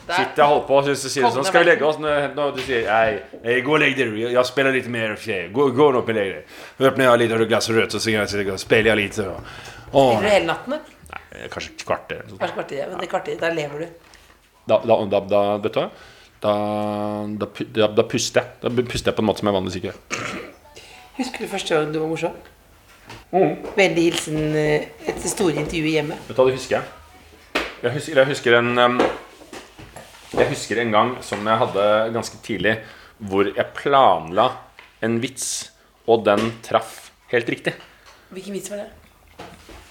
Shit, 0.07 0.37
jeg 0.39 0.45
holdt 0.47 0.67
på, 0.67 0.77
så 0.81 0.95
du 0.95 1.09
sier 1.11 1.23
hun 1.27 1.33
sånn 1.35 1.49
'Skal 1.49 1.65
vi 1.65 1.69
legge 1.71 1.83
oss?' 1.83 1.99
Nå, 1.99 2.51
du 2.55 2.61
sier 2.63 2.87
Nei, 2.87 3.19
jeg 3.43 3.65
'Gå 3.65 3.73
og 3.75 3.79
legg 3.83 3.97
deg, 3.97 4.17
jeg, 4.31 4.45
spiller 4.45 4.71
litt 4.71 4.87
mer. 4.87 5.17
Gå, 5.51 5.69
gå 5.75 5.87
opp 5.91 6.07
og 6.07 6.15
legg 6.15 6.31
dere. 6.31 6.43
Åpner 6.79 7.11
jeg 7.11 7.27
litt 7.27 7.47
glass 7.49 7.69
rødt, 7.69 7.95
og 7.95 8.01
så 8.01 8.57
spiller 8.57 8.95
jeg 8.95 8.97
litt. 9.03 9.19
Og, 9.19 9.43
Åh, 9.91 10.15
Spiller 10.15 10.23
du 10.23 10.31
hele 10.31 10.47
natten? 10.47 10.79
nei, 11.11 11.47
kanskje 11.51 11.75
kvarter. 11.83 12.23
Kanskje 12.39 12.55
kvarter, 12.55 12.87
men 12.89 12.99
det 12.99 13.09
kvarter, 13.11 13.39
der 13.39 13.51
lever 13.51 13.79
du. 13.79 13.87
Da, 14.67 14.81
da, 14.83 15.19
da, 15.31 15.41
vet 15.63 15.73
du 15.73 15.79
hva? 15.79 15.87
Da, 16.43 16.53
da, 17.39 17.47
da, 17.73 17.87
da 17.97 18.03
puster 18.05 18.43
jeg. 18.43 18.59
Da 18.61 18.71
puster 18.83 19.11
jeg 19.11 19.17
på 19.17 19.23
en 19.23 19.29
måte 19.29 19.41
som 19.41 19.49
jeg 19.49 19.55
vanligvis 19.55 19.79
ikke 19.79 19.91
gjør. 19.93 20.45
Husker 21.17 21.43
du 21.43 21.49
første 21.49 21.73
gang 21.73 21.93
du 21.93 22.01
var 22.01 22.11
morsom? 22.11 22.35
Mm. 23.31 23.55
Vennlig 23.77 24.09
hilsen 24.09 24.37
eh, 24.59 24.89
et 25.07 25.23
store 25.25 25.57
intervju 25.63 25.93
hjemme. 25.95 26.17
Vet 26.27 26.35
du 26.35 26.41
hva, 26.41 26.49
det 26.49 26.57
husker 26.59 26.77
jeg. 26.77 27.63
Jeg 27.85 27.93
husker, 27.95 28.19
jeg 28.19 28.29
husker 28.31 28.57
en 28.57 29.01
Jeg 30.37 30.47
husker 30.51 30.81
en 30.81 30.91
gang 30.91 31.11
som 31.23 31.45
jeg 31.47 31.61
hadde 31.61 31.83
ganske 32.13 32.39
tidlig, 32.43 32.75
hvor 33.17 33.47
jeg 33.47 33.73
planla 33.77 34.49
en 35.01 35.19
vits, 35.23 35.71
og 36.05 36.25
den 36.25 36.51
traff 36.65 37.11
helt 37.31 37.49
riktig. 37.49 37.73
Hvilken 38.33 38.57
vits 38.57 38.69
var 38.73 38.83
det? 38.83 38.89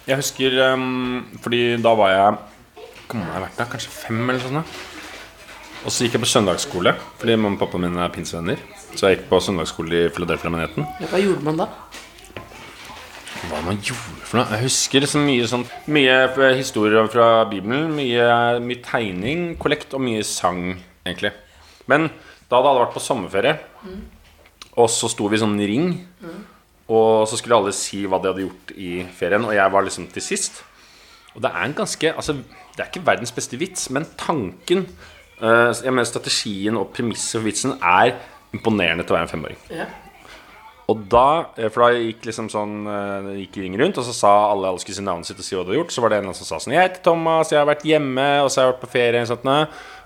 Jeg 0.07 0.19
husker 0.21 0.53
Fordi 1.43 1.61
da 1.83 1.93
var 1.97 2.13
jeg 2.13 2.37
Hvor 3.07 3.19
mange 3.19 3.31
har 3.31 3.39
jeg 3.39 3.45
vært 3.47 3.59
da? 3.61 3.67
Kanskje 3.71 3.93
fem 3.95 4.29
eller 4.29 4.55
da. 4.59 4.63
Og 5.85 5.93
så 5.93 6.03
gikk 6.03 6.17
jeg 6.17 6.23
på 6.25 6.27
søndagsskole, 6.27 6.91
fordi 7.21 7.37
mamma 7.39 7.55
og 7.55 7.61
pappa 7.61 7.79
mine 7.79 8.01
er 8.03 8.11
pinsevenner. 8.11 8.59
Så 8.91 9.07
jeg 9.07 9.17
gikk 9.17 9.29
på 9.29 9.39
søndagsskole 9.45 10.01
i 10.07 10.09
Philadelphia-menigheten. 10.11 10.87
Ja, 10.99 11.07
Hva 11.13 11.21
gjorde 11.21 11.45
man 11.47 11.61
da? 11.61 11.69
Hva 13.47 13.61
man 13.63 13.79
gjorde 13.79 14.25
for 14.27 14.41
noe? 14.41 14.49
Jeg 14.51 14.65
husker 14.65 15.03
liksom 15.05 15.23
mye 15.29 15.47
sånn 15.47 15.63
Mye 15.93 16.17
historier 16.57 17.07
fra 17.13 17.45
Bibelen. 17.47 17.93
Mye, 17.95 18.27
mye 18.65 18.83
tegning, 18.83 19.47
kollekt 19.61 19.95
og 19.95 20.03
mye 20.03 20.25
sang, 20.27 20.75
egentlig. 21.05 21.31
Men 21.87 22.09
da 22.49 22.57
hadde 22.59 22.73
alle 22.73 22.83
vært 22.83 22.95
på 22.97 23.03
sommerferie, 23.03 23.55
og 24.77 24.91
så 24.91 25.07
sto 25.11 25.29
vi 25.31 25.37
i 25.37 25.41
sånn 25.45 25.55
ring. 25.69 25.93
Og 26.91 27.27
så 27.29 27.39
skulle 27.39 27.57
alle 27.61 27.73
si 27.75 28.03
hva 28.07 28.19
de 28.23 28.31
hadde 28.31 28.43
gjort 28.45 28.75
i 28.75 28.91
ferien, 29.15 29.45
og 29.47 29.55
jeg 29.55 29.73
var 29.73 29.87
liksom 29.87 30.07
til 30.11 30.23
sist. 30.23 30.61
Og 31.35 31.43
det 31.45 31.51
er 31.53 31.63
en 31.67 31.75
ganske 31.77 32.11
Altså, 32.15 32.39
det 32.77 32.85
er 32.85 32.91
ikke 32.91 33.07
verdens 33.07 33.33
beste 33.33 33.57
vits, 33.57 33.87
men 33.93 34.05
tanken 34.19 34.85
eh, 35.41 35.71
Jeg 35.73 35.93
mener 35.93 36.05
strategien 36.05 36.77
og 36.77 36.91
premisset 36.93 37.39
for 37.39 37.47
vitsen 37.47 37.73
er 37.81 38.13
imponerende 38.53 39.03
til 39.03 39.15
å 39.15 39.17
være 39.17 39.27
en 39.27 39.31
femåring. 39.31 39.63
Ja. 39.73 39.87
Og 40.87 41.01
da, 41.11 41.49
eh, 41.57 41.71
for 41.73 41.83
da 41.83 41.97
gikk 41.97 42.27
liksom 42.29 42.51
sånn 42.53 42.75
eh, 42.93 43.31
gikk 43.41 43.57
ring 43.63 43.79
rundt, 43.81 43.97
og 43.97 44.05
så 44.05 44.13
sa 44.15 44.33
alle 44.51 44.69
alle 44.69 44.83
skulle 44.83 44.99
si 44.99 45.05
navnet 45.05 45.29
sitt 45.29 45.41
og 45.41 45.47
si 45.47 45.57
hva 45.57 45.63
de 45.65 45.71
hadde 45.71 45.79
gjort. 45.81 45.95
Så 45.95 46.03
var 46.05 46.13
det 46.13 46.21
en 46.21 46.37
som 46.37 46.49
sa 46.51 46.61
sånn 46.61 46.77
Jeg 46.77 46.85
heter 46.85 47.03
Thomas, 47.09 47.53
jeg 47.53 47.59
har 47.63 47.69
vært 47.71 47.87
hjemme, 47.89 48.27
og 48.43 48.51
så 48.53 48.61
har 48.61 48.67
jeg 48.67 48.75
vært 48.75 48.85
på 48.85 48.93
ferie. 48.93 49.23
Og, 49.25 49.31
sånt, 49.31 49.49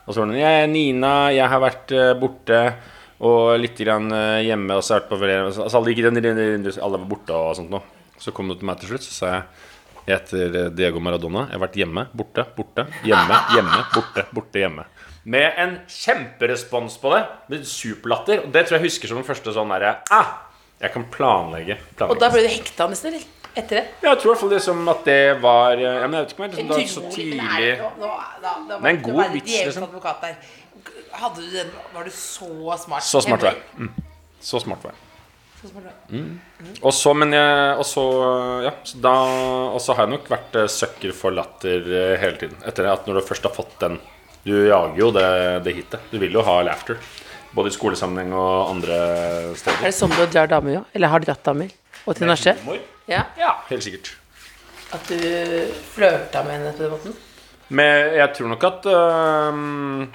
og 0.06 0.16
så 0.16 0.24
var 0.24 0.32
det 0.32 0.42
Jeg 0.42 0.64
er 0.64 0.72
Nina, 0.72 1.16
jeg 1.36 1.52
har 1.52 1.66
vært 1.68 1.96
borte 2.22 2.62
og 3.22 3.52
litt 3.62 3.78
grann 3.78 4.08
hjemme, 4.42 4.74
og 4.74 4.82
så 4.82 4.96
har 4.96 5.02
jeg 5.02 5.04
vært 5.04 5.12
på 5.12 5.20
ferie. 5.22 5.42
Altså 5.52 5.78
alle 5.78 5.92
gikk 5.94 6.08
alle 6.08 7.02
var 7.04 7.10
borte 7.12 7.36
og 7.36 7.60
sånt 7.60 7.76
noe. 7.76 8.00
Så 8.22 8.34
kom 8.34 8.50
det 8.50 8.58
til 8.62 8.70
meg 8.70 8.80
til 8.80 8.94
slutt, 8.94 9.06
så 9.06 9.14
sa 9.14 9.30
jeg 9.36 9.44
jeg 10.08 10.18
heter 10.18 10.56
eh, 10.66 10.70
Diego 10.76 11.00
Maradona. 11.04 11.46
Jeg 11.50 11.58
har 11.60 11.64
vært 11.68 11.76
hjemme, 11.82 12.08
borte, 12.18 12.46
borte, 12.58 12.88
hjemme, 13.06 13.38
hjemme, 13.56 13.82
borte, 13.94 14.26
borte, 14.34 14.60
hjemme. 14.64 14.86
Med 15.24 15.54
en 15.62 15.76
kjemperespons 15.88 16.96
på 17.02 17.12
det. 17.14 17.20
Med 17.54 17.68
superlatter. 17.70 18.46
Og 18.46 18.52
det 18.56 18.64
tror 18.68 18.80
jeg 18.80 18.88
husker 18.90 19.12
som 19.12 19.20
den 19.22 19.28
første 19.28 19.54
sånn 19.54 19.70
derre 19.70 20.00
ah, 20.10 20.32
Jeg 20.82 20.92
kan 20.96 21.06
planlegge. 21.14 21.78
Og 22.08 22.18
da 22.20 22.32
ble 22.34 22.42
du 22.48 22.50
hekta 22.50 22.88
nesten, 22.90 23.14
eller? 23.14 23.28
Etter 23.52 23.82
det? 23.82 23.84
Ja, 24.02 24.14
Jeg 24.14 24.22
tror 24.22 24.30
i 24.30 24.32
hvert 24.32 24.40
fall 24.42 24.54
liksom 24.56 24.86
at 24.94 25.02
det 25.06 25.20
var 25.44 25.74
eh, 25.76 25.84
ja, 25.84 26.08
men 26.08 26.14
Jeg 26.22 26.24
vet 26.24 26.34
ikke 26.34 26.42
om 26.42 26.46
jeg 26.46 26.52
liksom, 26.56 26.70
det 26.72 26.78
var 26.78 26.88
så 26.88 27.16
tidlig 27.16 27.72
nå- 27.82 27.90
nå- 28.00 28.12
da- 28.42 28.54
da 28.70 28.76
var- 28.78 28.82
Men 28.86 28.96
en 28.96 29.02
god 29.04 29.34
vits, 29.36 29.58
liksom. 29.66 29.88
Hadde 31.12 31.42
du 31.44 31.50
den, 31.58 31.72
var 31.94 32.04
du 32.08 32.12
så 32.16 32.78
smart? 32.80 33.04
Så 33.04 33.22
smart 33.22 33.42
var 33.44 33.52
jeg. 33.52 33.64
Mm. 33.78 33.92
Så 34.42 34.60
smart 34.64 34.84
var 34.86 34.94
jeg. 34.96 35.11
Mm. 36.10 36.40
Og 36.82 36.94
så, 36.94 37.12
men 37.14 37.36
jeg 37.36 37.76
Og 37.78 37.86
så, 37.86 38.04
ja, 38.66 38.72
så 38.84 38.98
da 39.04 39.12
Og 39.76 39.78
så 39.84 39.94
har 39.94 40.08
jeg 40.08 40.16
nok 40.16 40.32
vært 40.32 40.56
eh, 40.58 40.70
sucker 40.74 41.14
for 41.14 41.36
latter 41.38 41.86
eh, 41.86 42.16
hele 42.22 42.40
tiden. 42.42 42.58
Etter 42.66 42.90
at 42.90 43.06
når 43.06 43.20
du 43.20 43.28
først 43.28 43.46
har 43.46 43.54
fått 43.54 43.76
den 43.84 44.00
Du 44.42 44.56
jager 44.56 44.98
jo 44.98 45.12
det, 45.14 45.28
det 45.68 45.76
hitet. 45.78 46.08
Du 46.10 46.18
vil 46.18 46.34
jo 46.34 46.42
ha 46.48 46.58
laughter. 46.66 46.98
Både 47.54 47.70
i 47.70 47.76
skolesammenheng 47.76 48.34
og 48.34 48.72
andre 48.72 48.98
steder. 49.60 49.84
Er 49.84 49.92
det 49.92 49.98
sånn 50.00 50.16
du 50.16 50.24
drar 50.24 50.50
damer, 50.50 50.80
òg? 50.82 50.96
Eller 50.98 51.14
har 51.14 51.22
dratt 51.22 51.44
damer? 51.46 51.70
Og 52.08 52.18
til 52.18 52.26
nachspiel? 52.32 52.80
Ja. 53.12 53.26
Ja, 53.38 53.52
helt 53.68 53.86
sikkert. 53.86 54.16
At 54.96 55.06
du 55.12 55.20
flørta 55.94 56.42
med 56.48 56.58
henne 56.58 56.74
på 56.74 56.88
den 56.88 56.96
måten? 56.96 57.20
Men 57.72 58.16
jeg 58.18 58.34
tror 58.36 58.52
nok 58.52 58.64
at 58.68 58.88
øhm, 58.92 60.06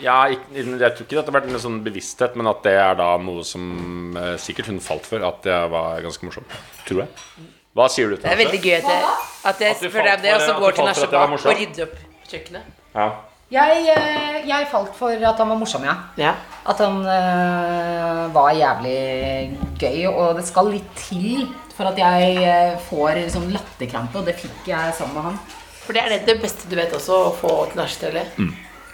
ja, 0.00 0.16
jeg, 0.32 0.38
Jeg 0.54 0.92
tror 0.96 1.04
ikke 1.04 1.16
det 1.16 1.22
har 1.22 1.36
vært 1.36 1.48
en 1.50 1.62
sånn 1.62 1.80
bevissthet, 1.84 2.36
men 2.40 2.48
at 2.50 2.62
det 2.64 2.74
er 2.80 2.98
da 3.00 3.12
noe 3.20 3.44
som 3.44 4.16
øh, 4.16 4.36
sikkert 4.40 4.70
hun 4.72 4.80
falt 4.84 5.08
for. 5.08 5.24
At 5.26 5.48
jeg 5.48 5.72
var 5.72 6.00
ganske 6.06 6.28
morsom. 6.28 6.46
Tror 6.88 7.04
jeg. 7.04 7.48
Hva 7.76 7.86
sier 7.92 8.10
du 8.10 8.16
til 8.16 8.24
Det 8.24 8.30
Det 8.30 8.36
er 8.36 8.44
veldig 8.44 8.62
gøy 8.64 8.76
at 8.80 8.88
jeg, 8.90 9.16
at 9.50 9.60
jeg 9.62 9.74
At 9.76 9.82
spør 9.84 10.06
deg 10.06 10.14
om 10.14 10.22
det, 10.24 10.32
og 10.34 10.46
så 10.46 10.54
går 10.58 10.78
til 10.78 10.88
morsom? 10.88 11.52
og 11.52 11.60
rydder 11.60 11.84
opp 11.86 11.98
kjøkkenet. 12.30 12.78
Ja. 12.94 13.10
Jeg, 13.50 13.86
eh, 13.90 14.36
jeg 14.46 14.66
falt 14.70 14.92
for 14.94 15.10
at 15.10 15.40
han 15.42 15.48
var 15.50 15.58
morsom, 15.58 15.82
ja. 15.82 15.96
Ja. 16.18 16.36
At 16.70 16.78
han 16.78 17.00
eh, 17.02 18.20
var 18.34 18.52
jævlig 18.54 19.58
gøy, 19.80 20.04
og 20.10 20.36
det 20.38 20.44
skal 20.46 20.70
litt 20.70 20.92
til 20.98 21.48
for 21.74 21.90
at 21.90 21.98
jeg 21.98 22.36
eh, 22.44 22.76
får 22.86 23.24
sånn 23.34 23.50
latterkrampe, 23.50 24.20
og 24.20 24.28
det 24.30 24.36
fikk 24.38 24.70
jeg 24.70 24.94
sammen 24.94 25.18
med 25.18 25.26
han. 25.30 25.40
For 25.84 25.96
det 25.96 26.02
er 26.04 26.12
det, 26.14 26.18
det 26.28 26.36
beste 26.42 26.68
du 26.70 26.76
vet 26.78 26.92
også, 26.96 27.16
å 27.30 27.34
få 27.36 27.52
til 27.70 27.80
nachspiel. 27.80 28.20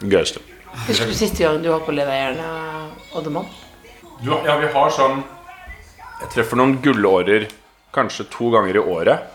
Gøyeste. 0.07 0.41
Husker 0.87 1.09
du 1.09 1.15
siste 1.17 1.43
gang 1.45 1.63
du 1.65 1.71
var 1.73 1.81
på 1.87 1.95
Leveierne, 1.97 2.47
Oddemann? 3.17 3.47
Ja, 4.25 4.57
vi 4.61 4.69
har 4.73 4.91
sånn 4.97 5.23
Jeg 6.23 6.31
treffer 6.33 6.57
noen 6.57 6.79
gullårer 6.85 7.47
kanskje 7.93 8.25
to 8.33 8.49
ganger 8.55 8.79
i 8.79 8.83
året. 8.83 9.27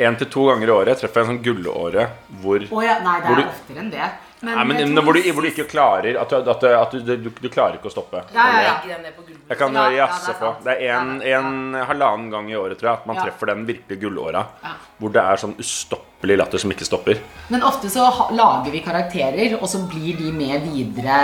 Én 0.00 0.16
til 0.20 0.28
to 0.32 0.46
ganger 0.48 0.70
i 0.70 0.72
året 0.72 1.00
treffer 1.00 1.20
jeg 1.20 1.26
en 1.26 1.32
sånn 1.34 1.42
gullåre 1.44 2.06
hvor 2.42 2.62
oh 2.70 2.84
ja, 2.84 2.98
nei, 3.04 3.16
det 3.20 3.26
Hvor 3.28 3.36
er 3.36 3.42
du- 3.42 3.48
oftere 3.50 3.82
enn 3.82 3.90
det. 3.92 4.08
Men, 4.40 4.54
Nei, 4.54 4.64
men, 4.86 4.98
hvor, 5.02 5.16
du, 5.16 5.24
hvor 5.34 5.42
du 5.42 5.48
ikke 5.50 5.64
klarer 5.66 6.14
At, 6.20 6.30
du, 6.30 6.36
at, 6.52 6.60
du, 6.62 6.66
at 6.70 6.92
du, 6.94 7.16
du, 7.24 7.30
du 7.42 7.48
klarer 7.50 7.74
ikke 7.80 7.90
å 7.90 7.94
stoppe. 7.94 8.20
Ja, 8.30 8.44
ja. 8.62 8.74
Jeg 8.86 9.58
kan 9.58 9.74
Ja, 9.74 9.88
ja, 9.90 10.04
jazze 10.04 10.30
det 10.30 10.34
er 10.36 10.38
på. 10.44 10.50
Det 10.62 10.76
er 10.76 10.92
en, 10.94 11.10
en 11.26 11.80
halvannen 11.88 12.28
gang 12.30 12.50
i 12.52 12.54
året, 12.58 12.78
tror 12.78 12.92
jeg, 12.92 13.00
at 13.00 13.08
man 13.10 13.18
Ja. 13.18 13.24
treffer 13.26 13.50
den 13.50 13.64
virkelige 13.66 14.04
gullåra. 14.04 14.44
Ja. 14.62 14.76
Hvor 15.00 15.10
det 15.14 15.24
er 15.24 15.40
sånn 15.42 15.56
ustoppelig 15.58 16.36
latter 16.38 16.62
som 16.62 16.70
ikke 16.74 16.86
stopper. 16.86 17.18
Men 17.50 17.66
ofte 17.66 17.90
så 17.90 18.06
lager 18.38 18.70
vi 18.74 18.84
karakterer, 18.84 19.56
og 19.58 19.66
så 19.70 19.82
blir 19.90 20.14
de 20.20 20.30
med 20.34 20.68
videre 20.70 21.18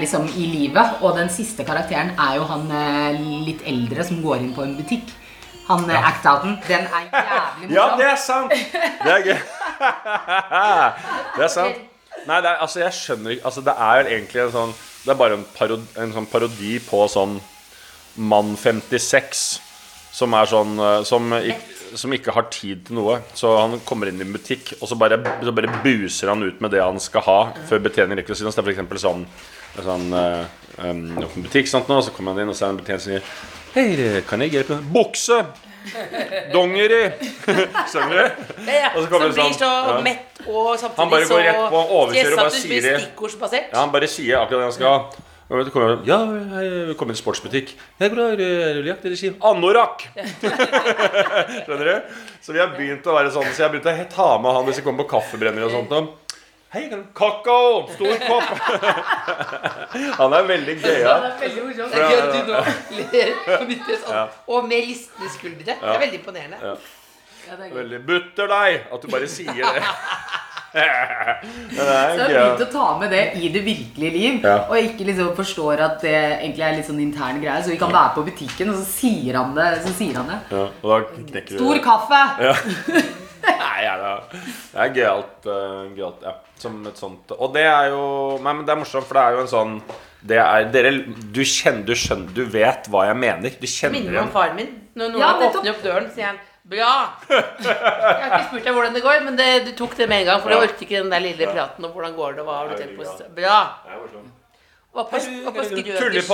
liksom, 0.00 0.26
i 0.34 0.48
livet. 0.50 0.98
Og 1.02 1.14
den 1.20 1.30
siste 1.30 1.66
karakteren 1.68 2.10
er 2.18 2.40
jo 2.40 2.48
han 2.50 2.66
eh, 2.74 3.22
litt 3.46 3.62
eldre 3.70 4.08
som 4.08 4.18
går 4.24 4.42
inn 4.42 4.50
på 4.56 4.66
en 4.66 4.74
butikk. 4.80 5.14
Han 5.68 5.86
ja. 5.86 6.02
act-outen. 6.10 6.58
Den 6.66 6.90
er 6.90 7.06
jævlig 7.06 7.70
morsom. 7.70 7.78
Ja, 7.78 7.86
det 8.02 8.10
er 8.10 8.20
sant! 8.26 8.58
Det 9.06 9.14
er 9.14 9.30
gøy. 9.30 9.40
det 11.38 11.46
er 11.46 11.54
sant. 11.60 11.88
Nei, 12.28 12.38
er, 12.38 12.54
altså, 12.54 12.82
jeg 12.84 12.94
skjønner 12.94 13.34
ikke 13.34 13.48
Altså, 13.50 13.64
det 13.66 13.74
er 13.74 14.08
egentlig 14.12 14.42
en 14.44 14.54
sånn 14.54 14.72
Det 14.76 15.10
er 15.10 15.18
bare 15.18 15.38
en, 15.38 15.44
parodi, 15.56 15.88
en 15.98 16.14
sånn 16.14 16.28
parodi 16.30 16.76
på 16.86 17.00
sånn 17.10 17.38
Mann 18.30 18.52
56 18.60 19.46
som 20.12 20.34
er 20.36 20.48
sånn 20.50 20.76
eh, 20.76 20.98
som, 21.08 21.32
som 21.96 22.12
ikke 22.12 22.34
har 22.36 22.48
tid 22.52 22.84
til 22.86 22.98
noe. 22.98 23.18
Så 23.36 23.54
han 23.56 23.78
kommer 23.88 24.10
inn 24.10 24.20
i 24.20 24.26
en 24.26 24.34
butikk, 24.34 24.74
og 24.80 24.90
så 24.90 24.98
bare, 25.00 25.16
så 25.40 25.54
bare 25.56 25.80
buser 25.84 26.32
han 26.32 26.44
ut 26.44 26.60
med 26.60 26.74
det 26.74 26.82
han 26.84 27.00
skal 27.00 27.24
ha, 27.24 27.38
før 27.68 27.82
betjeningen 27.86 28.20
rekker 28.20 28.36
å 28.36 28.38
si 28.38 28.46
noe. 28.46 28.52
Så 28.52 28.60
det 28.60 28.68
er 28.68 28.74
eksempel 28.76 29.00
sånn, 29.00 29.24
sånn 29.78 30.06
um, 30.12 31.02
butikk, 31.38 31.70
sant, 31.70 31.88
nå, 31.88 32.02
så 32.04 32.12
kommer 32.14 32.36
han 32.36 32.44
inn, 32.44 32.52
og 32.52 32.58
så 32.58 32.66
er 32.66 32.70
det 32.70 32.76
en 32.76 32.82
betjening 32.82 33.04
som 33.04 33.14
sier 33.14 33.30
Hei, 33.72 34.20
kan 34.28 34.44
jeg 34.44 34.52
hjelpe 34.52 34.76
deg? 34.76 34.88
Bukse! 34.92 35.38
Dongeri! 36.52 37.02
Skjønner 37.90 38.14
du? 38.14 38.54
Ja, 38.68 38.76
ja. 38.76 38.92
Og 38.94 39.02
så 39.02 39.08
Som 39.10 39.26
blir 39.26 39.34
sånn, 39.36 39.58
så 39.58 39.72
ja. 39.72 39.98
mett 40.04 40.40
og 40.46 40.70
samtidig 40.78 41.02
Han 41.02 41.12
bare 41.12 41.28
går 41.30 41.44
rett 41.48 41.60
på, 41.74 41.82
overkjører 41.98 42.32
og 42.32 42.40
bare 42.42 42.56
sier 42.62 42.88
det. 42.88 42.94
Ja, 43.72 43.76
han 43.80 43.92
bare 43.94 44.10
sier 44.10 44.40
akkurat 44.42 44.62
det 44.62 44.70
han 44.70 44.76
skal. 44.78 45.28
Og 45.52 45.58
vet 45.58 45.68
kommer 45.74 45.90
han, 45.90 46.04
Ja, 46.08 46.18
jeg 46.64 46.94
kommer 46.96 47.12
i 47.12 47.16
en 47.18 47.20
sportsbutikk. 47.20 47.74
Jeg 48.00 48.12
går 48.14 48.40
og 48.40 49.18
sier 49.20 49.34
anorakk. 49.50 50.06
Skjønner 51.66 51.90
du? 51.90 52.14
Så 52.40 52.54
vi 52.56 52.62
har 52.62 52.72
begynt 52.72 53.04
å 53.06 53.16
være 53.18 53.32
sånn 53.34 53.50
Så 53.50 53.60
jeg 53.60 53.66
har 53.68 53.74
begynt 53.74 53.90
å 53.90 54.08
ta 54.14 54.30
med 54.40 54.56
han 54.56 54.64
hvis 54.68 54.80
vi 54.80 54.86
kommer 54.86 55.04
på 55.04 55.12
kaffebrenner 55.12 55.68
og 55.68 55.74
sånt. 55.76 55.92
Hei, 56.72 56.86
kan 56.88 57.02
du 57.02 57.08
kakao! 57.12 57.82
Stor 57.92 58.14
kopp! 58.24 58.48
han 60.20 60.32
er 60.38 60.46
veldig 60.48 60.76
gøyal. 60.80 61.26
Veldig 61.42 61.64
morsomt. 61.66 61.92
Det 61.92 62.00
er 62.00 62.06
gøy 62.08 62.20
at 62.22 62.32
du 62.32 62.40
nå 62.48 62.54
ler 63.12 63.32
på 63.44 63.66
mitt 63.68 63.90
i 63.92 63.98
sånn. 64.00 64.30
Og 64.56 64.68
med 64.70 64.86
ristende 64.88 65.32
skuldre. 65.34 65.66
Det 65.76 65.90
er 65.92 66.00
veldig 66.06 66.20
imponerende. 66.22 66.60
Ja. 66.62 66.72
Ja, 67.42 67.58
det 67.58 67.66
er 67.66 67.68
gøy. 67.68 67.76
Veldig 67.82 68.00
butter 68.08 68.48
deg! 68.54 68.78
At 68.96 69.04
du 69.04 69.12
bare 69.12 69.28
sier 69.28 69.52
det. 69.52 69.84
Men 70.72 71.76
det 71.76 71.84
er 71.92 72.12
Så 72.16 72.16
jeg 72.16 72.22
har 72.22 72.30
gøy. 72.32 72.36
begynt 72.40 72.62
å 72.64 72.68
ta 72.72 72.84
med 73.02 73.10
det 73.12 73.22
i 73.36 73.48
det 73.52 73.60
virkelige 73.66 74.12
liv, 74.16 74.38
Ja. 74.48 74.54
og 74.72 74.78
ikke 74.80 75.04
liksom 75.10 75.34
forstår 75.36 75.82
at 75.90 75.98
det 76.06 76.14
egentlig 76.38 76.64
er 76.70 76.78
litt 76.78 76.88
sånn 76.88 77.02
intern 77.04 77.42
greie. 77.42 77.58
Så 77.66 77.74
vi 77.74 77.76
kan 77.82 77.92
være 77.92 78.14
på 78.16 78.24
butikken, 78.30 78.72
og 78.72 78.80
så 78.80 78.86
sier 78.94 79.36
han 79.42 79.52
det. 79.58 79.68
Så 79.84 79.92
sier 80.00 80.16
han 80.22 80.32
det. 80.32 80.40
Ja, 80.56 80.64
og 80.80 80.88
da 80.94 81.02
knekker 81.18 81.52
du 81.52 81.58
Stor 81.60 81.82
kaffe! 81.84 82.22
Ja. 82.48 82.56
Nei, 83.42 83.82
ja, 83.84 83.96
det 83.98 84.40
er- 84.84 84.94
gøyalt. 84.96 85.46
Uh, 85.46 85.90
gøyalt 85.96 86.22
ja. 86.26 86.34
Som 86.62 86.80
et 86.86 86.96
sånt 87.00 87.32
Og 87.34 87.52
det 87.56 87.64
er 87.66 87.88
jo 87.90 88.02
Nei, 88.42 88.52
men 88.54 88.64
det 88.66 88.70
er 88.76 88.78
morsomt, 88.84 89.06
for 89.08 89.18
det 89.18 89.22
er 89.26 89.36
jo 89.38 89.44
en 89.46 89.52
sånn 89.56 89.76
det 90.22 90.36
er, 90.38 90.68
dere, 90.70 90.90
du 91.34 91.40
kjenner, 91.42 91.82
du 91.82 91.96
skjønner, 91.98 92.28
du 92.30 92.44
vet 92.46 92.86
hva 92.92 93.08
jeg 93.08 93.16
mener. 93.18 93.50
Du 93.58 93.66
kjenner 93.66 93.96
Minner 93.96 94.12
meg 94.14 94.20
om 94.22 94.28
faren 94.30 94.54
min. 94.54 94.68
Når 94.94 95.08
noen 95.16 95.18
Ja, 95.24 95.30
åpner 95.48 95.72
opp 95.72 95.80
døren, 95.82 96.06
sier 96.14 96.28
han 96.28 96.38
Bra! 96.62 96.90
Jeg 97.26 97.40
har 97.66 98.36
ikke 98.36 98.44
spurt 98.52 98.68
deg 98.68 98.76
hvordan 98.76 98.94
det 98.94 99.02
går, 99.02 99.16
men 99.26 99.34
det, 99.40 99.48
du 99.66 99.72
tok 99.80 99.96
det 99.98 100.06
med 100.06 100.22
en 100.22 100.28
gang. 100.30 100.42
For 100.44 100.52
du 100.52 100.54
Ja. 100.54 100.60
orket 100.62 100.84
ikke 100.86 101.00
den 101.02 101.10
der 101.10 101.24
lille 101.24 101.48
praten 101.50 101.84
om 101.88 101.90
hvordan 101.90 102.14
går 102.14 102.36
det 102.36 102.44
og 102.44 102.46
hva 102.46 102.58
har 102.60 102.70
du 102.70 102.76
tenkt 102.78 103.00
på. 103.00 103.34
Bra! 103.34 103.56
Var 104.92 105.04
på, 105.10 105.18
var 105.48 105.52
på 105.56 105.64
Skrøders. 105.64 106.26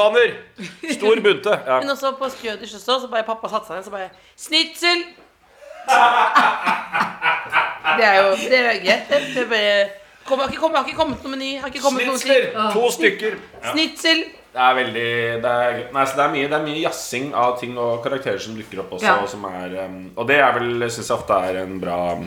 Stor 0.98 1.20
bunte. 1.24 1.54
Ja. 1.70 1.78
Men 1.80 1.94
også 1.94 2.12
på 2.18 2.28
Skrøders 2.34 2.74
også, 2.74 3.00
så 3.06 3.08
bare 3.08 3.24
pappa 3.24 3.48
satte 3.48 3.70
seg 3.70 3.78
ned, 3.80 3.86
så 3.88 3.94
bare 3.94 4.10
Snitsel! 4.36 5.04
Det 7.98 8.06
er 8.06 8.16
jo 8.20 8.34
det 8.38 8.58
er 8.58 8.82
greit. 8.84 9.08
Det 9.10 9.42
er 9.42 9.48
bare 9.50 9.72
kom, 10.28 10.38
har, 10.42 10.48
ikke 10.50 10.60
kommet, 10.60 10.76
har 10.78 10.86
ikke 10.86 10.98
kommet 10.98 11.24
noe 11.24 11.32
meny. 11.34 11.52
Har 11.62 11.72
ikke 11.72 11.82
kommet 11.82 12.06
noe 12.06 12.18
Snitsler! 12.20 12.50
To 12.74 12.90
stykker. 12.94 13.38
Ja. 13.62 13.72
Snitsel! 13.72 14.24
Det 14.48 14.64
er 14.64 14.74
veldig 14.78 15.10
det 15.44 15.50
er, 15.68 15.80
nei, 15.94 16.04
så 16.08 16.18
det 16.18 16.24
er 16.24 16.30
mye, 16.32 16.46
det 16.48 16.56
er 16.56 16.64
mye 16.64 16.80
jassing 16.80 17.26
av 17.36 17.58
ting 17.60 17.76
og 17.78 18.00
karakterer 18.04 18.40
som 18.42 18.56
dukker 18.58 18.80
opp 18.84 18.96
også. 18.96 19.06
Ja. 19.06 19.18
Og, 19.22 19.28
som 19.30 19.44
er, 19.50 19.76
um, 19.84 20.00
og 20.16 20.24
det 20.30 20.38
er 20.40 20.56
vel, 20.56 20.70
syns 20.88 21.10
jeg 21.12 21.18
ofte 21.18 21.34
er 21.50 21.60
en 21.62 21.76
bra 21.82 21.98
um, 22.18 22.26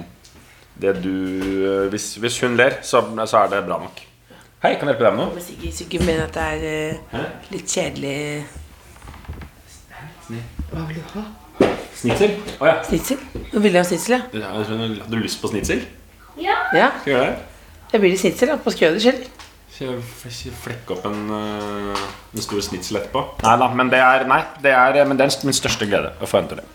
Det 0.82 0.93
du 1.02 1.12
uh, 1.12 1.86
hvis, 1.91 2.13
hvis 2.21 2.39
hun 2.45 2.56
ler, 2.60 2.74
så, 2.86 3.04
så 3.26 3.43
er 3.43 3.47
det 3.56 3.65
bra 3.67 3.78
nok. 3.82 3.97
Hei, 4.62 4.76
kan 4.78 4.86
jeg 4.86 4.93
hjelpe 4.93 5.08
deg 5.08 5.13
med 5.17 5.24
noe? 5.24 5.34
Men 5.34 5.41
Sigurd, 5.41 5.80
ikke 5.88 6.00
mener 6.06 6.24
at 6.28 6.36
det 6.38 6.43
er 6.54 6.60
eh, 6.69 7.30
litt 7.50 7.65
kjedelig 7.65 8.19
Snitsel? 12.02 12.32
Oh, 12.58 12.66
ja. 12.66 12.80
Snitsel? 12.88 13.20
Nå 13.52 13.62
vil 13.62 13.76
jeg 13.76 13.84
ha 13.84 13.86
snitsel, 13.86 14.16
ja. 14.16 14.22
Ja, 14.42 14.52
Hadde 14.58 15.12
du 15.12 15.20
lyst 15.22 15.42
på 15.42 15.52
snitsel? 15.52 15.84
ja. 16.74 16.90
Skal 17.04 17.06
vi 17.06 17.14
gjøre 17.14 17.30
det? 17.30 17.38
Da 17.92 18.00
blir 18.02 18.14
det 18.16 18.20
snitsel 18.24 18.50
da, 18.50 18.58
på 18.58 18.74
Skrøders, 18.74 19.06
eller? 19.12 19.30
Flekke 20.62 20.94
opp 20.94 21.06
en, 21.10 21.22
uh, 21.34 22.02
en 22.34 22.44
stor 22.44 22.62
snitsel 22.66 23.00
etterpå? 23.00 23.24
Nei 23.42 23.56
da, 23.62 23.70
men 23.78 23.90
det 23.90 24.02
er, 24.02 24.28
nei, 24.30 24.42
det 24.62 24.74
er, 24.78 25.00
men 25.10 25.18
det 25.18 25.26
er 25.26 25.48
min 25.48 25.58
største 25.58 25.88
glede 25.90 26.14
å 26.22 26.30
få 26.30 26.42
hente 26.42 26.60
det. 26.60 26.68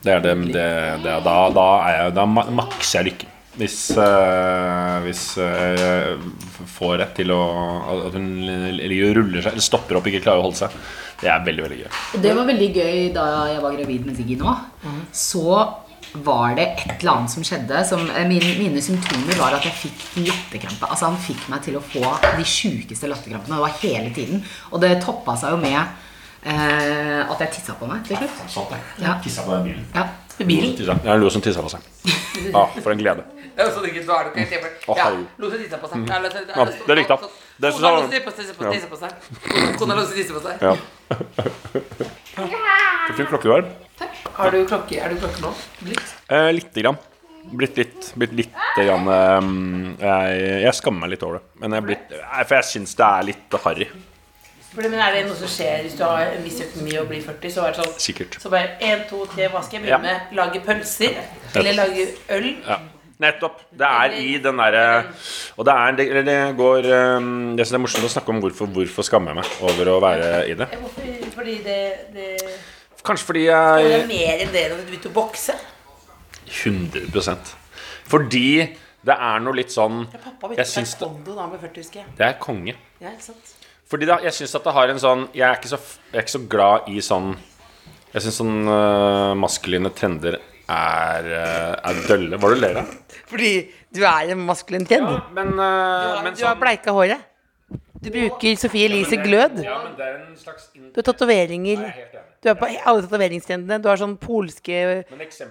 Det 0.00 0.14
er 0.14 0.22
det, 0.24 0.32
det, 0.54 0.70
det 1.04 1.18
da, 1.26 1.36
da, 1.52 1.66
er 1.84 1.96
jeg, 1.96 2.14
da 2.16 2.24
makser 2.28 3.00
jeg 3.00 3.10
lykken. 3.10 3.36
Hvis, 3.60 3.90
øh, 3.98 5.00
hvis 5.04 5.24
øh, 5.42 5.80
jeg 5.80 6.68
får 6.70 6.92
rett 7.00 7.16
til 7.18 7.32
å 7.34 7.40
At 8.06 8.14
hun 8.14 8.28
ruller 8.46 9.42
seg, 9.42 9.50
eller 9.50 9.64
stopper 9.64 9.98
opp 9.98 10.06
ikke 10.06 10.22
klarer 10.22 10.40
å 10.40 10.46
holde 10.46 10.60
seg. 10.62 10.76
Det 11.20 11.28
er 11.28 11.44
veldig, 11.44 11.62
veldig 11.66 11.78
gøy. 11.82 11.92
Og 12.14 12.24
det 12.24 12.34
var 12.36 12.48
veldig 12.48 12.68
gøy 12.74 12.98
da 13.14 13.28
jeg 13.52 13.62
var 13.62 13.78
gravid 13.78 14.06
med 14.08 14.18
Siggy 14.18 14.36
nå. 14.40 14.56
Så 15.12 15.44
var 16.12 16.54
det 16.58 16.64
et 16.72 16.94
eller 16.96 17.12
annet 17.12 17.30
som 17.30 17.44
skjedde. 17.46 17.82
Som, 17.86 18.06
eh, 18.10 18.26
mine, 18.28 18.54
mine 18.58 18.82
symptomer 18.82 19.38
var 19.38 19.54
at 19.58 19.66
jeg 19.68 19.76
fikk 19.84 20.06
latterkrampe. 20.26 20.88
Altså 20.88 21.10
Han 21.10 21.18
fikk 21.22 21.48
meg 21.52 21.62
til 21.66 21.76
å 21.78 21.84
få 21.84 22.02
de 22.38 22.46
sjukeste 22.46 23.10
latterkrampene. 23.10 23.56
Det 23.56 23.66
var 23.66 23.76
hele 23.82 24.14
tiden. 24.14 24.44
Og 24.72 24.80
det 24.80 24.96
toppa 25.04 25.36
seg 25.38 25.54
jo 25.54 25.60
med 25.62 25.78
eh, 25.78 27.20
at 27.30 27.44
jeg 27.44 27.52
tissa 27.58 27.76
på 27.78 27.86
meg 27.90 28.02
til 28.08 28.16
slutt. 28.16 28.40
Ja. 29.02 29.18
Tissa 29.22 29.46
på 29.46 29.54
den 29.58 29.70
bilen. 29.70 29.86
Ja. 29.94 30.08
Bilen? 30.40 30.72
Det 30.72 30.88
er 30.88 31.10
har 31.10 31.18
lo 31.20 31.28
som 31.28 31.42
tissa 31.44 31.60
på 31.60 31.68
seg. 31.72 31.84
Ja, 32.54 32.62
for 32.80 32.94
en 32.94 33.00
glede. 33.02 33.26
Ja, 33.60 33.66
så 33.74 33.82
det 33.84 33.90
ikke 33.92 34.04
så 34.08 34.16
er 34.16 34.28
det 34.30 34.44
ikke 34.46 34.54
hjemme. 34.56 34.70
Ja, 34.88 34.94
herregud. 35.04 35.26
lot 35.44 35.52
på 35.84 35.90
seg. 35.92 36.08
Ja, 36.08 36.18
det- 36.24 36.56
Ja, 36.56 36.64
det 36.88 36.96
likte 37.00 37.16
han. 37.16 37.30
Det 37.60 37.72
syns 37.74 37.84
han- 37.84 38.00
lot 38.00 38.10
tisse 38.40 38.54
på- 38.56 38.64
Ja. 38.64 38.70
seg. 39.02 39.12
Kona 39.78 39.94
det 40.00 40.16
tisse 40.16 40.32
på 40.32 40.40
seg. 40.40 40.54
Ja. 40.64 40.74
Så 43.06 43.14
fin 43.16 43.26
klokke 43.26 43.42
du 43.48 43.52
har. 43.54 43.64
Har 44.40 44.50
du 44.54 44.60
klokke, 44.66 44.96
er 45.02 45.08
du 45.12 45.16
klokke 45.20 45.40
nå? 45.44 45.52
Blitt? 45.84 46.12
Eh, 46.30 46.50
lite 46.56 46.82
grann. 46.84 46.98
Blitt 47.56 47.76
litt, 47.80 48.12
blitt 48.20 48.32
litt 48.36 48.52
grann 48.76 49.08
eh, 49.08 49.40
jeg, 50.04 50.62
jeg 50.66 50.74
skammer 50.76 51.00
meg 51.06 51.10
litt 51.14 51.22
over 51.26 51.38
det. 51.40 51.42
Men 51.60 51.72
jeg 51.76 51.86
blitt, 51.88 52.10
nei, 52.16 52.44
for 52.44 52.54
jeg 52.60 52.64
syns 52.70 52.94
det 52.96 53.06
er 53.08 53.22
litt 53.30 53.58
harry. 53.64 53.88
Men 54.76 54.94
er 54.94 55.12
det 55.16 55.24
noe 55.26 55.34
som 55.34 55.48
skjer 55.50 55.80
hvis 55.82 55.96
du 55.98 56.04
har 56.06 56.28
en 56.30 56.44
viss 56.46 56.60
økonomi 56.62 56.92
og 57.00 57.08
blir 57.10 57.22
40? 57.26 57.50
Så 57.50 57.64
er 57.66 57.72
det 57.74 57.80
sånn 57.82 57.96
Sikkert. 57.98 58.36
Så 58.38 58.52
bare 58.52 58.76
1, 58.80 59.08
2, 59.10 59.24
3, 59.34 59.48
hva 59.50 59.64
skal 59.66 59.80
jeg 59.80 59.88
Ja. 59.90 59.98
begynne 59.98 60.20
med? 60.30 60.36
Lage 60.38 60.60
pølser? 60.68 61.16
Eller 61.56 61.72
lage 61.74 62.06
øl? 62.30 62.48
Ja. 62.68 62.78
Nettopp. 63.20 63.60
Det 63.76 63.86
er 63.86 64.14
i 64.16 64.38
den 64.40 64.60
derre 64.62 64.84
Og 65.60 65.66
det 65.68 65.74
er 65.76 65.96
det, 65.98 66.06
eller 66.08 66.24
det 66.24 66.38
går 66.56 66.86
Det 66.86 66.98
Jeg 67.60 67.66
syns 67.66 67.74
det 67.74 67.78
er 67.78 67.84
morsomt 67.84 68.08
å 68.08 68.12
snakke 68.16 68.32
om 68.32 68.40
hvorfor, 68.40 68.70
hvorfor 68.72 69.06
skammer 69.06 69.34
jeg 69.34 69.42
meg 69.42 69.64
over 69.68 69.92
å 69.92 69.98
være 70.02 70.30
i 70.48 70.56
det. 70.56 70.70
Hvorfor? 70.80 71.10
Fordi 71.36 71.56
det, 71.66 71.80
det 72.14 72.30
Kanskje 73.04 73.26
fordi 73.30 73.44
Det 73.48 73.56
er 73.56 73.86
jeg 73.94 74.06
mer 74.08 74.44
enn 74.44 74.54
det 74.54 74.64
når 74.70 74.80
du 74.80 74.88
begynte 74.88 75.12
å 75.12 75.16
bokse. 75.16 75.56
100% 76.50 77.52
Fordi 78.10 78.46
det 79.00 79.16
er 79.16 79.40
noe 79.40 79.56
litt 79.56 79.72
sånn 79.72 80.02
Pappa 80.12 80.52
Jeg 80.56 80.66
begynte 80.66 81.08
med 81.14 81.24
det, 81.24 81.36
da 81.38 81.46
ble 81.48 81.60
40, 81.62 81.80
husker 81.80 82.02
jeg. 82.02 82.10
det 82.18 82.26
er 82.26 82.38
konge. 82.42 82.76
Ja, 83.00 83.14
ikke 83.14 83.30
sant? 83.30 83.54
Fordi 83.90 84.06
da, 84.06 84.18
jeg 84.22 84.36
syns 84.36 84.54
at 84.58 84.66
det 84.66 84.74
har 84.76 84.92
en 84.92 85.00
sånn 85.02 85.26
Jeg 85.36 85.46
er 85.48 85.56
ikke 85.58 85.72
så, 85.72 85.80
jeg 86.10 86.18
er 86.18 86.26
ikke 86.26 86.36
så 86.36 86.42
glad 86.52 86.90
i 86.92 87.04
sånn 87.04 87.32
Jeg 88.12 88.24
syns 88.26 88.40
sånn 88.42 88.56
uh, 88.68 89.32
maskuline 89.38 89.92
trender 89.96 90.40
er, 90.70 91.26
øh, 91.40 91.90
er 91.90 92.00
dølle. 92.08 92.38
Hva 92.38 92.50
er 92.50 92.54
det 92.54 92.60
du 92.60 92.64
ler 92.66 92.80
av? 92.82 92.94
Fordi 93.30 93.50
du 93.96 94.00
er 94.06 94.32
en 94.34 94.46
maskulin 94.46 94.86
trend. 94.86 95.10
Men, 95.36 95.52
øh, 95.58 96.22
men 96.24 96.38
du 96.38 96.44
har 96.46 96.56
bleika 96.60 96.94
håret. 96.94 97.26
Du 98.00 98.08
bruker 98.08 98.56
Sofie 98.56 98.86
Elise 98.88 99.18
Glød. 99.20 99.60
Ja, 99.60 99.76
men 99.84 99.92
det 99.98 100.06
er 100.06 100.14
en 100.24 100.36
slags 100.36 100.70
Du 100.72 100.96
har 100.96 101.02
tatoveringer. 101.02 101.82
Du 102.42 102.48
er 102.48 102.54
på 102.56 102.68
alle 102.70 103.02
tatoveringstrendene. 103.04 103.82
Du 103.82 103.90
har 103.90 104.00
sånn 104.00 104.16
polske 104.16 105.04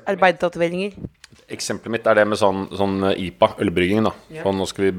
arbeidertatoveringer. 0.08 0.96
eksempelet 1.50 1.92
mitt 1.92 2.08
er 2.08 2.18
det 2.20 2.26
med 2.28 2.38
sånn, 2.38 2.68
sånn 2.78 2.98
IPA, 3.14 3.56
ølbrygging, 3.64 4.04
da. 4.06 4.12
Sånn, 4.44 4.58
nå 4.58 4.68
skal 4.70 4.90
vi 4.90 4.92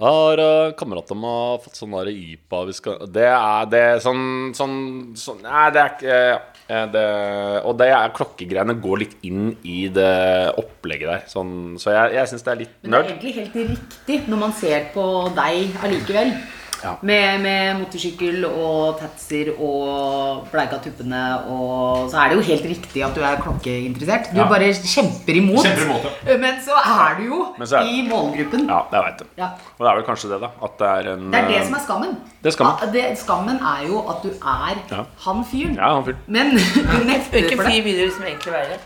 be... 0.00 0.10
Har 0.10 0.40
uh, 0.40 0.72
kamerater 0.76 1.14
som 1.14 1.24
har 1.28 1.58
fått 1.64 1.78
sånn 1.78 1.96
der 1.98 2.10
YPA 2.12 2.62
vi 2.68 2.76
skal 2.76 3.02
Det 3.12 3.26
er 3.28 3.66
det 3.70 3.82
er 3.94 3.98
sånn, 4.04 4.22
sånn, 4.56 4.78
sånn 5.18 5.42
Nei, 5.44 5.66
det 5.74 5.82
er 5.82 5.90
ikke 5.94 6.20
eh, 6.70 6.86
det, 6.94 7.04
Og 7.68 7.76
det 7.80 7.90
er 7.94 8.14
klokkegreiene 8.16 8.78
går 8.80 9.02
litt 9.04 9.18
inn 9.28 9.50
i 9.62 9.82
det 9.92 10.14
opplegget 10.60 11.10
der. 11.10 11.26
Sånn, 11.30 11.52
så 11.80 11.92
jeg, 11.96 12.16
jeg 12.16 12.32
syns 12.32 12.46
det 12.46 12.54
er 12.54 12.62
litt 12.62 12.78
Men 12.80 12.96
det 12.96 13.02
er 13.02 13.12
egentlig 13.12 13.36
helt 13.40 13.60
riktig 13.60 14.18
når 14.30 14.42
man 14.46 14.56
ser 14.56 14.88
på 14.94 15.04
deg 15.36 15.84
allikevel. 15.84 16.34
Ja. 16.82 16.94
Med, 17.02 17.40
med 17.44 17.76
motorsykkel 17.80 18.44
og 18.48 18.98
tatser 19.00 19.50
og 19.60 20.46
bleika 20.52 20.78
tuppene 20.80 21.20
og 21.52 22.08
Så 22.10 22.16
er 22.22 22.28
det 22.32 22.36
jo 22.38 22.44
helt 22.46 22.64
riktig 22.70 23.02
at 23.04 23.14
du 23.14 23.20
er 23.20 23.36
klokkeinteressert. 23.42 24.30
Du 24.32 24.38
Ja. 24.40 24.46
bare 24.48 24.70
kjemper 24.72 25.36
imot. 25.40 25.64
Kjemper 25.66 25.84
imot, 25.84 26.40
Men 26.40 26.54
så 26.64 26.72
er 26.80 27.18
du 27.18 27.24
jo 27.24 27.40
er- 27.60 27.84
i 27.84 28.08
målgruppen. 28.08 28.66
Ja, 28.68 28.80
jeg 28.92 29.02
veit 29.04 29.18
det. 29.18 29.26
Ja. 29.36 29.48
Og 29.78 29.84
det 29.86 29.90
er 29.90 29.96
vel 30.00 30.04
kanskje 30.08 30.30
det, 30.32 30.40
da. 30.40 30.48
At 30.62 30.78
det 30.78 30.88
er 30.88 31.12
en 31.14 31.30
Det 31.30 31.40
er 31.42 31.48
det 31.48 31.56
eh, 31.60 31.64
som 31.64 31.74
er 31.74 31.84
skammen. 31.86 32.16
Det 32.42 32.48
er 32.52 32.56
skammen. 32.56 32.92
Det, 32.92 33.18
skammen 33.18 33.56
er 33.60 33.86
jo 33.88 33.98
at 34.08 34.22
du 34.22 34.28
er 34.30 34.74
Ja. 34.90 35.04
han 35.26 35.44
fyren. 35.44 35.74
Ja, 35.76 35.94
han 35.94 36.04
fyren. 36.04 36.18
Men 36.26 36.50
du 36.56 37.04
nekter 37.04 37.30
Hvilken 37.40 37.58
fyr 37.58 37.82
vil 37.84 37.98
du 37.98 38.04
liksom 38.06 38.24
egentlig 38.24 38.52
være? 38.52 38.78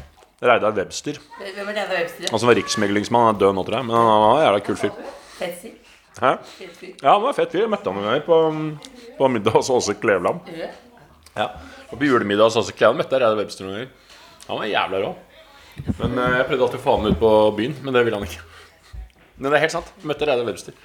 Reidar 0.42 0.72
Webster. 0.76 1.12
Hvem 1.38 1.68
er 1.68 1.72
det 1.72 1.82
der 1.88 1.97
Webster? 2.01 2.26
Han 2.30 2.38
som 2.40 2.49
var 2.49 2.55
riksmeglingsmann. 2.57 3.26
Han 3.26 3.34
er 3.34 3.38
død 3.38 3.55
nå, 3.55 3.62
tror 3.64 3.76
jeg. 3.76 3.84
Men 3.86 3.97
han 3.97 4.05
var 4.05 4.40
en 4.40 4.45
jævla 4.47 4.59
kul 4.66 4.76
fyr. 4.76 4.90
Fetzy? 5.38 5.70
Hæ? 6.25 6.33
Ja, 7.03 7.12
han 7.12 7.22
var 7.27 7.37
fett 7.37 7.53
fyr. 7.53 7.66
Jeg 7.66 7.72
møtte 7.72 7.93
han 7.93 8.01
en 8.01 8.09
gang 8.09 8.25
på, 8.25 8.41
på 9.18 9.31
middag 9.33 9.59
hos 9.59 9.70
Åse 9.75 9.97
Kleveland. 10.01 10.49
Ja. 11.37 11.51
Og 11.91 11.99
på 11.99 12.09
julemiddag 12.09 12.49
hos 12.49 12.59
Åse 12.62 12.75
Kleveland 12.77 13.03
møtte 13.03 13.16
jeg 13.16 13.25
Reidar 13.25 13.41
Webster 13.43 13.68
noen 13.68 13.77
ganger. 13.83 14.20
Han 14.49 14.61
var 14.61 14.70
jævla 14.70 15.05
rå. 15.05 15.14
Men 16.01 16.18
eh, 16.22 16.37
jeg 16.39 16.49
prøvde 16.51 16.68
alltid 16.68 16.81
å 16.81 16.85
få 16.85 16.99
han 16.99 17.11
ut 17.11 17.18
på 17.20 17.33
byen, 17.59 17.75
men 17.83 17.97
det 17.97 18.05
ville 18.07 18.20
han 18.20 18.29
ikke. 18.29 18.45
Men 19.35 19.51
det 19.51 19.59
er 19.59 19.64
helt 19.66 19.75
sant. 19.75 19.91
Møtte 20.07 20.29
Reidar 20.29 20.47
Webster. 20.47 20.77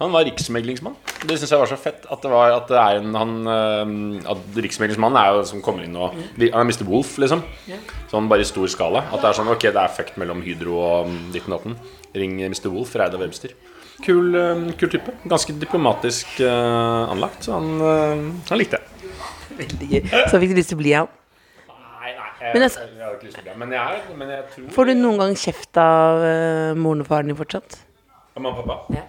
Han 0.00 0.10
var 0.10 0.24
riksmeglingsmann. 0.26 0.96
Det 1.22 1.36
syns 1.38 1.52
jeg 1.54 1.60
var 1.60 1.70
så 1.70 1.76
fett. 1.78 2.06
At 2.10 2.24
det, 2.24 2.30
var, 2.32 2.50
at 2.56 2.70
det 2.70 2.78
er 2.80 2.98
en 2.98 3.14
han, 3.14 3.34
eh, 3.46 4.30
At 4.32 4.58
riksmeglingsmannen 4.66 5.20
er 5.20 5.36
jo 5.36 5.44
som 5.48 5.62
kommer 5.64 5.86
inn 5.86 5.94
og 5.94 6.16
Han 6.16 6.48
er 6.50 6.66
Mr. 6.66 6.82
Wolf, 6.88 7.14
liksom. 7.22 7.44
Sånn 8.10 8.30
bare 8.30 8.42
i 8.42 8.48
stor 8.48 8.66
skala. 8.72 9.04
At 9.12 9.22
det 9.22 9.30
er 9.30 9.38
sånn 9.38 9.52
Ok, 9.54 9.68
det 9.70 9.80
er 9.80 9.94
fucked 9.94 10.18
mellom 10.20 10.42
Hydro 10.44 10.80
og 10.82 11.12
mm, 11.12 11.20
ditten 11.34 11.54
datten. 11.54 11.78
Ring 12.14 12.36
Mr. 12.42 12.68
Wolf, 12.74 12.96
Reidar 12.98 13.22
Webster. 13.22 13.54
Kul, 14.02 14.34
eh, 14.34 14.64
kul 14.78 14.90
type. 14.90 15.12
Ganske 15.30 15.54
diplomatisk 15.60 16.40
uh, 16.42 17.10
anlagt. 17.12 17.44
Så 17.46 17.54
han, 17.54 17.68
uh, 17.80 18.32
han 18.50 18.58
likte 18.58 18.80
det. 18.80 19.12
Veldig 19.54 19.88
gøy. 19.90 20.00
Så 20.30 20.40
fikk 20.42 20.54
du 20.54 20.58
lyst 20.58 20.72
til 20.72 20.78
å 20.78 20.82
bli 20.82 20.94
han. 20.96 21.10
Nei, 21.68 22.10
nei, 22.10 22.28
jeg, 22.40 22.52
Men 22.56 22.66
altså- 22.66 22.84
jeg, 22.84 23.00
har 23.00 23.14
ikke 23.14 23.28
lyst 23.28 23.38
til 23.38 23.48
det. 23.48 23.56
Men 23.62 23.72
jeg, 23.72 24.00
men 24.18 24.32
jeg 24.34 24.46
tror 24.54 24.70
Får 24.76 24.90
du 24.90 24.94
noen 24.98 25.18
gang 25.22 25.34
kjeft 25.38 25.80
av 25.80 26.24
uh, 26.24 26.70
moren 26.74 27.04
og 27.04 27.10
faren 27.10 27.30
din 27.30 27.38
fortsatt? 27.38 27.78
Av 28.34 28.42
mamma 28.42 28.58
og 28.58 28.66
pappa? 28.66 28.98
Ja. 28.98 29.04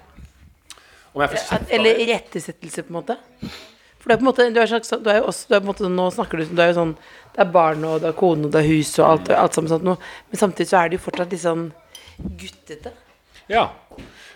Om 1.15 1.23
jeg 1.23 1.33
får 1.33 1.41
kjeft 1.41 1.55
av 1.55 1.79
Eller 1.79 1.95
rettesettelse, 1.95 2.05
irettesettelse, 2.05 2.85
på 2.85 2.93
en 2.93 2.99
måte? 2.99 3.17
For 4.05 4.11
det 4.11 4.15
er 4.15 4.21
på 4.21 4.27
en 4.27 4.29
måte 4.29 4.45
Du 4.53 4.59
er, 4.61 4.69
slags, 4.69 4.93
du 5.01 5.09
er 5.09 5.17
jo 5.17 5.29
også 5.31 5.49
du 5.49 5.55
er 5.55 5.63
på 5.63 5.65
en 5.65 5.71
måte, 5.71 5.89
Nå 5.89 6.03
snakker 6.13 6.37
du 6.37 6.45
som 6.45 6.59
du 6.59 6.61
er 6.61 6.69
jo 6.69 6.77
sånn 6.77 6.91
Det 7.33 7.41
er 7.41 7.49
barn 7.55 7.87
og 7.89 8.03
det 8.03 8.11
er 8.11 8.19
kone 8.19 8.45
og 8.45 8.53
det 8.53 8.61
er 8.61 8.69
hus 8.69 8.91
og 8.99 9.07
alt, 9.07 9.31
alt 9.33 9.57
sammen 9.57 9.71
sånt 9.71 9.87
noe. 9.87 9.97
Men 10.29 10.41
samtidig 10.43 10.69
så 10.69 10.77
er 10.83 10.91
det 10.91 10.99
jo 10.99 11.05
fortsatt 11.07 11.33
litt 11.33 11.41
sånn 11.41 11.65
guttete. 12.39 12.93
Ja. 13.51 13.65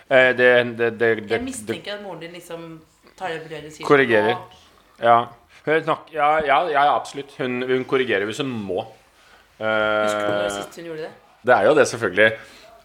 Eh, 0.09 0.31
det, 0.37 0.49
det, 0.77 0.93
det, 0.99 1.09
Jeg 1.29 1.45
mistenker 1.45 1.97
at 1.97 2.03
moren 2.03 2.21
din 2.23 2.33
liksom 2.33 2.79
tar 3.17 3.35
det 3.35 3.43
brødet 3.45 3.73
sitt 3.75 3.85
Korrigerer. 3.85 4.33
«Nå, 4.33 4.63
Ja. 5.03 5.19
Hun 5.65 5.89
ja, 6.13 6.29
ja, 6.41 6.57
ja, 6.71 6.95
absolutt. 6.95 7.35
Hun, 7.37 7.61
hun 7.67 7.83
korrigerer 7.85 8.25
hvis 8.25 8.39
hun 8.41 8.49
må. 8.49 8.85
Husker 9.59 10.23
du 10.23 10.37
når 10.39 10.53
sist 10.55 10.79
hun 10.79 10.87
gjorde 10.87 11.03
det? 11.03 11.11
det 11.45 11.55
er 11.55 11.67
jo 11.67 11.75
det, 11.77 11.85
selvfølgelig. 11.91 12.29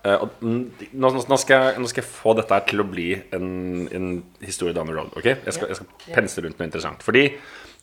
Eh, 0.05 0.25
nå, 0.93 1.11
nå, 1.17 1.37
skal 1.41 1.63
jeg, 1.63 1.77
nå 1.81 1.89
skal 1.91 2.03
jeg 2.03 2.11
få 2.11 2.35
dette 2.37 2.59
til 2.69 2.83
å 2.85 2.87
bli 2.89 3.09
en, 3.35 3.47
en 3.89 4.09
historie 4.45 4.77
down 4.77 4.91
the 4.91 4.97
road. 4.97 5.15
Okay? 5.17 5.39
Jeg 5.47 5.57
skal, 5.57 5.71
jeg 5.73 5.81
skal 5.81 6.17
pense 6.19 6.45
rundt 6.45 6.61
noe 6.61 6.69
interessant. 6.69 7.07
Fordi 7.07 7.25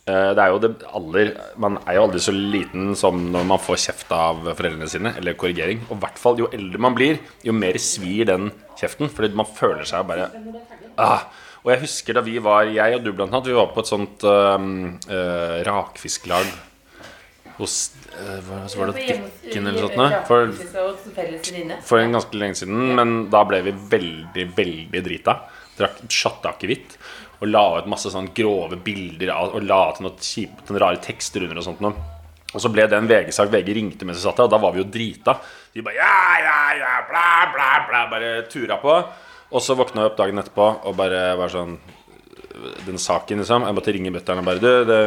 det 0.06 0.42
er 0.42 0.50
jo 0.50 0.58
det 0.64 0.70
aller 0.98 1.30
Man 1.62 1.76
er 1.86 2.00
jo 2.00 2.08
aldri 2.08 2.20
så 2.26 2.34
liten 2.34 2.96
som 2.98 3.20
når 3.32 3.44
man 3.52 3.62
får 3.62 3.78
kjeft 3.84 4.10
av 4.16 4.42
foreldrene 4.48 4.90
sine, 4.90 5.12
eller 5.20 5.38
korrigering. 5.38 5.84
Og 5.90 5.94
i 5.98 6.02
hvert 6.02 6.18
fall 6.20 6.42
jo 6.42 6.50
eldre 6.52 6.82
man 6.82 6.98
blir, 6.98 7.22
jo 7.46 7.54
mer 7.54 7.78
svir 7.82 8.26
den 8.32 8.50
kjeften. 8.80 9.12
Fordi 9.14 9.30
man 9.38 9.50
føler 9.50 9.86
seg 9.88 10.10
bare 10.10 10.32
ah. 10.98 11.30
Og 11.62 11.70
jeg 11.76 11.84
husker 11.84 12.18
da 12.18 12.24
vi 12.26 12.40
var, 12.42 12.66
jeg 12.74 12.98
og 12.98 13.06
du 13.06 13.12
blant 13.14 13.30
annet, 13.30 13.52
vi 13.52 13.58
var 13.58 13.70
på 13.70 13.84
et 13.84 13.90
sånt 13.90 14.24
um, 14.26 14.96
uh, 15.06 15.60
rakfisklag 15.68 16.50
hos 17.60 17.76
uh, 18.16 18.40
hva 18.48 18.64
var 18.66 18.90
det 18.90 19.04
Dikken 19.06 19.70
eller 19.70 19.86
noe 19.86 19.92
sånt? 19.94 20.16
For, 20.26 20.50
for 21.86 22.02
en 22.02 22.18
ganske 22.18 22.42
lenge 22.42 22.58
siden, 22.64 22.96
men 22.98 23.14
da 23.34 23.44
ble 23.46 23.62
vi 23.68 23.76
veldig, 23.94 24.48
veldig 24.58 25.04
drita. 25.06 25.38
Drakk 25.78 26.02
shotta 26.10 26.56
akevitt 26.56 26.98
og 27.42 27.50
la 27.50 27.64
ut 27.80 27.90
masse 27.90 28.12
sånn 28.14 28.30
grove 28.38 28.78
bilder 28.86 29.34
av, 29.34 29.56
og 29.58 29.66
la 29.66 29.82
til 29.98 30.06
noen 30.06 30.82
rare 30.84 31.02
tekster 31.02 31.48
under 31.48 31.62
og 31.62 31.66
sånt 31.66 31.82
noe. 31.82 32.10
Og 32.52 32.60
så 32.62 32.70
ble 32.70 32.84
det 32.90 32.98
en 32.98 33.08
VG-sak. 33.08 33.50
VG 33.52 33.74
ringte 33.78 34.06
mens 34.06 34.20
vi 34.20 34.26
satt 34.26 34.38
der, 34.38 34.50
og 34.50 34.52
da 34.52 34.60
var 34.62 34.76
vi 34.76 34.82
jo 34.82 34.90
drita. 34.92 35.38
De 35.74 35.84
bare 35.86 35.98
ja, 35.98 36.18
ja, 36.44 36.58
ja, 36.82 36.92
bla, 37.08 37.28
bla, 37.54 37.70
bla, 37.88 38.02
bare 38.12 38.32
tura 38.52 38.78
på. 38.82 38.98
Og 39.52 39.64
så 39.64 39.76
våkna 39.80 40.04
jeg 40.04 40.12
opp 40.12 40.20
dagen 40.20 40.40
etterpå 40.42 40.68
og 40.88 40.96
bare 41.00 41.32
var 41.40 41.52
sånn 41.52 41.80
Den 42.86 43.00
saken, 43.00 43.40
liksom. 43.42 43.64
Jeg 43.66 43.76
måtte 43.78 43.94
ringe 43.96 44.12
butter'n 44.14 44.42
og 44.42 44.48
bare 44.48 44.62
Du, 44.62 44.70
det 44.88 45.00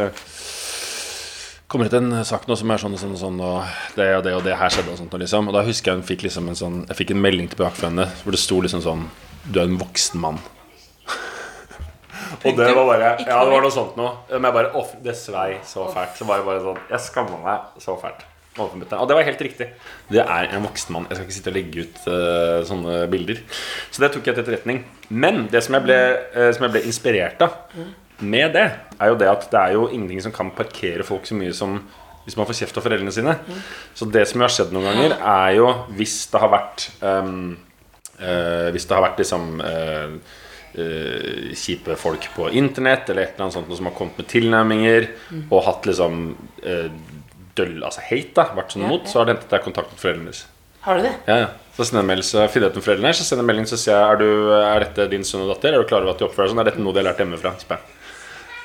kommer 1.68 1.90
ut 1.90 1.96
en 1.98 2.24
sak 2.24 2.46
nå 2.48 2.56
som 2.56 2.70
er 2.70 2.80
sånn 2.80 2.96
og 2.96 3.00
sånn 3.00 3.14
og 3.16 3.20
sånn, 3.20 3.38
og 3.42 3.96
det 3.98 4.08
og 4.16 4.24
det 4.24 4.34
og 4.36 4.44
det 4.46 4.56
her 4.58 4.72
skjedde 4.72 4.92
og 4.92 4.98
sånt, 5.00 5.14
og 5.14 5.22
liksom. 5.22 5.48
Og 5.50 5.56
da 5.56 5.64
husker 5.66 5.92
jeg 5.92 6.00
hun 6.00 6.08
fikk 6.08 6.26
liksom 6.26 6.48
en 6.50 6.58
sånn 6.58 6.82
Jeg 6.88 6.98
fikk 7.02 7.14
en 7.14 7.22
melding 7.24 7.52
tilbake 7.52 7.78
fra 7.78 7.92
henne 7.92 8.08
hvor 8.22 8.36
det 8.36 8.42
sto 8.42 8.60
liksom 8.64 8.84
sånn 8.84 9.06
Du 9.44 9.60
er 9.60 9.68
en 9.68 9.80
voksen 9.80 10.20
mann. 10.24 10.40
Og 12.42 12.58
det 12.58 12.70
var 12.74 12.86
bare 12.88 13.14
Ja, 13.24 13.40
det 13.44 13.54
var 13.54 13.64
noe 13.64 13.74
sånt 13.74 13.98
noe. 14.00 14.12
Men 14.32 14.50
jeg 14.50 14.58
bare 14.58 14.70
Å, 14.74 14.84
det 15.04 15.16
svei 15.18 15.48
så 15.66 15.88
fælt. 15.94 16.14
Så 16.18 16.28
var 16.28 16.40
det 16.40 16.48
bare 16.48 16.62
sånn 16.64 16.86
Jeg 16.90 17.04
skamma 17.08 17.40
meg 17.44 17.82
så 17.82 17.96
fælt. 18.00 18.24
Og 18.54 19.08
det 19.10 19.16
var 19.16 19.26
helt 19.26 19.40
riktig. 19.42 19.66
Det 20.06 20.22
er 20.22 20.52
en 20.54 20.62
voksen 20.62 20.94
mann. 20.94 21.06
Jeg 21.10 21.18
skal 21.18 21.26
ikke 21.26 21.36
sitte 21.36 21.50
og 21.50 21.56
legge 21.56 21.82
ut 21.82 21.96
uh, 22.06 22.60
sånne 22.68 23.00
bilder. 23.10 23.40
Så 23.90 24.04
det 24.04 24.12
tok 24.14 24.30
jeg 24.30 24.36
til 24.36 24.44
etterretning. 24.44 24.84
Men 25.10 25.48
det 25.50 25.64
som 25.66 25.74
jeg 25.74 25.86
ble, 25.88 25.98
uh, 26.36 26.50
som 26.54 26.68
jeg 26.68 26.74
ble 26.76 26.84
inspirert 26.86 27.42
av 27.42 27.56
med 28.22 28.54
det, 28.54 28.68
er 28.94 29.10
jo 29.10 29.18
det 29.18 29.30
at 29.32 29.48
det 29.50 29.58
er 29.60 29.74
jo 29.74 29.88
ingenting 29.88 30.22
som 30.22 30.34
kan 30.34 30.52
parkere 30.54 31.06
folk 31.06 31.26
så 31.26 31.34
mye 31.38 31.54
som 31.56 31.80
hvis 32.24 32.38
man 32.38 32.46
får 32.48 32.60
kjeft 32.62 32.78
av 32.78 32.86
foreldrene 32.86 33.12
sine. 33.12 33.34
Så 33.98 34.06
det 34.08 34.22
som 34.30 34.38
jo 34.38 34.46
har 34.46 34.54
skjedd 34.54 34.70
noen 34.72 34.86
ganger, 34.86 35.16
er 35.18 35.56
jo 35.58 35.66
hvis 35.98 36.14
det 36.30 36.40
har 36.40 36.54
vært 36.54 36.86
um, 37.02 37.56
uh, 38.22 38.70
Hvis 38.72 38.86
det 38.86 38.96
har 38.96 39.04
vært 39.04 39.20
liksom 39.20 39.50
eh, 40.80 41.52
kjipe 41.58 41.96
folk 42.00 42.28
på 42.36 42.48
internett 42.56 43.10
eller 43.10 43.26
et 43.26 43.34
eller 43.34 43.46
annet 43.46 43.58
sånt 43.58 43.76
som 43.78 43.90
har 43.90 43.96
kommet 43.96 44.18
med 44.20 44.30
tilnærminger 44.30 45.08
og 45.48 45.60
hatt 45.68 45.86
liksom 45.88 46.24
uh, 46.64 46.88
døll, 47.58 47.78
altså 47.86 48.02
hate, 48.08 48.34
da, 48.36 48.48
vært 48.56 48.74
sånn 48.74 48.86
imot, 48.88 49.06
så 49.10 49.20
har 49.20 49.28
det 49.28 49.36
hentet 49.36 49.54
deg 49.54 49.64
kontakt 49.64 49.92
kontaktet 49.92 50.02
foreldrene 50.02 50.32
deres. 50.32 50.44
Har 50.84 50.98
du 50.98 51.06
det? 51.06 51.14
Ja, 51.30 51.36
ja. 51.46 51.52
Så 51.74 51.86
sender 51.88 52.04
jeg 52.04 52.10
melding, 52.12 52.26
så 52.28 52.44
finner 52.52 52.68
jeg 52.68 52.74
ut 52.74 52.78
med 52.78 52.86
foreldrene 52.86 53.12
så 53.16 53.24
sender 53.26 53.42
jeg 53.42 53.50
melding 53.50 53.68
så 53.70 53.78
sier 53.80 53.96
jeg 53.96 54.14
er, 54.14 54.20
du, 54.20 54.50
er 54.60 54.84
dette 54.84 55.06
din 55.10 55.24
sønn 55.26 55.42
og 55.46 55.54
datter. 55.54 55.74
Er 55.74 55.82
du 55.82 55.88
klar 55.90 56.04
over 56.04 56.14
at 56.14 56.20
de 56.20 56.26
oppfører 56.28 56.50
seg 56.50 56.54
sånn? 56.54 56.62
Er 56.62 56.68
dette 56.70 56.84
noe 56.84 56.94
de 56.94 57.00
har 57.00 57.08
lært 57.08 57.22
hjemmefra? 57.22 57.54
Spør 57.62 57.80
jeg. 57.80 58.03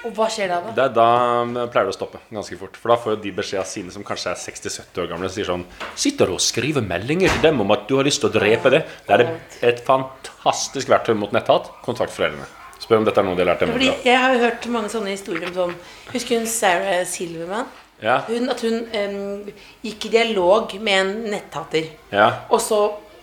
Og 0.08 0.14
hva 0.16 0.30
skjer 0.32 0.47
da? 0.47 0.60
da? 0.64 0.74
Det 0.78 0.86
da 0.95 1.08
um, 1.43 1.56
pleier 1.72 1.89
det 1.89 1.91
å 1.91 1.97
stoppe 1.97 2.22
ganske 2.32 2.56
fort. 2.60 2.78
For 2.80 2.93
da 2.93 2.95
får 3.02 3.18
jo 3.18 3.20
de 3.26 3.34
beskjed 3.36 3.60
av 3.60 3.68
sine 3.68 3.91
som 3.91 4.06
kanskje 4.08 4.32
er 4.32 4.39
60-70 4.39 5.02
år 5.04 5.10
gamle, 5.12 5.32
sier 5.34 5.50
sånn 5.50 5.66
Sitter 6.00 6.32
og 6.32 6.39
skriver 6.43 6.86
meldinger 6.86 7.34
til 7.34 7.50
dem 7.50 7.60
om 7.66 7.76
at 7.76 7.84
du 7.89 7.97
har 8.00 8.08
lyst 8.08 8.24
til 8.24 8.32
å 8.32 8.36
drepe 8.38 8.72
det? 8.72 8.86
Det 9.08 9.18
er 9.18 9.26
et, 9.74 9.84
fantastisk 9.88 10.91
verktøy 10.91 11.18
mot 11.20 11.36
netthat. 11.36 11.68
Kontakt 11.84 12.16
foreldrene. 12.16 12.47
Spør 12.80 13.02
om 13.02 13.10
dette 13.10 13.20
er 13.20 13.28
noe 13.28 13.36
de 13.36 13.43
har 13.43 13.52
lært 13.52 13.66
Fordi 13.68 13.91
jeg 14.08 14.24
har 14.24 14.34
jo 14.38 14.43
hørt 14.45 14.70
mange 14.72 14.91
sånne 14.93 15.12
historier 15.12 15.50
om 15.50 15.56
sånn 15.58 15.74
Husker 16.14 16.39
hun 16.39 16.47
Sarah 16.47 17.02
Silverman? 17.04 17.68
Ja. 18.00 18.22
Hun, 18.30 18.47
at 18.54 18.64
hun 18.64 18.86
um, 18.88 19.50
gikk 19.84 20.08
i 20.08 20.14
dialog 20.14 20.72
med 20.80 21.02
en 21.02 21.10
netthater. 21.34 21.91
Ja. 22.16 22.30
Og 22.47 22.64
så 22.64 22.80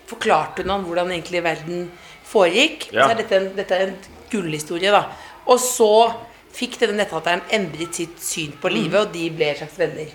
forklarte 0.06 0.60
hun 0.60 0.74
ham 0.74 0.84
hvordan 0.84 1.14
egentlig 1.14 1.40
verden 1.46 1.86
foregikk. 2.28 2.90
Ja. 2.92 3.06
Så 3.06 3.14
er 3.14 3.22
dette 3.22 3.38
en, 3.40 3.48
dette 3.56 3.78
er 3.78 3.88
en 3.88 3.96
gullhistorie, 4.28 4.92
da. 4.92 5.06
Og 5.48 5.56
så 5.62 5.90
fikk 6.56 6.78
denne 6.80 6.96
netthateren 7.02 7.42
endret 7.52 7.94
sitt 7.98 8.16
syn 8.24 8.52
på 8.62 8.70
Mm. 8.70 8.74
livet, 8.78 9.00
og 9.00 9.12
de 9.12 9.26
ble 9.30 9.50
slags 9.58 9.76
venner. 9.78 10.08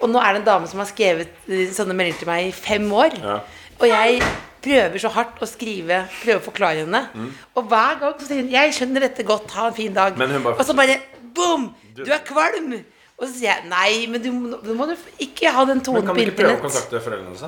Og 0.00 0.10
nå 0.10 0.18
er 0.18 0.32
det 0.34 0.40
en 0.42 0.48
dame 0.50 0.66
som 0.70 0.80
har 0.82 0.88
skrevet 0.90 1.28
eh, 1.48 1.68
sånne 1.70 1.94
meldinger 1.94 2.18
til 2.18 2.26
meg 2.32 2.48
i 2.48 2.52
fem 2.52 2.88
år. 2.92 3.14
Ja. 3.22 3.38
Og 3.78 3.86
jeg 3.88 4.22
prøver 4.66 4.98
så 4.98 5.08
hardt 5.14 5.38
å 5.40 5.46
skrive, 5.46 6.08
prøver 6.24 6.40
å 6.40 6.46
forklare 6.48 6.82
henne. 6.84 7.04
Og 7.54 7.68
hver 7.70 8.00
gang 8.00 8.14
så 8.18 8.26
sier 8.26 8.42
hun 8.42 8.50
'Jeg 8.50 8.72
skjønner 8.74 9.00
dette 9.06 9.22
godt, 9.22 9.50
ha 9.52 9.68
en 9.68 9.74
fin 9.74 9.94
dag'. 9.94 10.16
Bare- 10.18 10.58
og 10.58 10.64
så 10.66 10.74
bare 10.74 10.98
boom! 11.34 11.74
Du 11.94 12.02
er 12.10 12.18
kvalm! 12.24 12.82
Og 13.18 13.28
så 13.28 13.32
sier 13.38 13.54
jeg 13.54 13.64
'Nei, 13.68 14.06
men 14.10 14.20
du, 14.22 14.30
nå 14.32 14.74
må 14.74 14.86
du 14.88 14.96
ikke 15.20 15.50
ha 15.52 15.64
den 15.64 15.80
Men 15.86 16.06
kan 16.06 16.14
du 16.16 16.20
ikke 16.20 16.36
prøve 16.36 16.50
å 16.50 16.56
internett'. 16.56 16.60
kontakte 16.62 17.00
foreldrene 17.00 17.26
hennes? 17.36 17.44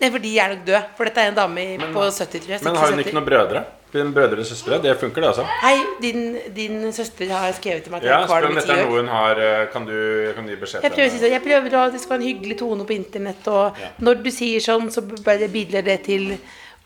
Nei, 0.00 0.08
for 0.08 0.22
de 0.22 0.30
er 0.40 0.54
nok 0.54 0.64
døde. 0.64 0.80
For 0.96 1.08
dette 1.08 1.20
er 1.20 1.32
en 1.32 1.36
dame 1.36 1.66
i, 1.74 1.76
på 1.80 2.06
70, 2.06 2.40
tror 2.40 2.54
jeg. 2.54 2.64
Men 2.64 2.78
har 2.80 2.94
hun 2.94 3.02
ikke 3.02 3.16
noen 3.18 3.26
brødre? 3.28 3.62
Din 3.90 4.12
brødre 4.14 4.38
og 4.44 4.46
søstre? 4.46 4.78
Det 4.82 4.92
funker, 5.00 5.24
det, 5.24 5.28
altså? 5.32 5.44
Hei, 5.64 5.74
din, 6.02 6.36
din 6.54 6.92
søster 6.94 7.32
har 7.34 7.50
skrevet 7.56 7.82
til 7.84 7.92
meg 7.92 8.04
at 8.04 8.06
jeg 8.06 8.12
Ja, 8.12 8.20
er 8.22 8.30
kvalm 8.30 8.60
i 8.60 8.62
ti 8.62 8.76
år. 8.86 9.08
har 9.10 9.40
eh, 9.42 9.64
Kan 9.72 9.88
du, 9.88 9.96
kan 10.36 10.46
du 10.46 10.52
gi 10.54 10.60
beskjed 10.60 10.86
Jeg 10.86 10.92
prøver, 10.94 11.08
å 11.08 11.10
henne? 11.10 11.22
sånn, 11.24 11.34
jeg 11.34 11.42
prøver 11.46 11.76
å 11.80 11.82
det 11.90 12.00
skal 12.00 12.14
være 12.14 12.22
en 12.22 12.28
hyggelig 12.28 12.58
tone 12.62 12.86
på 12.86 12.94
internett, 12.94 13.50
og 13.50 13.82
når 14.06 14.22
du 14.22 14.30
sier 14.30 14.62
sånn, 14.62 14.86
så 14.94 15.02
bidrar 15.02 15.82
det 15.90 15.98
til 16.06 16.30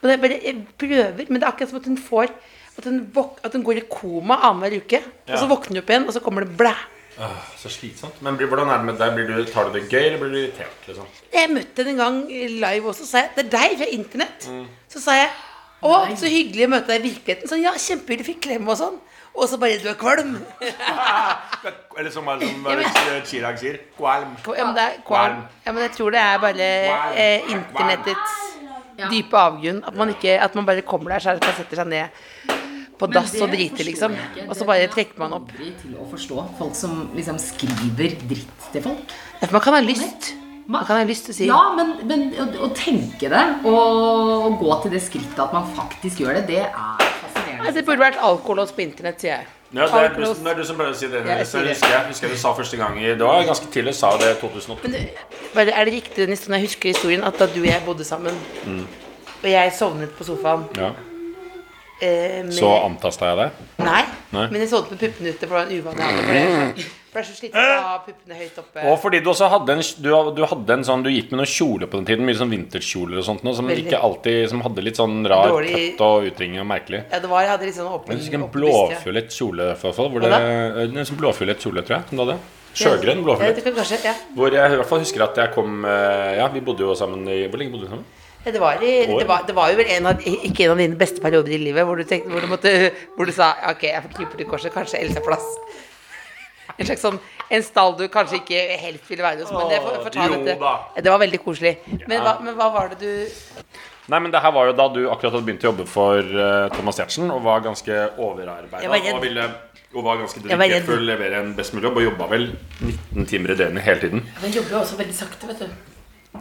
og 0.04 0.08
det 0.10 0.18
bare, 0.20 0.40
Jeg 0.44 0.64
prøver, 0.80 1.28
men 1.28 1.40
det 1.40 1.46
er 1.46 1.52
akkurat 1.52 1.70
som 1.70 1.80
at 1.80 1.86
hun 1.88 2.00
får 2.00 2.32
At 2.78 2.88
hun, 2.88 2.98
våk, 3.14 3.38
at 3.44 3.52
hun 3.54 3.62
går 3.62 3.78
i 3.78 3.86
koma 3.88 4.40
annenhver 4.48 4.80
uke, 4.82 4.98
og 5.28 5.38
så 5.38 5.46
våkner 5.46 5.76
hun 5.76 5.84
opp 5.84 5.90
igjen, 5.92 6.06
og 6.08 6.16
så 6.16 6.20
kommer 6.24 6.42
det 6.42 6.56
blæ. 6.58 6.72
Åh, 7.18 7.42
så 7.58 7.70
slitsomt. 7.70 8.20
Men 8.26 8.36
blir, 8.36 8.48
hvordan 8.50 8.70
er 8.72 8.80
det 8.82 8.88
med 8.88 8.98
deg? 8.98 9.14
Blir 9.14 9.28
du, 9.30 9.50
tar 9.50 9.68
du 9.68 9.78
det 9.78 9.86
gøy, 9.86 10.02
eller 10.02 10.20
blir 10.22 10.32
du 10.32 10.38
irritert? 10.40 10.86
liksom? 10.88 11.10
Jeg 11.32 11.50
møtte 11.52 11.82
henne 11.82 11.94
en 11.94 12.02
gang 12.02 12.20
live 12.64 12.90
også, 12.90 13.04
så 13.04 13.10
sa 13.10 13.22
jeg 13.22 13.34
Det 13.36 13.44
er 13.44 13.50
deg 13.54 13.74
fra 13.80 13.90
internett. 13.96 14.46
Mm. 14.50 14.64
Så 14.90 15.02
sa 15.04 15.18
jeg 15.18 15.34
Å, 15.84 15.96
så 16.16 16.30
hyggelig 16.32 16.64
å 16.64 16.70
møte 16.72 16.88
deg 16.88 17.02
i 17.02 17.10
virkeligheten. 17.10 17.50
Sånn, 17.50 17.60
ja, 17.60 17.74
kjempehyggelig, 17.76 18.26
fikk 18.30 18.40
klem 18.46 18.70
og 18.72 18.78
sånn. 18.80 18.94
Og 19.34 19.48
så 19.50 19.58
bare 19.60 19.78
Du 19.82 19.88
er 19.90 19.98
kvalm. 20.00 20.38
Eller 21.98 22.10
som, 22.14 22.24
som 22.24 22.68
Chirag 23.28 23.58
sier 23.60 23.80
kvalm. 23.98 24.32
Ja, 24.56 24.64
men, 24.64 24.74
det 24.78 24.84
er 24.86 24.98
kvalm. 25.06 25.44
Ja, 25.66 25.74
men 25.74 25.84
jeg 25.84 25.94
tror 25.98 26.14
det 26.14 26.22
er 26.22 26.42
bare 26.42 26.68
eh, 27.12 27.52
internettets 27.52 28.38
dype 29.10 29.38
avgrunn. 29.38 29.82
At 29.86 29.98
man, 29.98 30.14
ikke, 30.14 30.38
at 30.40 30.54
man 30.54 30.66
bare 30.66 30.86
kommer 30.86 31.14
der 31.14 31.26
selv 31.26 31.44
og 31.44 31.58
setter 31.58 31.82
seg 31.82 31.90
ned 31.90 32.54
på 32.98 33.08
dass 33.10 33.34
og 33.42 33.50
drite, 33.52 33.84
liksom. 33.86 34.14
Og 34.46 34.54
så 34.56 34.66
bare 34.68 34.86
trekker 34.92 35.18
man 35.24 35.34
opp. 35.40 35.50
Aldri 35.56 35.72
til 35.82 35.96
å 35.98 36.06
forstå 36.12 36.44
folk 36.60 36.78
som 36.78 37.08
liksom 37.16 37.40
skriver 37.42 38.16
dritt 38.30 38.68
til 38.72 38.84
folk. 38.84 39.14
Ja, 39.40 39.46
for 39.48 39.58
man 39.58 39.64
kan 39.66 39.78
ha 39.78 39.82
lyst. 39.84 40.32
Man 40.66 40.86
kan 40.88 40.96
ha 40.96 41.04
lyst 41.04 41.26
til 41.26 41.34
å 41.34 41.36
si 41.36 41.46
Ja, 41.50 41.58
men, 41.76 41.90
men 42.08 42.22
å, 42.40 42.46
å 42.64 42.70
tenke 42.72 43.28
det 43.28 43.42
og 43.68 44.54
gå 44.62 44.78
til 44.84 44.94
det 44.94 45.02
skrittet 45.04 45.42
at 45.44 45.52
man 45.52 45.66
faktisk 45.76 46.22
gjør 46.22 46.38
det, 46.38 46.46
det 46.54 46.62
er 46.62 47.02
fascinerende. 47.20 47.66
Altså, 47.66 47.74
Det 47.76 47.84
burde 47.90 48.04
vært 48.06 48.22
alkolås 48.30 48.72
på 48.72 48.86
internett, 48.86 49.20
sier 49.20 49.34
jeg. 49.34 49.50
Ja, 49.74 49.88
det 49.90 50.00
er, 50.06 50.12
du, 50.14 50.22
det 50.22 50.50
er 50.52 50.58
du 50.60 50.64
som 50.64 50.76
pleier 50.78 50.94
å 50.94 50.96
si 50.96 51.08
det. 51.10 51.20
Jeg 51.26 51.40
husker 51.42 51.66
jeg, 51.66 52.02
husker 52.06 52.28
jeg 52.28 52.36
du 52.36 52.40
sa 52.40 52.52
første 52.54 52.78
gang 52.78 52.94
i 53.00 53.08
Det 53.10 53.26
var 53.26 53.42
ganske 53.48 53.66
tidlig, 53.74 53.96
sa 53.98 54.12
det 54.20 54.28
i 54.36 54.36
2008. 54.38 54.92
Men 55.56 55.72
er 55.72 55.88
det 55.88 55.94
riktig 55.96 56.28
den 56.28 56.38
når 56.38 56.60
jeg 56.60 56.68
husker 56.68 56.94
historien, 56.94 57.24
at 57.26 57.40
da 57.42 57.48
du 57.50 57.58
og 57.58 57.66
jeg 57.66 57.82
bodde 57.84 58.06
sammen, 58.06 58.38
og 59.42 59.48
jeg 59.50 59.74
sovnet 59.76 60.14
på 60.14 60.24
sofaen 60.28 60.64
Ja. 60.78 60.92
Eh, 62.04 62.42
med 62.44 62.52
Så 62.56 62.68
antasta 62.84 63.30
jeg 63.32 63.38
deg? 63.40 63.62
Nei, 63.84 64.02
Nei. 64.34 64.44
men 64.52 64.60
jeg 64.64 64.70
så 64.70 64.82
det 64.84 64.94
med 64.94 65.00
puppene 65.06 65.32
ute, 65.32 65.48
for 65.48 65.54
det 65.54 65.56
var 65.56 65.64
en 65.64 65.74
uvane 65.80 66.06
hadde. 66.08 66.22
For 66.24 66.34
det, 66.34 66.86
for 67.14 67.20
det 67.20 67.22
er 67.22 67.26
så 67.30 67.36
slitsomt 67.38 67.70
å 67.70 67.82
ha 67.86 67.98
puppene 68.02 68.38
høyt 68.40 68.56
oppe. 68.58 68.84
Og 68.90 68.96
fordi 69.04 69.20
du 69.22 69.28
også 69.30 69.48
hadde 69.52 69.76
en, 69.76 69.82
du, 70.02 70.08
du 70.34 70.40
hadde 70.50 70.74
en 70.74 70.86
sånn 70.88 71.04
Du 71.06 71.10
gikk 71.12 71.28
med 71.30 71.38
noen 71.42 71.50
kjole 71.52 71.86
på 71.86 72.00
den 72.00 72.08
tiden, 72.08 72.26
mye 72.26 72.38
sånn 72.40 72.50
vinterkjole 72.50 73.20
og 73.20 73.26
sånt 73.28 73.44
noe, 73.46 73.54
som 73.54 73.68
Veldig. 73.70 73.84
ikke 73.86 74.00
alltid 74.08 74.48
Som 74.50 74.64
hadde 74.66 74.82
litt 74.82 74.98
sånn 74.98 75.20
rar 75.30 75.46
Dårlig- 75.52 75.94
cut 75.94 76.02
og 76.08 76.26
utringning 76.32 76.64
og 76.64 76.66
merkelig. 76.72 77.04
Ja, 77.12 77.20
det 77.22 77.30
var, 77.30 77.44
jeg 77.46 77.52
hadde 77.54 77.68
litt 77.70 77.78
sånn 77.78 77.92
åpen 77.94 78.16
Jeg 78.16 78.24
husker 78.24 78.40
en 78.40 78.48
blåfiolet 78.56 79.38
kjole, 79.38 79.70
for, 79.78 79.94
fall. 79.94 80.10
Hvor 80.10 80.26
det, 80.26 80.42
en 80.98 81.06
sånn 81.12 81.20
blåfullet 81.22 81.62
kjole, 81.62 81.86
tror 81.86 82.00
jeg. 82.00 82.08
Som 82.10 82.18
du 82.18 82.24
hadde. 82.26 82.38
Sjøgrønn 82.74 83.22
kanskje, 83.78 84.00
ja. 84.02 84.14
Hvor 84.34 84.50
jeg 84.50 84.72
i 84.74 84.78
hvert 84.80 84.88
fall 84.90 85.02
husker 85.04 85.22
at 85.28 85.36
jeg 85.38 85.54
kom 85.54 85.84
eh, 85.86 86.32
Ja, 86.40 86.48
vi 86.50 86.58
bodde 86.66 86.82
jo 86.82 86.94
sammen 86.98 87.22
i 87.30 87.44
Hvor 87.46 87.60
lenge 87.62 87.70
bodde 87.76 87.86
vi 87.86 87.92
sammen? 87.94 88.06
Ja, 88.44 88.52
Det 88.52 88.60
var, 88.60 88.82
i, 88.84 88.92
det, 89.08 89.24
var, 89.28 89.44
det 89.48 89.54
var 89.56 89.70
jo 89.72 89.78
vel 89.80 89.90
en 89.96 90.10
av, 90.10 90.20
ikke 90.20 90.66
en 90.66 90.74
av 90.74 90.82
dine 90.82 90.98
beste 91.00 91.22
perioder 91.24 91.56
i 91.56 91.60
livet 91.62 91.86
hvor 91.88 91.96
du, 91.96 92.04
tenkte, 92.08 92.28
hvor 92.32 92.44
du, 92.44 92.50
måtte, 92.50 92.72
hvor 93.16 93.28
du 93.28 93.32
sa 93.32 93.54
Ok, 93.70 93.86
jeg 93.88 94.02
får 94.04 94.14
krype 94.18 94.40
til 94.40 94.48
korset, 94.50 94.74
kanskje 94.74 95.00
Else 95.00 95.20
har 95.20 95.24
plass. 95.24 95.48
En 96.74 96.88
slags 96.88 97.04
sånn 97.04 97.18
En 97.54 97.64
stall 97.64 97.96
du 97.98 98.06
kanskje 98.12 98.40
ikke 98.42 98.60
helt 98.82 99.10
ville 99.10 99.24
være 99.24 99.44
hos, 99.44 99.52
men 99.52 99.72
det, 99.72 99.80
for, 99.84 99.98
for 100.06 100.14
ta 100.14 100.28
dette. 100.32 101.02
Det 101.04 101.12
var 101.12 101.20
veldig 101.22 101.40
koselig. 101.44 101.74
Men, 102.06 102.16
hva, 102.24 102.38
men 102.44 102.56
hva 102.58 102.70
var 102.74 102.94
det 102.94 103.00
du 103.04 103.12
Nei, 104.12 104.18
men 104.20 104.28
det 104.32 104.40
her 104.44 104.52
var 104.52 104.68
jo 104.68 104.74
da 104.76 104.84
du 104.92 104.98
akkurat 105.08 105.32
hadde 105.32 105.46
begynt 105.46 105.62
å 105.64 105.70
jobbe 105.70 105.86
for 105.88 106.20
uh, 106.20 106.66
Thomas 106.74 106.98
Giertsen 107.00 107.30
og 107.32 107.40
var 107.46 107.62
ganske 107.64 108.02
overarbeida 108.20 109.14
og 109.14 109.22
ville 109.24 109.46
og 109.94 110.02
var 110.04 110.18
ganske 110.20 110.42
dedikert 110.42 110.84
for 110.88 110.98
å 110.98 111.06
levere 111.06 111.40
en 111.40 111.52
best 111.56 111.72
mulig 111.72 111.86
jobb 111.88 112.00
og 112.00 112.06
jobba 112.08 112.26
vel 112.34 112.46
19 112.82 113.28
timer 113.30 113.54
i 113.54 113.58
døgnet 113.62 113.86
hele 113.86 114.02
tiden. 114.02 114.24
Den 114.42 114.56
jobber 114.58 114.74
jo 114.74 114.80
også 114.82 114.98
veldig 114.98 115.14
sakte, 115.16 115.48
vet 115.52 115.62
du. 115.62 115.93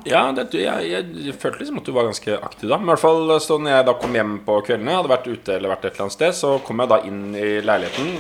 Ja, 0.04 0.24
det, 0.36 0.50
jeg, 0.58 0.88
jeg, 0.90 1.34
følte 1.40 1.62
liksom 1.62 1.78
at 1.80 1.88
du 1.88 1.94
var 1.96 2.08
ganske 2.10 2.38
aktiv 2.44 2.68
da. 2.68 2.80
Men 2.80 2.90
i 2.90 2.92
hvert 2.94 3.04
fall 3.04 3.36
så 3.44 3.60
når 3.62 3.78
jeg 3.78 3.86
da 3.88 3.94
kom 4.02 4.18
hjem 4.18 4.34
på 4.44 4.58
kveldene, 4.68 4.98
hadde 4.98 5.12
vært 5.12 5.30
ute 5.30 5.56
eller 5.56 5.72
vært 5.72 5.86
et 5.86 5.94
eller 5.94 6.08
annet 6.08 6.16
sted, 6.18 6.36
så 6.36 6.56
kom 6.66 6.84
jeg 6.84 6.92
da 6.92 7.00
inn 7.08 7.22
i 7.38 7.52
leiligheten. 7.64 8.12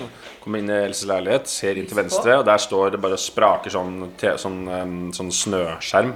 Kommer 0.44 0.60
inn 0.60 0.72
i 0.72 0.80
Elses 0.86 1.08
leilighet, 1.10 1.52
ser 1.52 1.80
inn 1.80 1.88
til 1.90 2.00
venstre, 2.00 2.38
og 2.40 2.48
der 2.48 2.60
står 2.60 2.94
det 2.94 3.04
bare 3.04 3.18
og 3.18 3.24
spraker 3.24 3.74
sånn, 3.74 3.94
te, 4.20 4.36
sånn, 4.40 4.64
um, 4.68 4.98
sånn 5.16 5.32
snøskjerm. 5.34 6.12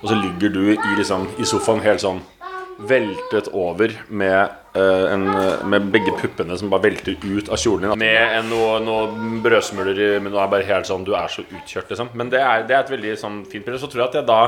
Og 0.00 0.06
så 0.08 0.16
ligger 0.20 0.52
du 0.52 0.62
i, 0.74 0.78
liksom, 0.98 1.28
i 1.40 1.48
sofaen 1.48 1.84
helt 1.84 2.04
sånn 2.04 2.22
veltet 2.76 3.48
over 3.56 3.92
med, 4.08 4.56
uh, 4.76 5.04
en, 5.12 5.26
med 5.72 5.90
begge 5.92 6.12
puppene 6.20 6.56
som 6.60 6.72
bare 6.72 6.90
velter 6.90 7.16
ut 7.24 7.48
av 7.48 7.60
kjolen 7.60 7.88
din. 7.88 8.00
Med 8.04 8.40
en, 8.40 8.50
noe, 8.52 8.80
noe 8.84 9.36
brødsmuler 9.44 9.96
i 9.96 10.10
munnen. 10.18 10.40
bare 10.52 10.68
helt 10.68 10.88
sånn 10.88 11.04
Du 11.06 11.14
er 11.16 11.32
så 11.32 11.44
utkjørt, 11.44 11.92
liksom. 11.92 12.12
Men 12.12 12.32
det 12.32 12.42
er, 12.42 12.66
det 12.68 12.76
er 12.76 12.84
et 12.84 12.92
veldig 12.96 13.14
sånn 13.20 13.44
fint 13.48 13.64
bilde. 13.64 13.80
Så 13.80 13.88
tror 13.92 14.04
jeg 14.04 14.12
at 14.12 14.20
jeg 14.20 14.28
da 14.28 14.42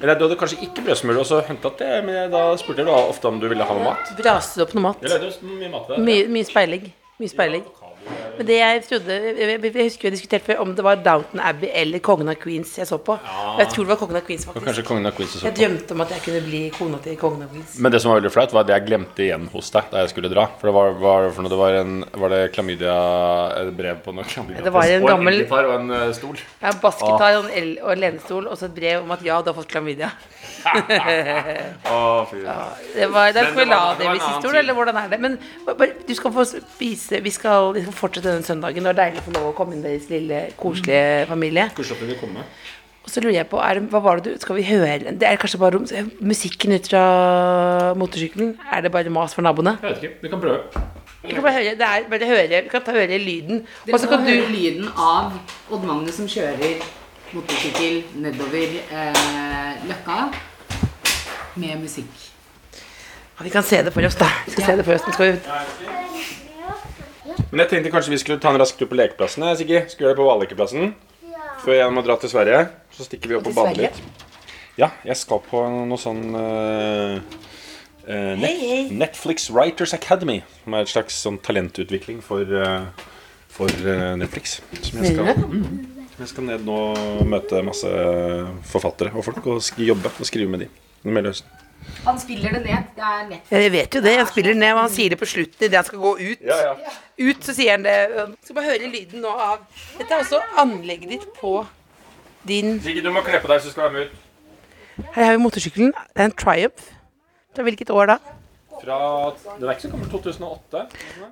Eller 0.00 0.18
du 0.18 0.26
hadde 0.26 0.36
kanskje 0.36 0.60
ikke 0.66 0.84
brødsmuler, 0.84 1.22
og 1.22 1.28
så 1.28 1.40
hentet 1.46 1.78
det, 1.80 1.92
men 2.04 2.30
da 2.32 2.42
spurte 2.60 2.84
du 2.84 2.92
ofte 2.92 3.30
om 3.30 3.40
du 3.40 3.48
ville 3.48 3.64
ha 3.64 3.76
noe 3.78 3.92
mat. 3.94 4.12
Braste 4.20 4.66
opp 4.66 4.74
noe 4.76 4.90
mat? 4.90 5.02
Jeg 5.04 5.14
lagde 5.14 5.32
mye 5.48 5.72
mat 5.72 5.86
til 5.88 5.96
deg. 5.96 6.06
Mye, 6.10 6.26
mye 6.36 6.48
speiling. 6.48 6.90
Mye 7.16 7.32
speiling. 7.32 7.64
Men 8.36 8.46
det 8.46 8.56
jeg 8.58 8.82
trodde 8.86 9.14
Jeg, 9.16 9.36
jeg, 9.40 9.60
jeg 9.74 9.86
husker 9.86 10.06
vi 10.06 10.10
diskuterte 10.14 10.44
før 10.50 10.60
om 10.62 10.74
det 10.76 10.84
var 10.84 10.98
Downton 11.02 11.40
Abbey 11.40 11.70
eller 11.72 12.02
Kongen 12.04 12.28
av 12.28 12.36
Queens 12.40 12.74
jeg 12.78 12.86
så 12.88 12.98
på. 13.02 13.16
Og 13.16 13.60
jeg 13.62 13.70
tror 13.72 13.86
det 13.86 13.92
var 13.94 14.00
Kongen 14.02 14.18
av 14.20 14.24
Queens, 14.26 14.44
Og 14.46 14.52
faktisk. 14.52 14.66
Kanskje 14.68 14.84
kongen 14.90 15.08
av 15.10 15.14
Queens 15.16 15.34
og 15.34 15.40
Jeg 15.40 15.46
sånt. 15.46 15.60
drømte 15.60 15.96
om 15.96 16.04
at 16.04 16.12
jeg 16.14 16.24
kunne 16.26 16.42
bli 16.46 16.60
kona 16.76 17.00
til 17.06 17.16
Kongen 17.20 17.42
av 17.46 17.50
Queens. 17.54 17.78
Men 17.80 17.92
det 17.94 18.02
som 18.04 18.12
var 18.12 18.20
veldig 18.20 18.32
flaut, 18.36 18.52
var 18.56 18.66
at 18.66 18.72
jeg 18.74 18.86
glemte 18.90 19.24
igjen 19.26 19.48
hos 19.54 19.70
deg 19.74 19.90
da 19.92 20.04
jeg 20.04 20.12
skulle 20.12 20.32
dra. 20.32 20.46
For 20.60 20.70
det 20.70 20.74
var, 20.76 20.92
var, 21.02 21.30
for 21.36 21.46
noe, 21.46 21.54
det 21.54 21.60
var, 21.62 21.78
en, 21.80 21.96
var 22.24 22.34
det 22.36 22.42
klamydia 22.56 22.96
Et 23.62 23.72
brev 23.76 24.02
på 24.04 24.14
noe 24.14 24.24
klamydia 24.28 24.62
Det 24.66 24.72
var 24.76 24.84
en 24.96 25.02
og 25.02 25.10
gammel- 25.14 25.44
og 25.50 25.74
en 25.80 25.90
eh, 25.90 26.12
stol. 26.16 26.36
Ja, 26.62 26.72
basketar 26.82 27.40
og 27.40 27.48
en 27.48 27.52
el- 27.62 27.78
og 27.82 27.92
en 27.96 28.04
lenestol, 28.04 28.46
og 28.46 28.58
så 28.60 28.68
et 28.70 28.76
brev 28.76 29.02
om 29.02 29.10
at 29.16 29.24
ja, 29.26 29.40
du 29.42 29.50
har 29.52 29.56
fått 29.58 29.72
klamydia. 29.72 30.12
Fy. 32.30 32.40
Det 32.94 33.08
var, 33.12 33.32
det 33.32 33.42
er 33.42 33.72
annen 33.76 34.20
historie, 34.20 34.60
eller 34.62 34.74
hvordan 34.76 34.96
er 35.00 35.12
det? 35.12 35.20
Men 35.22 35.36
bare, 35.66 35.92
du 36.08 36.14
skal 36.18 36.32
få 36.34 36.44
spise 36.48 37.20
Vi 37.22 37.32
skal 37.34 37.72
liksom 37.76 37.94
fortsette 37.96 38.28
denne 38.30 38.46
søndagen. 38.46 38.82
Det 38.82 38.90
var 38.92 38.98
deilig 39.04 39.22
å 39.22 39.26
få 39.28 39.36
lov 39.36 39.50
å 39.50 39.54
komme 39.56 39.76
inn 39.76 39.84
i 39.84 39.88
deres 39.90 40.08
lille, 40.12 40.46
koselige 40.60 41.26
familie. 41.30 41.68
Koselig. 41.76 42.18
Og 43.06 43.12
så 43.12 43.22
lurer 43.22 43.36
jeg 43.36 43.46
på, 43.46 43.58
er 43.62 43.78
det, 43.78 43.86
hva 43.92 44.00
var 44.02 44.18
det 44.18 44.34
du 44.34 44.40
Skal 44.42 44.56
vi 44.58 44.64
høre 44.66 45.12
Det 45.14 45.28
er 45.28 45.38
kanskje 45.38 45.60
bare 45.62 45.78
musikken 46.18 46.74
ut 46.74 46.88
fra 46.90 47.02
motorsykkelen? 47.94 48.56
Er 48.72 48.82
det 48.82 48.92
bare 48.92 49.12
mas 49.14 49.34
for 49.36 49.46
naboene? 49.46 49.76
Jeg 49.82 49.92
vet 49.92 50.02
ikke. 50.02 50.22
Vi 50.24 50.32
kan 50.32 50.42
prøve. 50.42 50.86
Vi 51.22 51.34
kan 51.34 51.42
bare 51.42 51.54
høre, 51.54 51.76
det 51.78 51.86
er 51.86 52.08
bare 52.10 52.30
høre 52.32 52.62
Vi 52.64 52.68
kan 52.72 52.82
ta 52.86 52.94
høre 52.96 53.18
lyden. 53.22 53.62
Og 53.92 54.00
så 54.00 54.10
kan 54.10 54.26
du 54.26 54.32
høre 54.32 54.50
lyden 54.50 54.90
av 54.90 55.38
Odd 55.70 55.86
Magnus 55.86 56.18
som 56.18 56.26
kjører 56.30 56.82
motorsykkel 57.34 58.02
nedover 58.22 58.76
eh, 58.90 59.86
Løkka 59.86 60.18
med 61.56 61.80
musikk. 61.82 62.30
Ja, 63.38 63.44
Vi 63.44 63.50
kan 63.50 63.62
se 63.62 63.82
det 63.82 63.92
for 63.92 64.04
oss, 64.06 64.14
da. 64.16 64.28
Vi 64.46 64.52
skal 64.52 64.64
se 64.64 64.76
det 64.76 64.84
for 64.84 64.94
oss. 64.94 65.02
Skal 65.14 65.32
vi 65.32 65.38
Men 67.50 67.60
jeg 67.62 67.68
tenkte 67.70 67.90
kanskje 67.92 68.10
vi 68.14 68.18
skulle 68.18 68.40
ta 68.40 68.50
en 68.50 68.60
rask 68.60 68.78
tur 68.78 68.88
på 68.88 68.96
lekeplassene. 68.96 69.52
jeg, 69.52 69.58
Siggy. 69.58 69.80
Skal 69.88 69.98
vi 69.98 70.04
gjøre 70.06 70.16
det 70.16 70.22
på 70.22 70.30
Vallekeplassen? 70.30 70.94
Før 71.64 71.74
jeg 71.74 71.92
må 71.92 72.02
dra 72.04 72.16
til 72.20 72.30
Sverige. 72.32 72.68
Så 72.92 73.04
stikker 73.04 73.28
vi 73.28 73.36
opp 73.38 73.46
og 73.50 73.54
bader 73.56 73.86
litt. 73.86 74.00
Ja, 74.76 74.90
jeg 75.04 75.16
skal 75.16 75.40
på 75.40 75.62
noe 75.88 75.96
sånn 76.00 76.34
uh, 76.36 77.16
uh, 78.08 78.32
net. 78.40 78.92
Netflix 78.92 79.50
Writers 79.50 79.94
Academy. 79.96 80.42
Som 80.62 80.76
er 80.76 80.84
et 80.84 80.92
slags 80.92 81.20
sånn 81.24 81.38
talentutvikling 81.44 82.20
for, 82.24 82.44
uh, 82.44 82.88
for 83.48 83.72
eh, 83.72 84.16
Netflix. 84.20 84.60
Som 84.84 85.00
jeg 85.00 85.14
skal, 85.14 85.32
mm, 85.32 86.10
jeg 86.18 86.32
skal 86.32 86.48
ned 86.50 86.66
nå 86.68 86.80
og 86.92 87.22
møte 87.28 87.62
masse 87.64 87.92
forfattere 88.68 89.14
og 89.16 89.24
folk 89.24 89.48
og 89.48 89.64
sk 89.64 89.80
jobbe 89.86 90.12
og 90.12 90.28
skrive 90.28 90.52
med 90.52 90.66
de. 90.66 90.68
Løs. 91.04 91.44
Han 92.04 92.18
spiller 92.18 92.52
det 92.56 92.62
ned. 92.64 92.86
Det 92.96 93.02
er 93.04 93.28
nett. 93.28 93.50
Ja, 93.50 93.58
Jeg 93.62 93.72
vet 93.72 93.94
jo 93.94 94.00
det. 94.02 94.16
Han 94.18 94.26
spiller 94.26 94.54
ned, 94.54 94.72
og 94.74 94.80
han 94.80 94.90
sier 94.90 95.10
det 95.10 95.18
på 95.20 95.28
slutten 95.28 95.64
idet 95.68 95.76
han 95.78 95.84
skal 95.84 95.98
gå 96.02 96.12
ut. 96.18 96.46
Ut, 97.18 97.44
så 97.44 97.54
sier 97.54 97.70
han 97.76 97.84
det. 97.86 97.96
Skal 98.44 98.56
bare 98.58 98.64
høre 98.72 98.90
lyden 98.90 99.22
nå 99.22 99.30
av 99.30 99.62
Dette 99.98 100.10
er 100.14 100.24
også 100.24 100.40
anlegget 100.58 101.10
ditt 101.14 101.26
på 101.38 101.60
din 102.46 102.80
Sigrid, 102.82 103.02
du 103.02 103.10
må 103.10 103.22
kle 103.26 103.40
på 103.42 103.48
deg 103.50 103.58
hvis 103.58 103.70
du 103.70 103.74
skal 103.74 103.88
være 103.88 103.92
med 103.92 104.06
ut. 104.06 105.06
Her 105.14 105.24
har 105.24 105.32
vi 105.36 105.42
motorsykkelen. 105.42 105.92
Det 106.14 106.22
er 106.22 106.30
en 106.30 106.36
Triumph. 106.38 106.90
Fra 107.56 107.64
hvilket 107.66 107.90
år 107.90 108.06
da? 108.06 108.18
Fra 108.82 108.96
Den 109.58 109.68
er 109.68 109.72
ikke 109.72 109.86
så 109.86 109.90
gammel. 109.92 110.08
2008. 110.10 110.82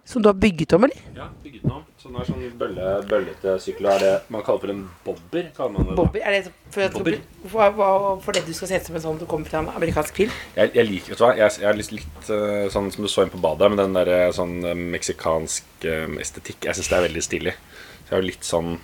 Som 0.09 0.23
du 0.25 0.29
har 0.29 0.37
bygget 0.39 0.73
om, 0.77 0.85
eller? 0.87 1.01
Ja, 1.17 1.27
bygget 1.43 1.63
den 1.63 1.73
om. 1.75 1.83
Så 2.01 2.09
den 2.09 2.19
er 2.21 2.29
sånn 2.29 2.45
bølle, 2.61 2.89
bøllete 3.09 3.57
sykkel. 3.63 3.89
Er 3.93 4.03
det 4.03 4.13
man 4.33 4.45
kaller 4.47 4.63
for 4.63 4.73
en 4.73 4.83
bobber? 5.07 5.51
kaller 5.57 5.75
man 5.75 5.89
det 5.89 5.95
da. 5.95 5.97
Bobby? 6.01 6.23
Er 6.23 6.37
det 6.37 6.53
for, 6.71 6.85
at, 6.87 6.97
Bobby. 6.97 7.19
for, 7.45 7.77
for, 7.79 8.07
for 8.27 8.37
det 8.37 8.45
du 8.49 8.53
skal 8.57 8.71
se 8.71 8.81
ut 8.81 8.89
som 8.89 8.99
en 8.99 9.05
sånn 9.07 9.21
du 9.21 9.27
kommer 9.31 9.51
fra 9.51 9.63
en 9.63 9.71
amerikansk 9.75 10.23
film? 10.23 10.39
Jeg, 10.57 10.73
jeg 10.77 10.91
liker, 10.91 11.15
vet 11.15 11.21
du 11.21 11.27
hva, 11.27 11.33
jeg, 11.39 11.59
jeg 11.63 11.71
er 11.71 11.81
litt, 11.81 11.93
litt 12.01 12.33
eh, 12.37 12.65
sånn 12.75 12.91
som 12.95 13.07
du 13.07 13.11
så 13.13 13.27
inn 13.27 13.33
på 13.33 13.43
badet, 13.45 13.71
med 13.73 13.83
den 13.83 13.99
der 13.99 14.13
eh, 14.15 14.31
sånn 14.37 14.57
eh, 14.65 14.77
meksikansk 14.97 15.89
estetikk. 16.25 16.65
Jeg 16.65 16.79
syns 16.79 16.91
det 16.91 16.99
er 16.99 17.07
veldig 17.09 17.25
stilig. 17.25 17.57
Så 18.05 18.11
jeg 18.11 18.17
har 18.17 18.27
litt 18.27 18.49
sånn, 18.49 18.75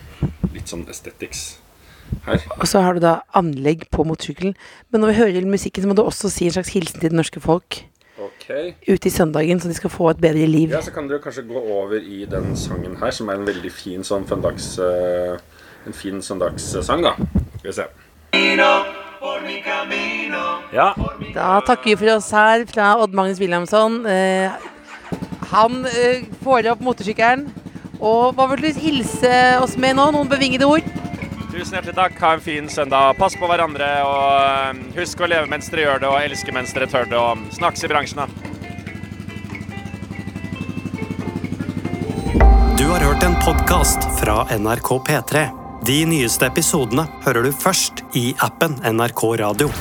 litt 0.55 0.71
sånn 0.71 0.87
aesthetics 0.89 1.45
her. 2.27 2.43
Og 2.59 2.67
så 2.69 2.83
har 2.85 2.97
du 2.97 3.05
da 3.05 3.21
anlegg 3.37 3.87
på 3.95 4.05
motorsykkelen. 4.09 4.57
Men 4.91 5.05
når 5.05 5.13
vi 5.13 5.21
hører 5.21 5.49
musikken, 5.49 5.85
så 5.85 5.91
må 5.91 5.97
du 5.97 6.03
også 6.05 6.31
si 6.33 6.49
en 6.49 6.57
slags 6.57 6.73
hilsen 6.75 7.01
til 7.01 7.13
det 7.13 7.21
norske 7.21 7.43
folk 7.43 7.83
Ok. 8.41 8.75
ut 8.89 9.07
i 9.07 9.11
søndagen, 9.13 9.61
så 9.61 9.69
de 9.69 9.75
skal 9.77 9.91
få 9.93 10.11
et 10.11 10.21
bedre 10.21 10.47
liv. 10.49 10.71
Ja, 10.73 10.81
så 10.81 10.91
kan 10.95 11.09
dere 11.09 11.21
kanskje 11.21 11.45
gå 11.49 11.61
over 11.61 12.01
i 12.01 12.25
den 12.25 12.57
sangen 12.57 12.97
her, 12.97 13.11
som 13.13 13.29
er 13.29 13.37
en 13.37 13.47
veldig 13.47 13.73
fin 13.73 14.05
sånn 14.07 14.25
søndags... 14.29 14.79
eh, 14.81 15.37
en 15.87 15.97
fin 15.97 16.23
søndagssang, 16.23 17.05
da. 17.05 17.15
Skal 17.59 17.71
vi 17.71 17.73
se. 17.73 17.87
Ja. 20.73 20.91
Da 21.35 21.61
takker 21.67 21.93
vi 21.93 21.97
for 22.01 22.15
oss 22.17 22.31
her 22.37 22.65
fra 22.69 22.95
Odd 23.01 23.17
Magnus 23.17 23.41
Wilhelmsson. 23.41 24.01
Eh, 24.07 24.51
han 25.53 25.85
eh, 25.89 26.25
får 26.45 26.71
opp 26.73 26.85
motorsykkelen. 26.85 27.47
Og 28.01 28.37
hva 28.37 28.47
vil 28.53 28.65
du 28.65 28.81
hilse 28.81 29.33
oss 29.61 29.77
med 29.81 29.99
nå? 29.99 30.09
Noen 30.15 30.29
bevingede 30.31 30.69
ord? 30.69 30.87
Tusen 31.51 31.75
hjertelig 31.75 31.97
takk. 31.97 32.21
Ha 32.21 32.33
en 32.37 32.41
fin 32.41 32.69
søndag. 32.71 33.17
Pass 33.19 33.35
på 33.39 33.49
hverandre. 33.51 33.89
Og 34.07 34.35
eh, 34.39 34.83
husk 35.01 35.21
å 35.21 35.29
leve 35.31 35.51
mens 35.51 35.71
dere 35.73 35.87
gjør 35.87 36.05
det, 36.05 36.11
og 36.11 36.23
elske 36.23 36.55
mens 36.55 36.75
dere 36.77 36.87
tør 36.91 37.11
det. 37.11 37.19
Og 37.19 37.57
snakkes 37.57 37.87
i 37.87 37.91
bransjen, 37.91 38.23
da. 38.23 38.27
Du 42.79 42.87
har 42.89 43.03
hørt 43.05 43.27
en 43.27 43.35
podkast 43.43 44.07
fra 44.21 44.45
NRK 44.55 44.93
P3. 45.09 45.49
De 45.87 45.99
nyeste 46.07 46.47
episodene 46.47 47.07
hører 47.25 47.49
du 47.49 47.53
først 47.57 48.05
i 48.17 48.31
appen 48.47 48.79
NRK 48.85 49.25
Radio. 49.43 49.73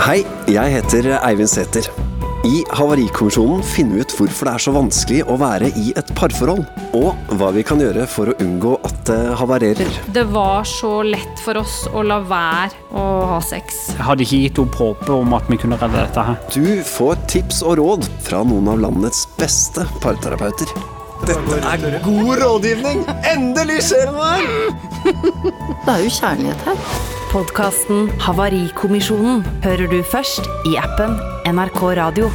Hei, 0.00 0.22
jeg 0.48 0.78
heter 0.78 1.16
Eivind 1.18 1.50
Sæther. 1.50 2.09
I 2.40 2.62
Havarikommisjonen 2.72 3.60
finner 3.62 3.98
vi 3.98 4.04
ut 4.06 4.12
hvorfor 4.16 4.48
det 4.48 4.52
er 4.56 4.62
så 4.64 4.72
vanskelig 4.72 5.18
å 5.28 5.34
være 5.40 5.68
i 5.76 5.90
et 6.00 6.12
parforhold, 6.16 6.62
og 6.96 7.34
hva 7.36 7.50
vi 7.52 7.64
kan 7.68 7.82
gjøre 7.82 8.06
for 8.08 8.32
å 8.32 8.36
unngå 8.40 8.78
at 8.86 9.02
det 9.10 9.18
havarerer. 9.36 9.98
Det 10.16 10.22
var 10.32 10.64
så 10.68 11.02
lett 11.04 11.42
for 11.44 11.60
oss 11.60 11.82
å 11.92 12.00
la 12.06 12.16
være 12.24 12.96
å 12.96 13.04
ha 13.34 13.42
sex. 13.44 13.90
Jeg 13.92 14.06
hadde 14.06 14.24
ikke 14.24 14.40
gitt 14.46 14.62
opp 14.64 14.78
håpet 14.80 15.12
om 15.18 15.36
at 15.36 15.52
vi 15.52 15.60
kunne 15.60 15.76
redde 15.82 16.00
dette 16.00 16.24
her. 16.30 16.40
Du 16.56 16.80
får 16.94 17.20
tips 17.28 17.60
og 17.60 17.76
råd 17.82 18.08
fra 18.24 18.40
noen 18.48 18.72
av 18.72 18.80
landets 18.88 19.26
beste 19.36 19.84
parterapeuter. 20.00 20.72
Dette 21.26 21.56
er 21.60 21.98
god 22.04 22.42
rådgivning! 22.42 23.02
Endelig 23.34 23.82
skjer 23.90 24.08
det 24.08 24.14
noe! 24.16 24.70
Det 25.84 25.92
er 25.94 26.02
jo 26.04 26.12
kjærlighet 26.16 26.64
her. 26.68 26.80
Podkasten 27.30 28.08
Havarikommisjonen 28.24 29.44
hører 29.64 29.86
du 29.92 30.00
først 30.12 30.48
i 30.70 30.76
appen 30.80 31.14
NRK 31.46 31.82
Radio. 32.00 32.30